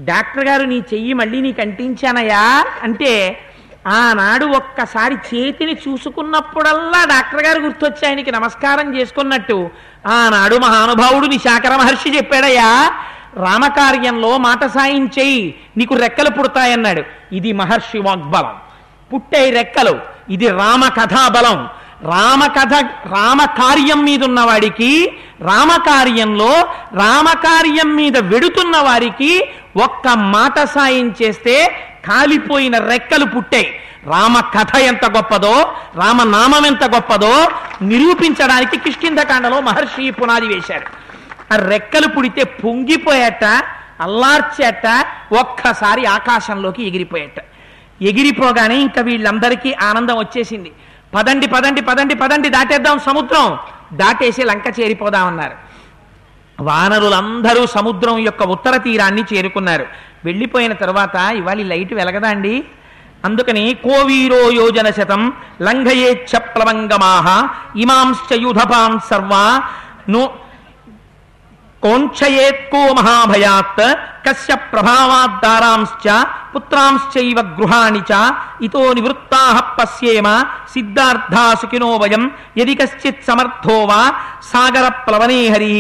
[0.05, 2.45] డాక్టర్ గారు నీ చెయ్యి మళ్ళీ నీకు అంటించానయా
[2.83, 3.13] అంటే
[3.87, 9.71] ఆనాడు ఒక్కసారి చేతిని చూసుకున్నప్పుడల్లా డాక్టర్ గారు గుర్తొచ్చి ఆయనకి నమస్కారం చేసుకున్నట్టు.
[10.07, 12.91] ఆనాడు మహానుభావుడు నిశాకర మహర్షి చెప్పాడయ్యా
[13.37, 17.03] రామకార్యంలో మాట సాయం చేయి నీకు రెక్కలు పుడతాయన్నాడు.
[17.33, 18.57] ఇది మహర్షి వాగ్బలం.
[19.13, 19.99] పుట్టే రెక్కలు
[20.31, 21.69] ఇది రామకథాబలం.
[22.03, 22.75] రామకథ
[23.07, 26.53] రామకార్యం మీద ఉన్నవాడికి రామకార్యంలో
[26.95, 35.75] రామకార్యం మీద వెడుతున్న వారికి ఒక్క మాట సాయం చేస్తే కాలిపోయిన రెక్కలు పుట్టాయి రామ కథ ఎంత గొప్పదో
[35.97, 37.49] రామనామం ఎంత గొప్పదో
[37.83, 40.87] నిరూపించడానికి కిష్కింధకాండలో మహర్షి పునాది వేశారు.
[41.53, 43.45] ఆ రెక్కలు పుడితే పొంగిపోయేట
[44.01, 45.07] అల్లార్చేట
[45.41, 47.39] ఒక్కసారి ఆకాశంలోకి ఎగిరిపోయేట.
[48.03, 50.73] ఎగిరిపోగానే ఇంకా వీళ్ళందరికీ ఆనందం వచ్చేసింది.
[51.15, 53.59] పదండి పదండి పదండి పదండి దాటేద్దాం సముద్రం.
[53.93, 55.57] దాటేసి లంక చేరిపోదామన్నారు.
[56.63, 59.87] వానరులందరూ సముద్రం యొక్క ఉత్తర తీరాన్ని చేరుకున్నారు.
[60.25, 62.55] వెళ్ళిపోయిన తర్వాత ఇవాళ లైట్ వెలగదా అండి?
[63.25, 65.23] అందుకని కోవీరో యోజన శతం
[65.63, 67.27] లంఘయేచ్ఛ ప్లవంగమాహ
[67.77, 69.45] ఇమాంశ్చయుధపాం సర్వా.
[70.09, 70.23] ను
[71.83, 73.85] కోంక్షయేత్కో మహాభయాత్
[74.27, 76.07] కస్య ప్రభావాద్దారాంశ్చ
[76.55, 78.13] పుత్రాంశ్చైవ గృహాణి చ
[78.63, 79.43] ఇతో నివృత్తా
[79.79, 80.29] పశ్యేమ
[80.73, 82.25] సిద్ధార్థా సుఖినో వయం
[82.59, 84.01] యది కశ్చిత్ సమర్థో వా
[84.53, 85.77] సాగర ప్లవనే హరి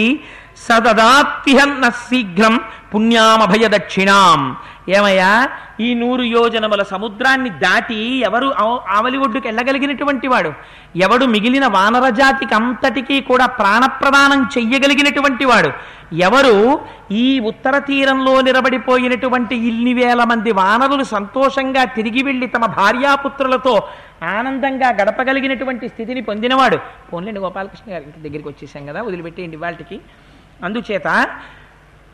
[0.66, 2.55] సదదాత్తిహన్న శీఘ్రం
[2.93, 4.41] పుణ్యామభయ దక్షిణాం
[4.88, 5.30] ఏమయ్యా?
[5.80, 8.49] ఈ నూరు యోజనముల సముద్రాన్ని దాటి ఎవరు
[8.88, 10.51] ఆవలి ఒడ్డుకు వెళ్ళగలిగినటువంటి వాడు
[10.97, 15.70] ఎవడు మిగిలిన వానర జాతికి అంతటికీ కూడా ప్రాణప్రదానం చెయ్యగలిగినటువంటి వాడు
[16.20, 16.55] ఎవరు
[17.14, 23.74] ఈ ఉత్తర తీరంలో నిలబడిపోయినటువంటి ఇన్ని వేల మంది వానరులు సంతోషంగా తిరిగి వెళ్ళి తమ భార్యాపుత్రులతో
[24.34, 26.78] ఆనందంగా గడపగలిగినటువంటి స్థితిని పొందినవాడు?
[27.12, 29.99] పోన్లేండి గోపాలకృష్ణ గారి దగ్గరికి వచ్చేసాం కదా వదిలిపెట్టేయండి వాళ్ళకి
[30.62, 31.09] అందుచేత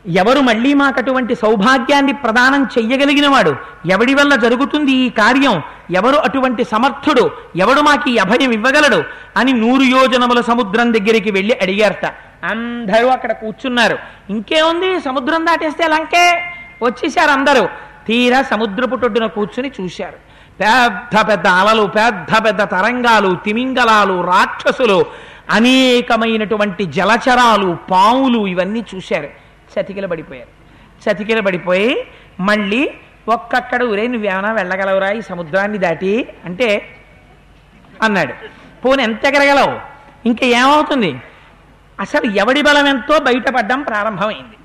[0.07, 3.55] ఎవరు మళ్ళీ మాకు అటువంటి సౌభాగ్యాన్ని ప్రదానం చెయ్యగలిగిన వాడు
[3.89, 5.61] ఎవడి వల్ల జరుగుతుంది ఈ కార్యం?
[5.91, 7.31] ఎవరు అటువంటి సమర్థుడు?
[7.55, 9.03] ఎవడు మాకు అభయం ఇవ్వగలడు?
[9.37, 12.05] అని నూరు యోజనముల సముద్రం దగ్గరికి వెళ్ళి అడిగారట.
[12.43, 13.97] అందరూ అక్కడ కూర్చున్నారు.
[14.29, 14.99] ఇంకేముంది?
[14.99, 16.41] సముద్రం దాటేస్తే లంకే?
[16.83, 17.65] వచ్చేసారు అందరూ.
[18.07, 20.27] తీరా సముద్రపు టొడ్డున కూర్చుని చూశారు.
[20.59, 25.05] పెద్ద పెద్ద అలలు పెద్ద పెద్ద తరంగాలు తిమింగలాలు రాక్షసులు
[25.49, 29.46] అనేకమైనటువంటి జలచరాలు పావులు ఇవన్నీ చూశారు.
[29.79, 30.51] చతికిల పడిపోయారు
[31.03, 32.07] చతికిల పడిపోయి
[32.39, 32.91] మళ్ళీ
[33.29, 36.89] ఒక్కక్కడ ఊరే నువ్వేమైనా వెళ్ళగలవురా ఈ సముద్రాన్ని దాటి అంటే
[38.03, 38.33] అన్నాడు.
[38.85, 39.79] పోనీ ఎంత ఎగరగలవు?
[40.25, 41.21] ఇంకా ఏమవుతుంది?
[41.99, 44.57] అసలు ఎవడి బలం ఎంతో బయటపడడం ప్రారంభమైంది.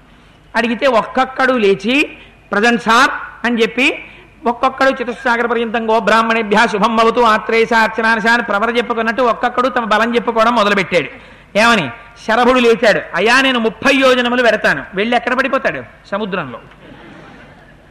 [0.56, 2.10] అడిగితే ఒక్కొక్కడు లేచి
[2.52, 3.12] ప్రజెంట్ సార్
[3.46, 3.86] అని చెప్పి
[4.46, 10.14] ఒక్కొక్కడు చతుస్సాగర పర్యంతం గో బ్రాహ్మణేభ్య శుభం అవుతూ ఆత్రేయ అర్చనానస అని ప్రవర చెప్పుకున్నట్టు ఒక్కొక్కడు తమ బలం
[10.14, 11.31] చెప్పుకోవడం మొదలుపెట్టాడు.
[11.56, 11.90] ఏమని?
[12.26, 13.00] శరభుడు లేచాడు.
[13.14, 14.84] అయ్యా నేను ముప్పై యోజనములు పెడతాను.
[14.94, 15.82] వెళ్ళి ఎక్కడ పడిపోతాడు?
[16.10, 16.58] సముద్రంలో.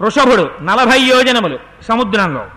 [0.02, 2.48] వృషభుడు నలభై యోజనములు సముద్రంలో.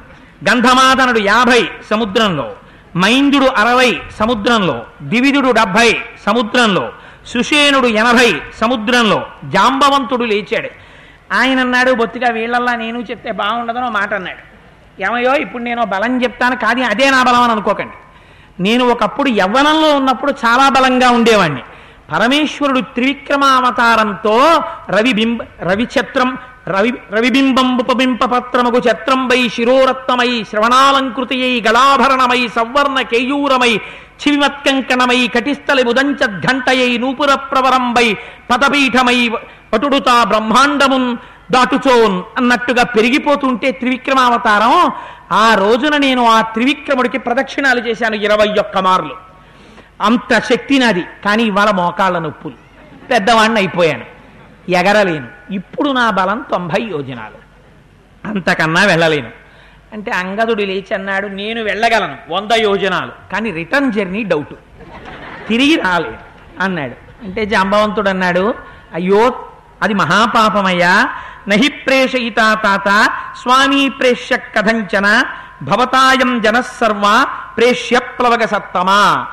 [0.51, 2.57] గంధమాదనుడు యాభై సముద్రంలో.
[2.97, 4.87] మైందుడు అరవై సముద్రంలో.
[5.03, 6.93] దివిదుడు డెబ్భై సముద్రంలో.
[7.27, 9.27] సుషేనుడు ఎనభై సముద్రంలో.
[9.45, 10.69] జాంబవంతుడు లేచాడు.
[11.33, 14.55] ఆయన అన్నాడు బొత్తిగా వీళ్ళల్లా నేను చెప్తే బాగుండదనో మాట అన్నాడు.
[15.03, 16.57] ఏమయ్యో ఇప్పుడు నేను బలం చెప్తాను.
[16.57, 17.93] కానీ అదే నా బలం అని అనుకోకండి.
[18.59, 21.63] నేను ఒకప్పుడు యవ్వనంలో ఉన్నప్పుడు చాలా బలంగా ఉండేవాణ్ణి.
[22.13, 24.35] పరమేశ్వరుడు త్రివిక్రమావతారంతో
[24.89, 26.29] రవిబింబ రవిచత్రం రవిఛత్రం
[26.69, 33.73] రవి రవిబింబంబుపబింప పత్రముగు ఛత్రంబై శిరోరత్నమై శ్రవణాలంకృతియై గళాభరణమై సవర్ణ కేయూరమై
[34.23, 38.07] చివిమత్కంకణమై కటిస్థలి ముదంచద్ఘంటయై నూపుర ప్రవరంబై
[38.51, 39.19] పదపీఠమై
[39.73, 41.09] పటుడుతా బ్రహ్మాండమున్
[41.51, 44.75] దాటుచోన్ అన్నట్టుగా పెరిగిపోతుంటే త్రివిక్రమావతారం
[45.35, 49.17] ఆ రోజున నేను ఆ త్రివిక్రముడికి ప్రదక్షిణాలు చేశాను ఇరవై ఒక్క మార్లు.
[50.01, 52.55] అంత శక్తి నాది కానీ ఇవాళ మోకాళ్ళ నొప్పులు.
[53.11, 54.05] పెద్దవాడిని అయిపోయాను.
[54.69, 55.29] ఎగరలేను.
[55.51, 57.45] ఇప్పుడు నా బలం తొంభై యోజనాలు.
[58.29, 59.31] అంతకన్నా వెళ్ళలేను.
[59.93, 62.17] అంటే అంగదుడు లేచి అన్నాడు నేను వెళ్ళగలను.
[62.29, 63.13] వంద యోజనాలు.
[63.33, 64.55] కానీ రిటర్న్ జర్నీ డౌట్.
[65.49, 66.19] తిరిగి రాలేను
[66.61, 67.25] అన్నాడు.
[67.25, 68.55] అంటే జాంబవంతుడు అన్నాడు
[68.95, 69.49] అయ్యో
[69.85, 71.09] అది మహాపాపమయ్యా.
[71.49, 72.89] నహి ప్రేషయిత తాత
[73.43, 75.25] స్వామీ ప్రేష్య కథంచన
[75.63, 77.27] భవతాయం జనసర్వ
[77.57, 79.27] ప్రేష్య ప్లవగ సత్తమా.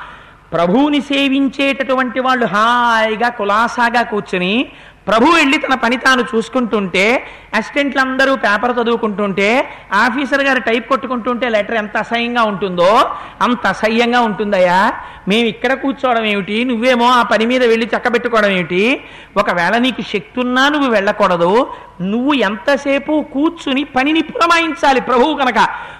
[0.52, 4.72] ప్రభువుని సేవించేటటువంటి వాళ్ళు హాయిగా కులాసాగా కూర్చుని
[5.06, 7.04] ప్రభు వెళ్ళి తన పని తాను చూసుకుంటుంటే
[7.54, 12.90] అసిస్టెంట్లు అందరూ పేపర్ చదువుకుంటుంటే ఆఫీసర్ గారు టైప్ కొట్టుకుంటుంటే లెటర్ ఎంత అసహ్యంగా ఉంటుందో
[13.42, 14.92] అంత అసహ్యంగా ఉంటుందయ్యా.
[15.28, 16.64] మేము ఇక్కడ కూర్చోవడం ఏమిటి?
[16.64, 19.00] నువ్వేమో ఆ పని మీద వెళ్ళి చక్కబెట్టుకోవడం ఏమిటి?
[19.36, 21.52] ఒకవేళ నీకు శక్తి ఉన్నా నువ్వు వెళ్ళకూడదు.
[22.00, 25.58] నువ్వు ఎంతసేపు కూర్చుని పనిని పురమాయించాలి ప్రభువు కనుక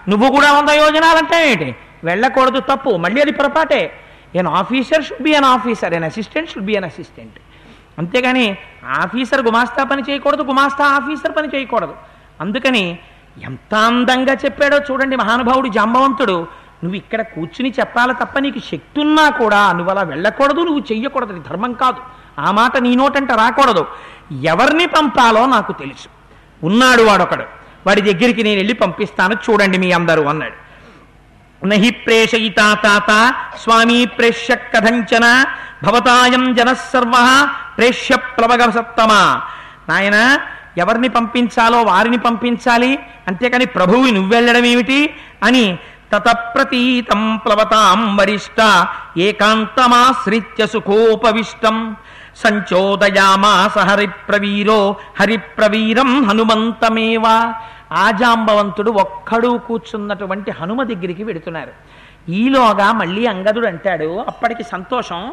[0.09, 1.75] నువ్వు కూడా వంద యోజనాలంటే ఏంటి
[2.05, 2.91] వెళ్ళకూడదు తప్పు.
[2.91, 3.83] మళ్ళీ అది పొరపాటే.
[4.35, 7.39] An officer should be an officer an assistant should be an assistant
[7.99, 11.95] అంతేగాని ఆఫీసర్ గుమాస్తా పని చేయకూడదు గుమాస్తా ఆఫీసర్ పని చేయకూడదు.
[12.41, 12.99] అందుకని
[13.43, 16.47] ఎంత అందంగా చెప్పాడో చూడండి మహానుభావుడు జాంబవంతుడు.
[16.83, 21.43] నువ్వు ఇక్కడ కూర్చుని చెప్పాలి తప్ప నీకు శక్తి ఉన్నా కూడా నువ్వు అలా వెళ్ళకూడదు నువ్వు చెయ్యకూడదు అది
[21.49, 22.01] ధర్మం కాదు.
[22.41, 23.87] ఆ మాట నీ నోటంట రాకూడదు.
[24.43, 26.09] ఎవరిని పంపాలో నాకు తెలుసు.
[26.67, 27.45] ఉన్నాడు వాడొకడు.
[27.87, 30.62] వాడి దగ్గరికి నేను వెళ్ళి పంపిస్తాను చూడండి మీ అందరూ అన్నాడు.
[31.65, 33.11] నహి ప్రేషయితా తాత
[33.63, 35.45] స్వామీ ప్రేష్య కథంచన
[35.83, 37.15] భవతాయం జనసర్వ
[37.79, 39.13] ప్రేష్య ప్లవగ సప్తమ
[39.89, 40.39] నాయన
[40.79, 42.99] ఎవరిని పంపించాలో వారిని పంపించాలి
[43.29, 45.79] అంతేకాని ప్రభువు నువ్వెళ్ళడం ఏమిటి అని
[46.13, 48.89] తతప్రతీతం ప్లవతాం వరిష్ట
[49.19, 51.97] ఏకాంతమాశ్రిత్య సుఖోపవిష్టం.
[52.37, 57.55] సంచోదయామాస హరిప్రవీరో హరిప్రవీరం హనుమంతమేవా.
[57.93, 61.71] ఆజాంబవంతుడు ఒక్కడు కూర్చున్నటువంటి హనుమ దగ్గరికి వెడుతున్నారు.
[62.31, 65.33] ఈలోగా మళ్ళీ అంగదుడు అంటాడు అప్పటికి సంతోషం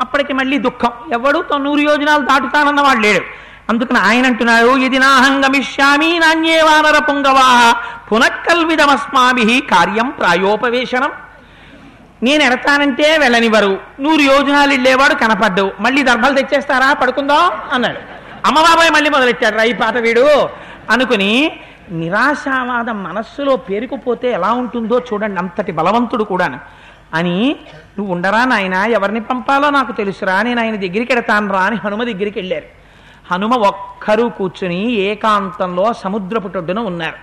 [0.00, 0.92] అప్పటికి మళ్ళీ దుఃఖం.
[1.12, 3.24] ఎవడు తొన్నూరు యోజనాలు దాటుతానన్న వాడు లేడు.
[3.68, 7.74] అందుకని ఆయన అంటున్నాడు ఇది నాహంగమిష్యామి నాణ్యే వానర పుంగవా
[8.12, 11.12] పునఃకల్విదమస్మాభి కార్యం ప్రాయోపవేశనం.
[12.22, 13.78] నేను ఎడతానంటే వెళ్ళనివ్వరు.
[14.00, 15.72] నూరు యోజనాలు వెళ్ళేవాడు కనపడ్డు.
[15.80, 16.92] మళ్ళీ దర్భలు తెచ్చేస్తారా?
[16.92, 17.98] పడుకుందాం అన్నాడు.
[18.46, 20.48] అమ్మబాబాయ్ మళ్ళీ మొదలెట్టాడు రై పాత వీడు?
[20.90, 26.58] అనుకుని నిరాశావాదం మనస్సులో పేరుకుపోతే ఎలా ఉంటుందో చూడండి అంతటి బలవంతుడు కూడాను.
[27.14, 27.56] అని
[27.98, 32.38] నువ్వు ఉండరా నాయన ఎవరిని పంపాలో నాకు తెలుసురా నేను ఆయన దగ్గరికి వెడతాను రా అని హనుమ దగ్గరికి
[32.38, 32.64] వెళ్ళారు.
[33.32, 37.16] హనుమ ఒక్కరు కూర్చుని ఏకాంతంలో సముద్రపుటొడ్డున ఉన్నారు.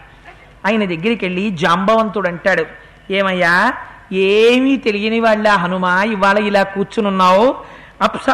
[0.68, 2.66] ఆయన దగ్గరికి వెళ్ళి జాంబవంతుడు అంటాడు
[3.12, 3.74] ఏమయ్యా
[4.14, 7.56] ఏమీ తెలియని వాళ్ళ హనుమ ఇవాళ ఇలా కూర్చునున్నావు?
[8.02, 8.30] అప్స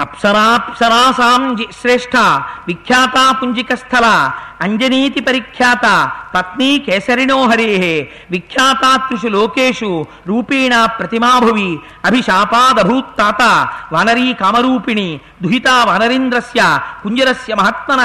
[0.00, 2.16] అప్సరాప్సరాసాం శ్రేష్ఠ
[2.66, 4.30] విఖ్యాత పుంజిక స్థల
[4.60, 5.86] అంజనీతి పరిఖ్యాత
[6.34, 7.70] పత్ని కేసరిణో హరే
[8.30, 11.70] విఖ్యాతాత్రిషు లోకేషు రూపేణ ప్రతిమాభువి
[12.04, 13.42] అభిశాపాదభూత్తాత
[13.92, 15.08] వానరీ కామరూపిణి
[15.42, 18.02] దుహితా వానరీంద్రస్య కుంజరస్య మహాత్మన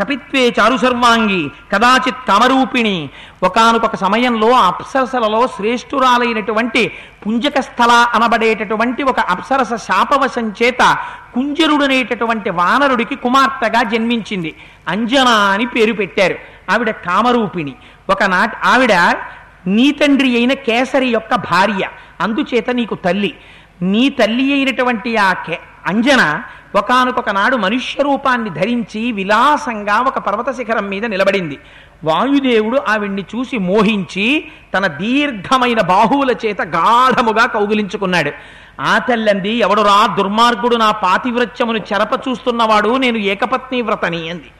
[0.00, 1.42] కపిత్వే చారు సర్వాంగి
[1.72, 2.96] కదాచిత్ కామరూపిణి.
[3.42, 6.82] ఒకనొక సమయంలో అప్సరసలలో శ్రేష్ఠురాలైనటువంటి
[7.26, 10.82] పుంజక స్థల అనబడేటటువంటి ఒక అప్సరస శాపవశం చేత
[11.34, 14.54] కుంజరుడనేటటువంటి వానరుడికి కుమార్తెగా జన్మించింది.
[14.88, 16.34] అంజనా అని పేరు పెట్టారు.
[16.70, 17.74] ఆవిడ కామరూపిణి.
[18.10, 18.92] ఒకనాటి ఆవిడ
[19.66, 21.88] నీ తండ్రి అయిన కేసరి యొక్క భార్య.
[22.20, 23.34] అందుచేత నీకు తల్లి.
[23.82, 26.42] నీ తల్లి అయినటువంటి ఆ కే అంజన
[26.74, 31.58] ఒకనొక నాడు మనుష్య రూపాన్ని ధరించి విలాసంగా ఒక పర్వత శిఖరం మీద నిలబడింది.
[32.04, 38.32] వాయుదేవుడు ఆవిడ్ని చూసి మోహించి తన దీర్ఘమైన బాహువుల చేత గాఢముగా కౌగిలించుకున్నాడు.
[38.80, 44.50] ఆ తల్లంది ఎవడురా దుర్మార్గుడు నా పాతివ్రత్యమును చెరప చూస్తున్నవాడు నేను ఏకపత్ని వ్రతని అంది.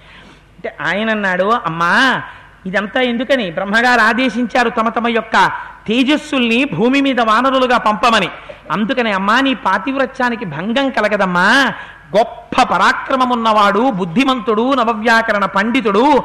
[0.62, 2.22] అంటే ఆయన అన్నాడు అమ్మా
[2.66, 3.50] ఇదంతా ఎందుకని?
[3.50, 5.50] బ్రహ్మగారు ఆదేశించారు తమ తమ యొక్క
[5.88, 8.28] తేజస్సుల్ని భూమి మీద వానరులుగా పంపమని.
[8.70, 11.72] అందుకని అమ్మా నీ పాతివ్రత్యానికి భంగం కలగదమ్మా.
[12.16, 16.22] గొప్ప పరాక్రమమున్నవాడు బుద్ధిమంతుడు నవవ్యాకరణ పండితుడు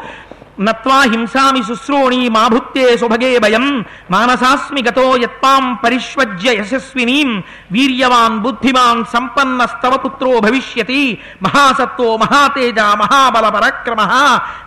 [0.61, 3.85] నత్వా హింసామి శుశ్రోణి మాభుత్తే సుభగే భయం.
[4.11, 7.43] మానసాస్మి గతో యత్పాం పరిష్వజ్య యశస్వినీం.
[7.71, 11.17] వీర్యవాన్ బుద్ధిమాన్ సంపన్న స్తవపుత్రో భవిష్యతి.
[11.43, 14.01] మహాసత్వో మహాతేజ మహాబల పరాక్రమ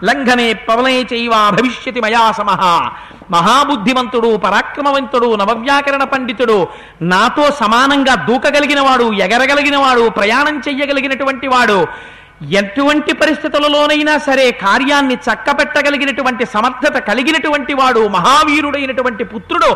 [0.05, 2.91] లంఘనే పవనే చైవ భవిష్యతి మయా సమహ
[3.31, 6.69] మహాబుద్ధిమంతుడు పరాక్రమవంతుడు నవవ్యాకరణ పండితుడు
[7.03, 11.87] నాతో సమానంగా దూకగలిగిన వాడు ఎగరగలిగిన వాడు ప్రయాణం చెయ్యగలిగినటువంటి వాడు
[12.41, 19.71] ఎటువంటి పరిస్థితులలోనైనా సరే కార్యాన్ని చక్కబెట్టగలిగినటువంటి సమర్థత కలిగినటువంటి వాడు మహావీరుడైనటువంటి పుత్రుడు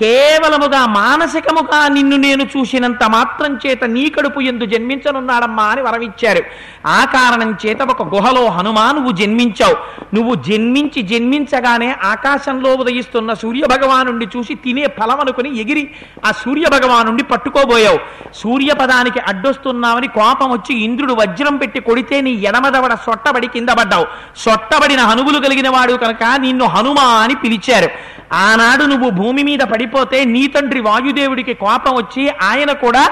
[0.00, 6.42] కేవలముగా మానసికముగా నిన్ను నేను చూసినంత మాత్రం చేత నీ కడుపు ఎందు జన్మించనున్నాడమ్మా అని వరమిచ్చారు.
[6.86, 9.76] ఆ కారణం చేత ఒక గుహలో హనుమా నువ్వు జన్మించావు.
[10.14, 15.90] నువ్వు జన్మించి జన్మించగానే ఆకాశంలో ఉదయిస్తున్న సూర్య భగవానుండి చూసి తినే ఫలం అనుకుని ఎగిరి
[16.24, 17.98] ఆ సూర్య భగవానుండి పట్టుకోబోయావు.
[18.34, 24.06] సూర్యపదానికి అడ్డొస్తున్నామని కోపం వచ్చి ఇంద్రుడు వజ్రం పెట్టి కొడితే నీ ఎడమదవడ సొట్టబడి కింద పడ్డావు.
[24.36, 28.14] సొట్టబడిన హనువులు కలిగిన వాడు కనుక నిన్ను హనుమా అని పిలిచారు.
[28.34, 33.08] ఆనాడు నువ్వు భూమి మీద పడి పడిపోతే నీ తండ్రి వాయుదేవుడికి కోపం వచ్చి ఆయన కూడా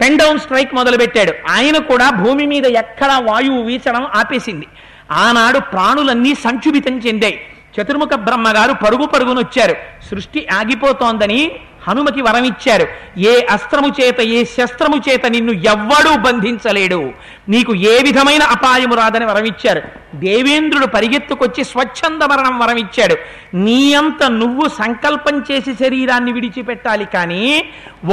[0.00, 1.32] పెన్ డౌన్ స్ట్రైక్ మొదలుపెట్టాడు.
[1.50, 4.66] ఆయన కూడా భూమి మీద ఎక్కడా వాయువు వీచడం ఆపేసింది.
[5.12, 7.40] ఆనాడు ప్రాణులన్నీ సంక్షుభితం చెందాయి.
[7.76, 9.76] చతుర్ముఖ బ్రహ్మగారు పరుగు పరుగునొచ్చారు.
[10.10, 11.52] సృష్టి ఆగిపోతోందని
[11.86, 12.86] హనుమకి వరమిచ్చారు
[13.30, 17.00] ఏ అస్త్రము చేత ఏ శస్త్రము చేత నిన్ను ఎవ్వడూ బంధించలేడు.
[17.48, 19.82] నీకు ఏ విధమైన అపాయము రాదని వరమిచ్చారు
[20.24, 23.16] దేవేంద్రుడు పరిగెత్తుకొచ్చి స్వచ్ఛంద మరణం వరమిచ్చాడు
[23.64, 27.42] నీ అంత నువ్వు సంకల్పం చేసి శరీరాన్ని విడిచిపెట్టాలి కానీ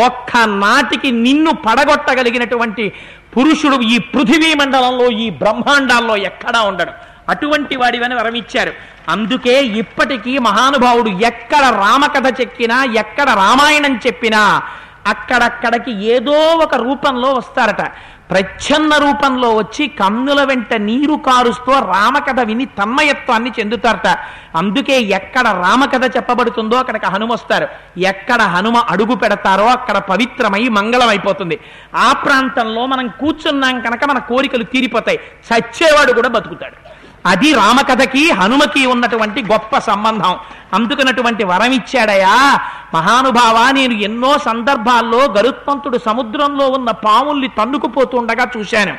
[0.07, 2.85] ఒక్క నాటికి నిన్ను పడగొట్టగలిగినటువంటి
[3.35, 6.93] పురుషుడు ఈ పృథివీ మండలంలో ఈ బ్రహ్మాండాల్లో ఎక్కడా ఉండడు.
[7.29, 8.73] అటువంటి వాడివని వరమిచ్చారు.
[9.09, 14.61] అందుకే ఇప్పటికీ మహానుభావుడు ఎక్కడ రామకథ చెక్కినా ఎక్కడ రామాయణం చెప్పినా
[15.07, 17.91] అక్కడక్కడికి ఏదో ఒక రూపంలో వస్తారట.
[18.29, 24.17] ప్రచ్ఛన్న రూపంలో వచ్చి కన్నుల వెంట నీరు కారుస్తూ రామకథ విని తన్మయత్వాన్ని చెందుతారట.
[24.55, 27.67] అందుకే ఎక్కడ రామకథ చెప్పబడుతుందో అక్కడికి హనుమ వస్తారు.
[27.97, 31.59] ఎక్కడ హనుమ అడుగు పెడతారో అక్కడ పవిత్రమై మంగళమైపోతుంది.
[31.95, 35.19] ఆ ప్రాంతంలో మనం కూర్చున్నాం కనుక మన కోరికలు తీరిపోతాయి.
[35.53, 36.86] చచ్చేవాడు కూడా బతుకుతాడు.
[37.27, 40.35] అది రామకథకి హనుమకి ఉన్నటువంటి గొప్ప సంబంధం.
[40.73, 42.59] అందుకున్నటువంటి వరం ఇచ్చాడయా?
[42.93, 48.95] మహానుభావ నేను ఎన్నో సందర్భాల్లో గరుత్మంతుడు సముద్రంలో ఉన్న పాముల్ని తన్నుకుపోతుండగా చూశాను.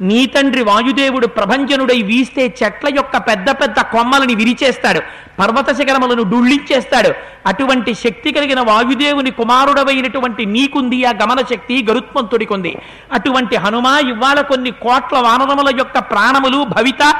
[0.00, 5.00] నీ తండ్రి వాయుదేవుడు ప్రభంజనుడై వీస్తే చెట్ల యొక్క పెద్ద పెద్ద కొమ్మలని విరిచేస్తాడు.
[5.38, 7.14] పర్వత శిఖరములను డుళ్ళించేస్తాడు.
[7.46, 11.04] అటువంటి శక్తి కలిగిన వాయుదేవుని కుమారుడవైనటువంటి నీకుంది.
[11.04, 12.78] ఆ గమన శక్తి గరుత్మంతుడికుంది.
[13.12, 17.14] అటువంటి హనుమా ఇవాళ కొన్ని కోట్ల వానరముల యొక్క ప్రాణములు భవిత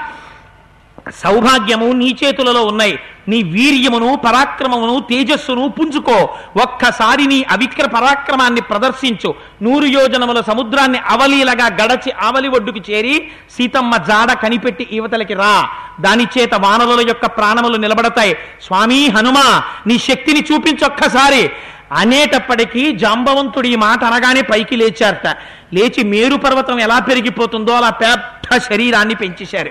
[1.11, 2.99] సౌభాగ్యము నీ చేతులలో ఉన్నాయి.
[3.29, 6.29] నీ వీర్యమును పరాక్రమమును తేజస్సును పుంజుకో.
[6.63, 9.35] ఒక్కసారి నీ అవిక్ర పరాక్రమాన్ని ప్రదర్శించు.
[9.63, 15.69] నూరు యోజనముల సముద్రాన్ని అవలీలగా గడచి ఆవలి ఒడ్డుకు చేరి సీతమ్మ జాడ కనిపెట్టి ఈవతలకి రా.
[16.01, 18.37] దాని చేత వానరుల యొక్క ప్రాణములు నిలబడతాయి.
[18.63, 21.51] స్వామి హనుమా నీ శక్తిని చూపించొక్కసారి.
[21.93, 25.37] అనేటప్పటికీ జాంబవంతుడు ఈ మాట అనగానే పైకి లేచారట.
[25.75, 29.71] లేచి మేరు పర్వతం ఎలా పెరిగిపోతుందో అలా పెద్ద శరీరాన్ని పెంచేశారు.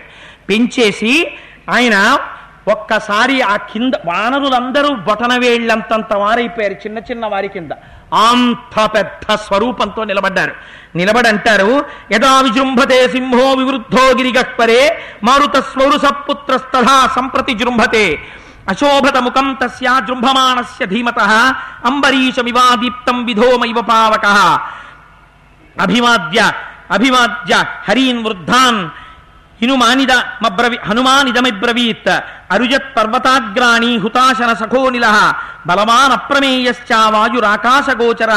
[0.51, 1.33] పెంచేసి
[1.69, 2.17] ఆయన
[2.71, 7.71] ఒక్కసారి ఆ కింద వానరులందరూ బొటన వేళ్ళంతంత వారైపోయారు చిన్న చిన్న వారి కింద.
[8.13, 10.53] అంత పెద్ద స్వరూపంతో నిలబడ్డారు.
[10.95, 18.19] నిలబడంటారు యథా విజృంభతే సింహో వివృద్ధో గిరిగక్పరే మారుత స్వరుసపుత్రస్తథా సంప్రతి జృంభతే.
[18.69, 21.19] అశోభత ముఖం తస్యా జృంభమాణస్య ధీమత
[21.85, 24.25] అంబరీషమివాదీప్తం విధోమైవ పావక.
[25.81, 26.51] అభివాద్య
[26.91, 28.89] అభివాద్య హరీన్ వృద్ధాన్
[29.61, 32.09] హినుమానిద మబ్రవి హనుమానిదమిబ్రవీత్
[32.51, 35.33] అరుజత్ పర్వతాగ్రాణి హుతాశన సఖోనిల
[35.67, 38.31] బలవాన్ అప్రమేయశ్చావాయురాకాశగోచర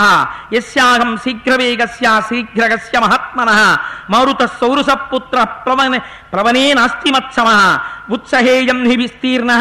[0.55, 3.79] యస్యాహం శీఘ్రవేగస్య శీఘ్రగస్య మహాత్మన
[4.11, 6.01] మారుత సౌరుస పుత్ర ప్లవన
[6.33, 7.79] ప్లవనే నాస్తి మత్సమ
[8.11, 9.53] ఉత్సహేయం హి విస్తీర్ణ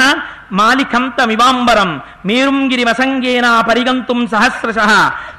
[0.53, 4.78] మాలికంతమివాంబరం మేరుంగిరిమసంగేన పరిగంతుం సహస్రశ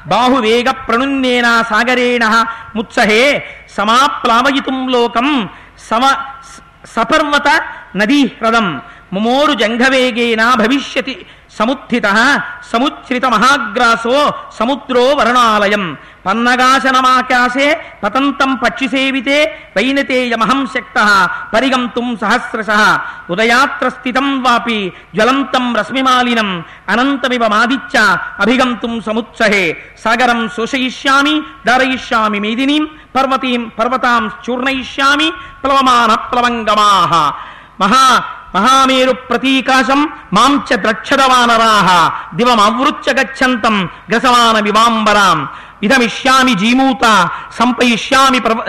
[0.08, 2.44] బాహువేగ ప్రణున్నేనా సాగరేణ
[2.76, 3.44] ముత్సహే
[3.76, 5.50] సమాప్లావయితుం లోకం
[5.88, 6.04] సమ
[6.94, 7.48] సపర్వత
[7.96, 8.66] నదీ హ్రదం
[9.12, 11.14] ముమోరు జంఘవేగేన భవిష్యతి
[11.58, 12.06] సముత్థిత
[12.72, 15.96] సముచ్ఛ్రిత మహాగ్రాసో సముద్రో వరుణాలయం.
[16.26, 22.66] పన్నగాశనమాకాశే పతంతం పక్షిసేవితే వైనతేయమహం శక్త పరిగంతుం సహస్రశ.
[23.30, 29.76] ఉదయాత్రస్థితం వాపి జ్వలంతం రశ్మిమాలినం అనంతమివ మాదిత్య అభిగంతుం సముత్సహే.
[30.04, 35.30] సాగరం శోషయిష్యామి ధారయిష్యామి మేదినీం పర్వతీం పర్వతాం చూర్ణయిష్యామి
[35.64, 37.32] ప్లవమాన ప్లవంగమాహ
[37.80, 38.24] మహా
[38.54, 40.00] మహామేరు ప్రతీకాశం
[40.32, 41.88] మాం చ ద్రక్షదవానరాహ
[42.34, 43.76] దివమవృత్య గచ్చంతం
[44.10, 45.38] గ్రసమాన వివాంబరాం.
[45.82, 47.04] ఇదమిష్యామి జీమూత
[47.58, 48.60] సంపయిష్యామి ప్రవ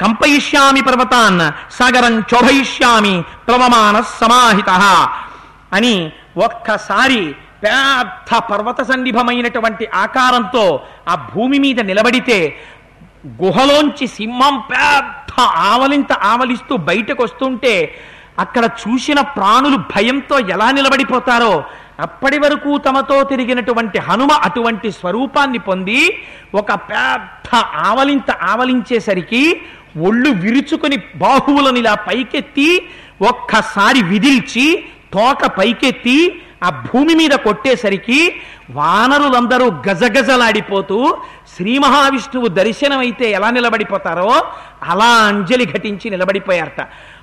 [0.00, 1.40] కంపయిష్యామి పర్వతాన్
[1.78, 3.14] సాగరం చోభయిష్యామి
[3.48, 4.70] ప్రవమాన సమాహిత.
[5.72, 5.94] అని
[6.36, 7.22] ఒక్కసారి
[7.64, 10.64] పెద్ద పర్వత సన్నిభమైనటువంటి ఆకారంతో
[11.08, 12.38] ఆ భూమి మీద నిలబడితే
[13.42, 17.74] గుహలోంచి సింహం పెద్ద ఆవలింత ఆవలిస్తూ బయటకు వస్తుంటే
[18.38, 21.64] అక్కడ చూసిన ప్రాణులు భయంతో ఎలా నిలబడిపోతారో
[22.00, 26.00] అప్పటి వరకు తమతో తిరిగినటువంటి హనుమ అటువంటి స్వరూపాన్ని పొంది
[26.54, 29.60] ఒక పెద్ద ఆవలింత ఆవలించేసరికి
[30.02, 32.88] ఒళ్ళు విరుచుకొని బాహువులను ఇలా పైకెత్తి
[33.22, 38.36] ఒక్కసారి విదిల్చి తోక పైకెత్తి ఆ భూమి మీద కొట్టేసరికి
[38.70, 41.18] వానరులందరూ గజగజలాడిపోతూ
[41.56, 44.44] శ్రీ మహావిష్ణువు దర్శనమైతే ఎలా నిలబడిపోతారో
[44.88, 46.80] అలా అంజలి ఘటించి నిలబడిపోయారట.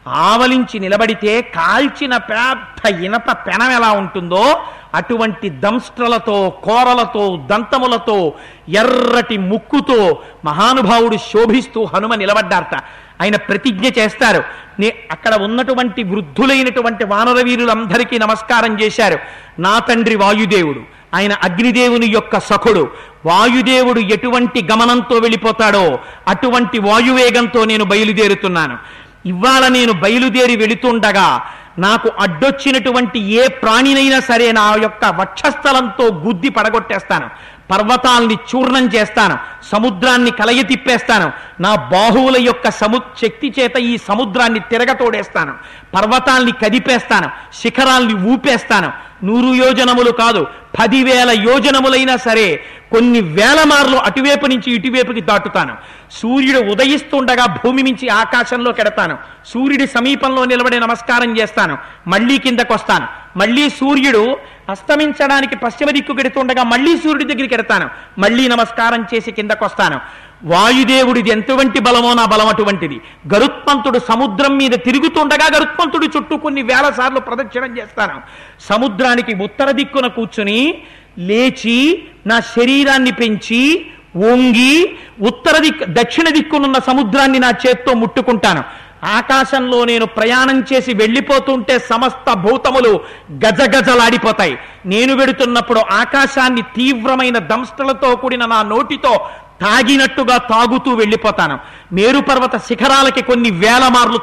[0.07, 4.59] ఆవలించి నిలబడితే కాల్చిన పెద్ద ఇనప పెనం ఎలా ఉంటుందో
[4.95, 8.33] అటువంటి దంస్ట్రలతో కోరలతో దంతములతో
[8.69, 12.75] ఎర్రటి ముక్కుతో మహానుభావుడు శోభిస్తూ హనుమ నిలబడ్డారట.
[13.21, 14.43] ఆయన ప్రతిజ్ఞ చేస్తారు.
[14.79, 19.19] నే అక్కడ ఉన్నటువంటి వృద్ధులైనటువంటి వానర వీరులందరికీ నమస్కారం చేశారు.
[19.59, 20.79] నా తండ్రి వాయుదేవుడు
[21.15, 22.89] ఆయన అగ్నిదేవుని యొక్క సఖుడు.
[23.25, 28.77] వాయుదేవుడు ఎటువంటి గమనంతో వెళ్ళిపోతాడో అటువంటి వాయువేగంతో నేను బయలుదేరుతున్నాను.
[29.25, 31.41] ఇవాళ నేను బయలుదేరి వెళుతుండగా
[31.79, 37.27] నాకు అడ్డొచ్చినటువంటి ఏ ప్రాణినైనా సరే నా యొక్క వక్షస్థలంతో గుద్ది పడగొట్టేస్తాను.
[37.71, 39.37] పర్వతాల్ని చూర్ణం చేస్తాను
[39.71, 41.31] సముద్రాన్ని కలయి తిప్పేస్తాను
[41.61, 45.53] నా బాహువుల యొక్క సము శక్తి చేత ఈ సముద్రాన్ని తిరగతోడేస్తాను
[45.95, 47.29] పర్వతాల్ని కదిపేస్తాను
[47.61, 48.91] శిఖరాల్ని ఊపేస్తాను.
[49.23, 50.47] నూరు యోజనములు కాదు
[50.79, 55.73] పదివేల యోజనములైనా సరే కొన్ని వేల మార్లు అటువైపు నుంచి ఇటువైపుకి దాటుతాను.
[56.11, 59.17] సూర్యుడు ఉదయిస్తుండగా భూమి నుంచి ఆకాశంలో కెడతాను.
[59.45, 61.77] సూర్యుడి సమీపంలో నిలబడి నమస్కారం చేస్తాను.
[62.07, 63.07] మళ్ళీ కిందకు వస్తాను
[63.37, 64.37] మళ్ళీ సూర్యుడు
[64.69, 67.89] అస్తమించడానికి పశ్చిమ దిక్కు పెడుతుండగా మళ్ళీ సూర్యుడి దగ్గరికి ఎడతాను.
[68.17, 69.99] మళ్ళీ నమస్కారం చేసి కిందకు వస్తాను.
[70.43, 73.01] వాయుదేవుడిది ఎంతవంటి బలమో నా బలం అటువంటిది.
[73.35, 78.21] గరుత్మంతుడు సముద్రం మీద తిరుగుతుండగా గరుత్మంతుడు చుట్టూ కొన్ని వేల సార్లు ప్రదక్షిణం చేస్తాను.
[78.59, 80.83] సముద్రానికి ఉత్తర దిక్కున కూర్చుని
[81.17, 83.85] లేచి నా శరీరాన్ని పెంచి
[84.15, 88.63] వంగి ఉత్తర దిక్కు దక్షిణ దిక్కునున్న సముద్రాన్ని నా చేత్తో ముట్టుకుంటాను.
[89.03, 92.99] ఆకాశంలో నేను ప్రయాణం చేసి వెళ్ళిపోతుంటే సమస్త భూతములు
[93.31, 94.59] గజగజలాడిపోతాయి.
[94.85, 99.29] నేను వెడుతున్నప్పుడు ఆకాశాన్ని తీవ్రమైన దంష్టలతో కూడిన నా నోటితో
[99.61, 101.59] తాగినట్టుగా తాగుతూ వెళ్ళిపోతాను.
[101.93, 104.17] మేరుపర్వత శిఖరాలకి కొన్ని వేల మార్లు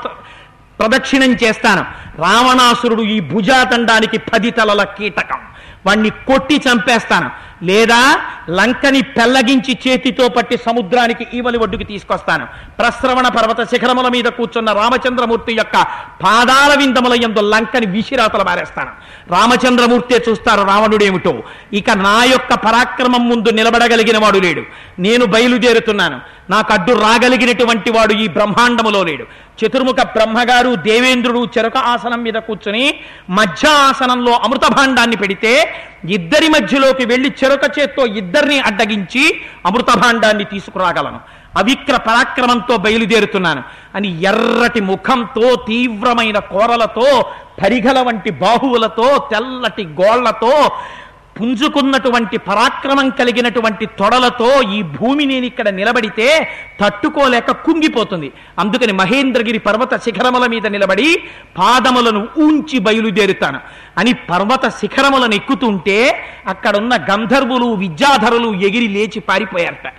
[0.79, 1.85] ప్రదక్షిణం చేస్తాను.
[2.19, 5.39] రావణాసురుడు ఈ భుజాతండానికి పది తలల కీటకం.
[5.87, 7.31] వాణ్ణి కొట్టి చంపేస్తాను.
[7.63, 8.21] లేదా
[8.51, 12.47] లంకని పెల్లగించి చేతితో పట్టి సముద్రానికి ఈవలి ఒడ్డుకి తీసుకొస్తాను.
[12.79, 15.87] ప్రశ్రవణ పర్వత శిఖరముల మీద కూర్చున్న రామచంద్రమూర్తి యొక్క
[16.25, 18.91] పాదాల విందముల యందు లంకని విసిరాతల మారేస్తాను
[19.31, 21.43] రామచంద్రమూర్తే చూస్తారు రావణుడేమిటో.
[21.73, 24.63] ఇక నా యొక్క పరాక్రమం ముందు నిలబడగలిగిన వాడు లేడు.
[24.99, 26.21] నేను బయలుదేరుతున్నాను.
[26.51, 29.25] నాకు అడ్డు రాగలిగినటువంటి వాడు ఈ బ్రహ్మాండములో లేడు.
[29.65, 32.95] చతుర్ముఖ బ్రహ్మగారు దేవేంద్రుడు చెరక ఆసనం మీద కూర్చుని
[33.31, 35.75] మధ్య ఆసనంలో అమృత భాండాన్ని పెడితే
[36.09, 41.21] ఇద్దరి మధ్యలోకి వెళ్ళి చెరొక చేత్తో ఇద్దరిని అడ్డగించి అమృతభాండాన్ని తీసుకురాగలను.
[41.57, 43.63] అవిక్ర పరాక్రమంతో బయలుదేరుతున్నాను.
[43.95, 47.25] అని ఎర్రటి ముఖంతో తీవ్రమైన కోరలతో
[47.63, 50.71] పరిఘల వంటి బాహువులతో తెల్లటి గోళ్ళతో
[51.41, 56.49] పుంజుకున్నటువంటి పరాక్రమం కలిగినటువంటి తొడలతో ఈ భూమి నేను ఇక్కడ నిలబడితే
[56.81, 58.33] తట్టుకోలేక కుంగిపోతుంది.
[58.59, 61.23] అందుకని మహేంద్రగిరి పర్వత శిఖరముల మీద నిలబడి
[61.59, 63.61] పాదములను ఊంచి బయలుదేరుతాను.
[63.99, 69.93] అని పర్వత శిఖరములను ఎక్కుతుంటే అక్కడున్న గంధర్వులు విద్యాధరులు ఎగిరి లేచి పారిపోయారట.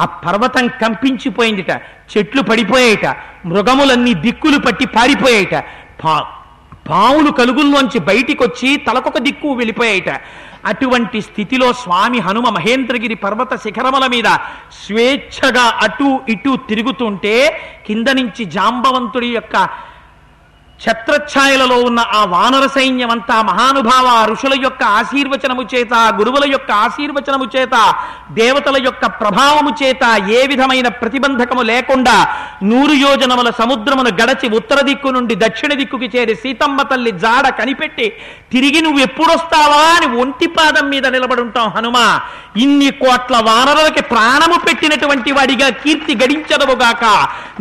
[0.00, 1.70] ఆ పర్వతం కంపించిపోయిందిట
[2.16, 3.06] చెట్లు పడిపోయాయిట
[3.46, 5.54] మృగములన్నీ దిక్కులు పట్టి పారిపోయాయిట.
[6.90, 10.10] పాములు కలుగుల్లోంచి బయటికి వచ్చి తలకొక దిక్కు వెళ్ళిపోయాయిట.
[10.70, 14.28] అటువంటి స్థితిలో స్వామి హనుమ మహేంద్రగిరి పర్వత శిఖరముల మీద
[14.82, 17.34] స్వేచ్ఛగా అటు ఇటు తిరుగుతుంటే
[17.86, 19.56] కింద నుంచి జాంబవంతుడి యొక్క
[20.80, 27.74] ఛత్రఛాయలలో ఉన్న ఆ వానర సైన్యం అంతా మహానుభావ ఋషుల యొక్క ఆశీర్వచనము చేత గురువుల యొక్క ఆశీర్వచనము చేత
[28.38, 32.14] దేవతల యొక్క ప్రభావము చేత ఏ విధమైన ప్రతిబంధకము లేకుండా
[32.68, 38.06] నూరు యోజనముల సముద్రమును గడచి ఉత్తర దిక్కు నుండి దక్షిణ దిక్కుకి చేరి సీతమ్మ తల్లి జాడ కనిపెట్టి
[38.52, 41.96] తిరిగి నువ్వు ఎప్పుడొస్తావా అని ఒంటి పాదం మీద నిలబడుంటావు హనుమ.
[42.62, 47.04] ఇన్ని కోట్ల వానరులకి ప్రాణము పెట్టినటువంటి వాడిగా కీర్తి గడించదవుగాక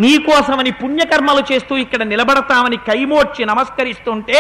[0.01, 2.77] నీకోసమని పుణ్యకర్మలు చేస్తూ ఇక్కడ నిలబడతామని
[3.07, 4.39] కైమోడ్చి నమస్కరిస్తుంటే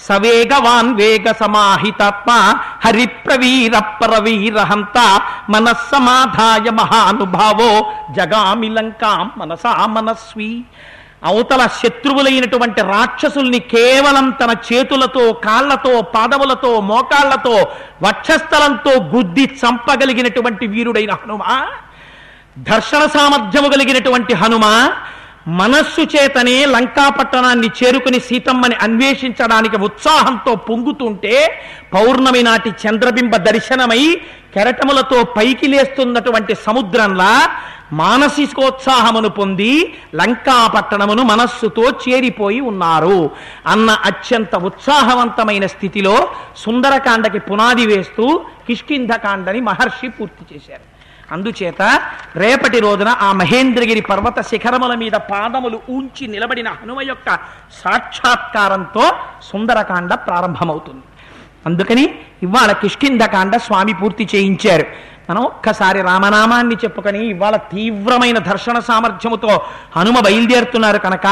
[0.00, 2.30] సవేగవాన్ వేగ సమాహితాత్మ
[2.84, 4.98] హరిప్రవీర పరవీరహంత
[5.48, 7.70] మనస్సమాధాయ మహానుభావో
[8.16, 10.52] జగామిలంకాం మనసా మనస్వి.
[11.24, 17.56] అవతల శత్రువులైనటువంటి రాక్షసుల్ని కేవలం తన చేతులతో కాళ్ళతో పాదములతో మోకాళ్ళతో
[18.02, 21.42] వక్షస్థలంతో గుద్ది చంపగలిగినటువంటి వీరుడైన హనుమ.
[22.70, 24.66] దర్శన సామర్థ్యము కలిగినటువంటి హనుమ
[25.46, 31.34] మనస్సు చేతనే లంకాపట్టణాన్ని చేరుకుని సీతమ్మని అన్వేషించడానికి ఉత్సాహంతో పొంగుతుంటే
[31.94, 34.02] పౌర్ణమి నాటి చంద్రబింబ దర్శనమై
[34.54, 37.32] కెరటములతో పైకి లేస్తున్నటువంటి సముద్రంలా
[37.92, 39.72] మానసికోత్సాహమును పొంది
[40.14, 43.30] లంకాపట్టణమును మనస్సుతో చేరిపోయి ఉన్నారు.
[43.66, 46.16] అన్న అత్యంత ఉత్సాహవంతమైన స్థితిలో
[46.64, 48.26] సుందరకాండకి పునాది వేస్తూ
[48.66, 50.84] కిష్కింధకాండని మహర్షి పూర్తి చేశారు.
[51.32, 52.00] అందుచేత
[52.36, 57.34] రేపటి రోజున ఆ మహేంద్రగిరి పర్వత శిఖరముల మీద పాదములు ఊంచి నిలబడిన హనుమ యొక్క
[57.84, 59.12] సాక్షాత్కారంతో
[59.42, 61.02] సుందరకాండ ప్రారంభమవుతుంది.
[61.66, 65.16] అందుకని ఇవాళ కిష్కిందకాండ స్వామి పూర్తి చేయించారు.
[65.30, 69.62] మనం ఒక్కసారి రామనామాన్ని చెప్పుకొని ఇవాళ తీవ్రమైన దర్శన సామర్థ్యముతో
[69.96, 71.26] హనుమ బయలుదేరుతున్నారు కనుక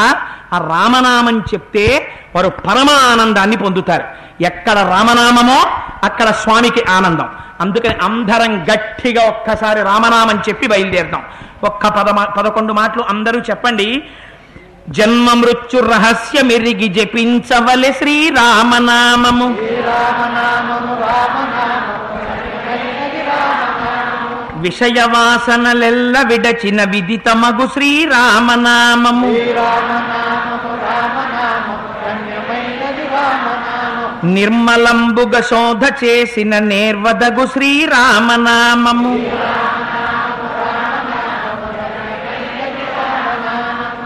[0.53, 4.05] ఆ రామనామం చెప్తే వారు పరమ ఆనందాన్ని పొందుతారు.
[4.43, 5.59] ఎక్కడ రామనామమో
[6.05, 7.29] అక్కడ స్వామికి ఆనందం.
[7.61, 11.23] అందుకని అందరం గట్టిగా ఒక్కసారి రామనామని చెప్పి బయలుదేరుతాం.
[11.65, 14.03] ఒక్క పద పదకొండు మాటలు అందరూ చెప్పండి.
[14.89, 19.57] జన్మ మృత్యు రహస్య మెరిగి జపించవలె శ్రీరామనామము.
[24.55, 29.35] విషయ వాసనలెల్ల విడచిన విదితమగు శ్రీరామనామము.
[34.25, 39.13] నిర్మలంబుగ శోధ చేసిన నేర్వదగు శ్రీరామనామము.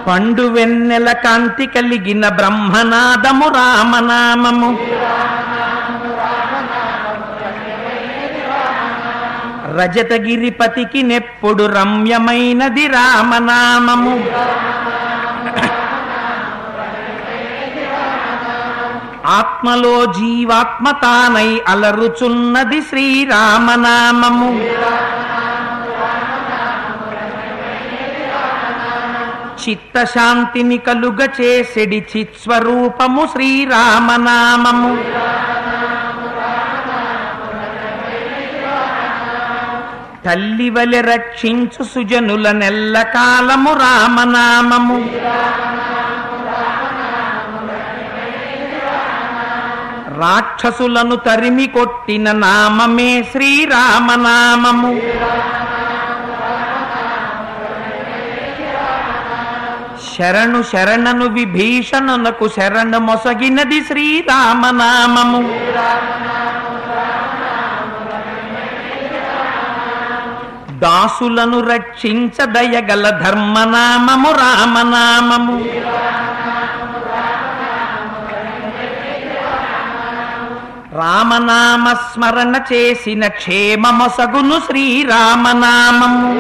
[0.09, 4.79] పండు వెన్నెల కాంతి కలిగిన బ్రహ్మనాదము రామనామము.
[9.79, 14.25] రజతగిరిపతికి నెప్పుడు రమ్యమైనది రామనామము.
[19.29, 24.51] ఆత్మలో జీవాత్మ తానై అలరుచున్నది శ్రీరామనామము.
[29.63, 34.93] చిత్తశాంతిని కలుగ చేసెడి చిత్స్వరూపము శ్రీరామనామము.
[40.25, 45.11] తల్లి వలె రక్షించు సుజనుల నెల్ల కాలము రామనామము.
[50.19, 54.93] రాక్షసులను తరిమి కొట్టిన నామమే శ్రీరామనామము.
[60.19, 65.41] శరణు శరణను విభీషణునకు శరణు మొసగినది శ్రీరామనామము.
[70.79, 75.65] దాసులను రక్షించదయగల ధర్మనామము రామనామము.
[81.01, 86.31] రామనామస్మరణ చేసిన క్షేమమొసగును శ్రీరామనామము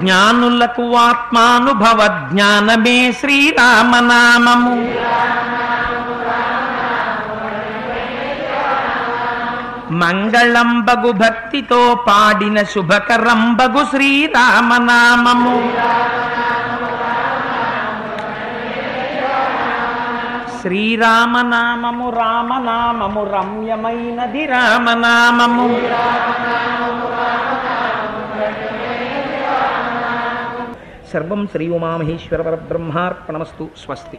[0.00, 2.00] జ్ఞానులకు ఆత్మానుభవ
[2.30, 4.74] జ్ఞానమే శ్రీరామనామము
[10.00, 15.54] మంగళంబగు భక్తితో పాడిన శుభకరంబగు శ్రీరామనామము.
[20.62, 25.66] శ్రీరామనామము రామనామము రమ్యమైనది రామనామము.
[31.12, 34.18] సర్వం శ్రీ ఉమామహేశ్వర పరబ్రహ్మార్పణమస్తు స్వస్తి.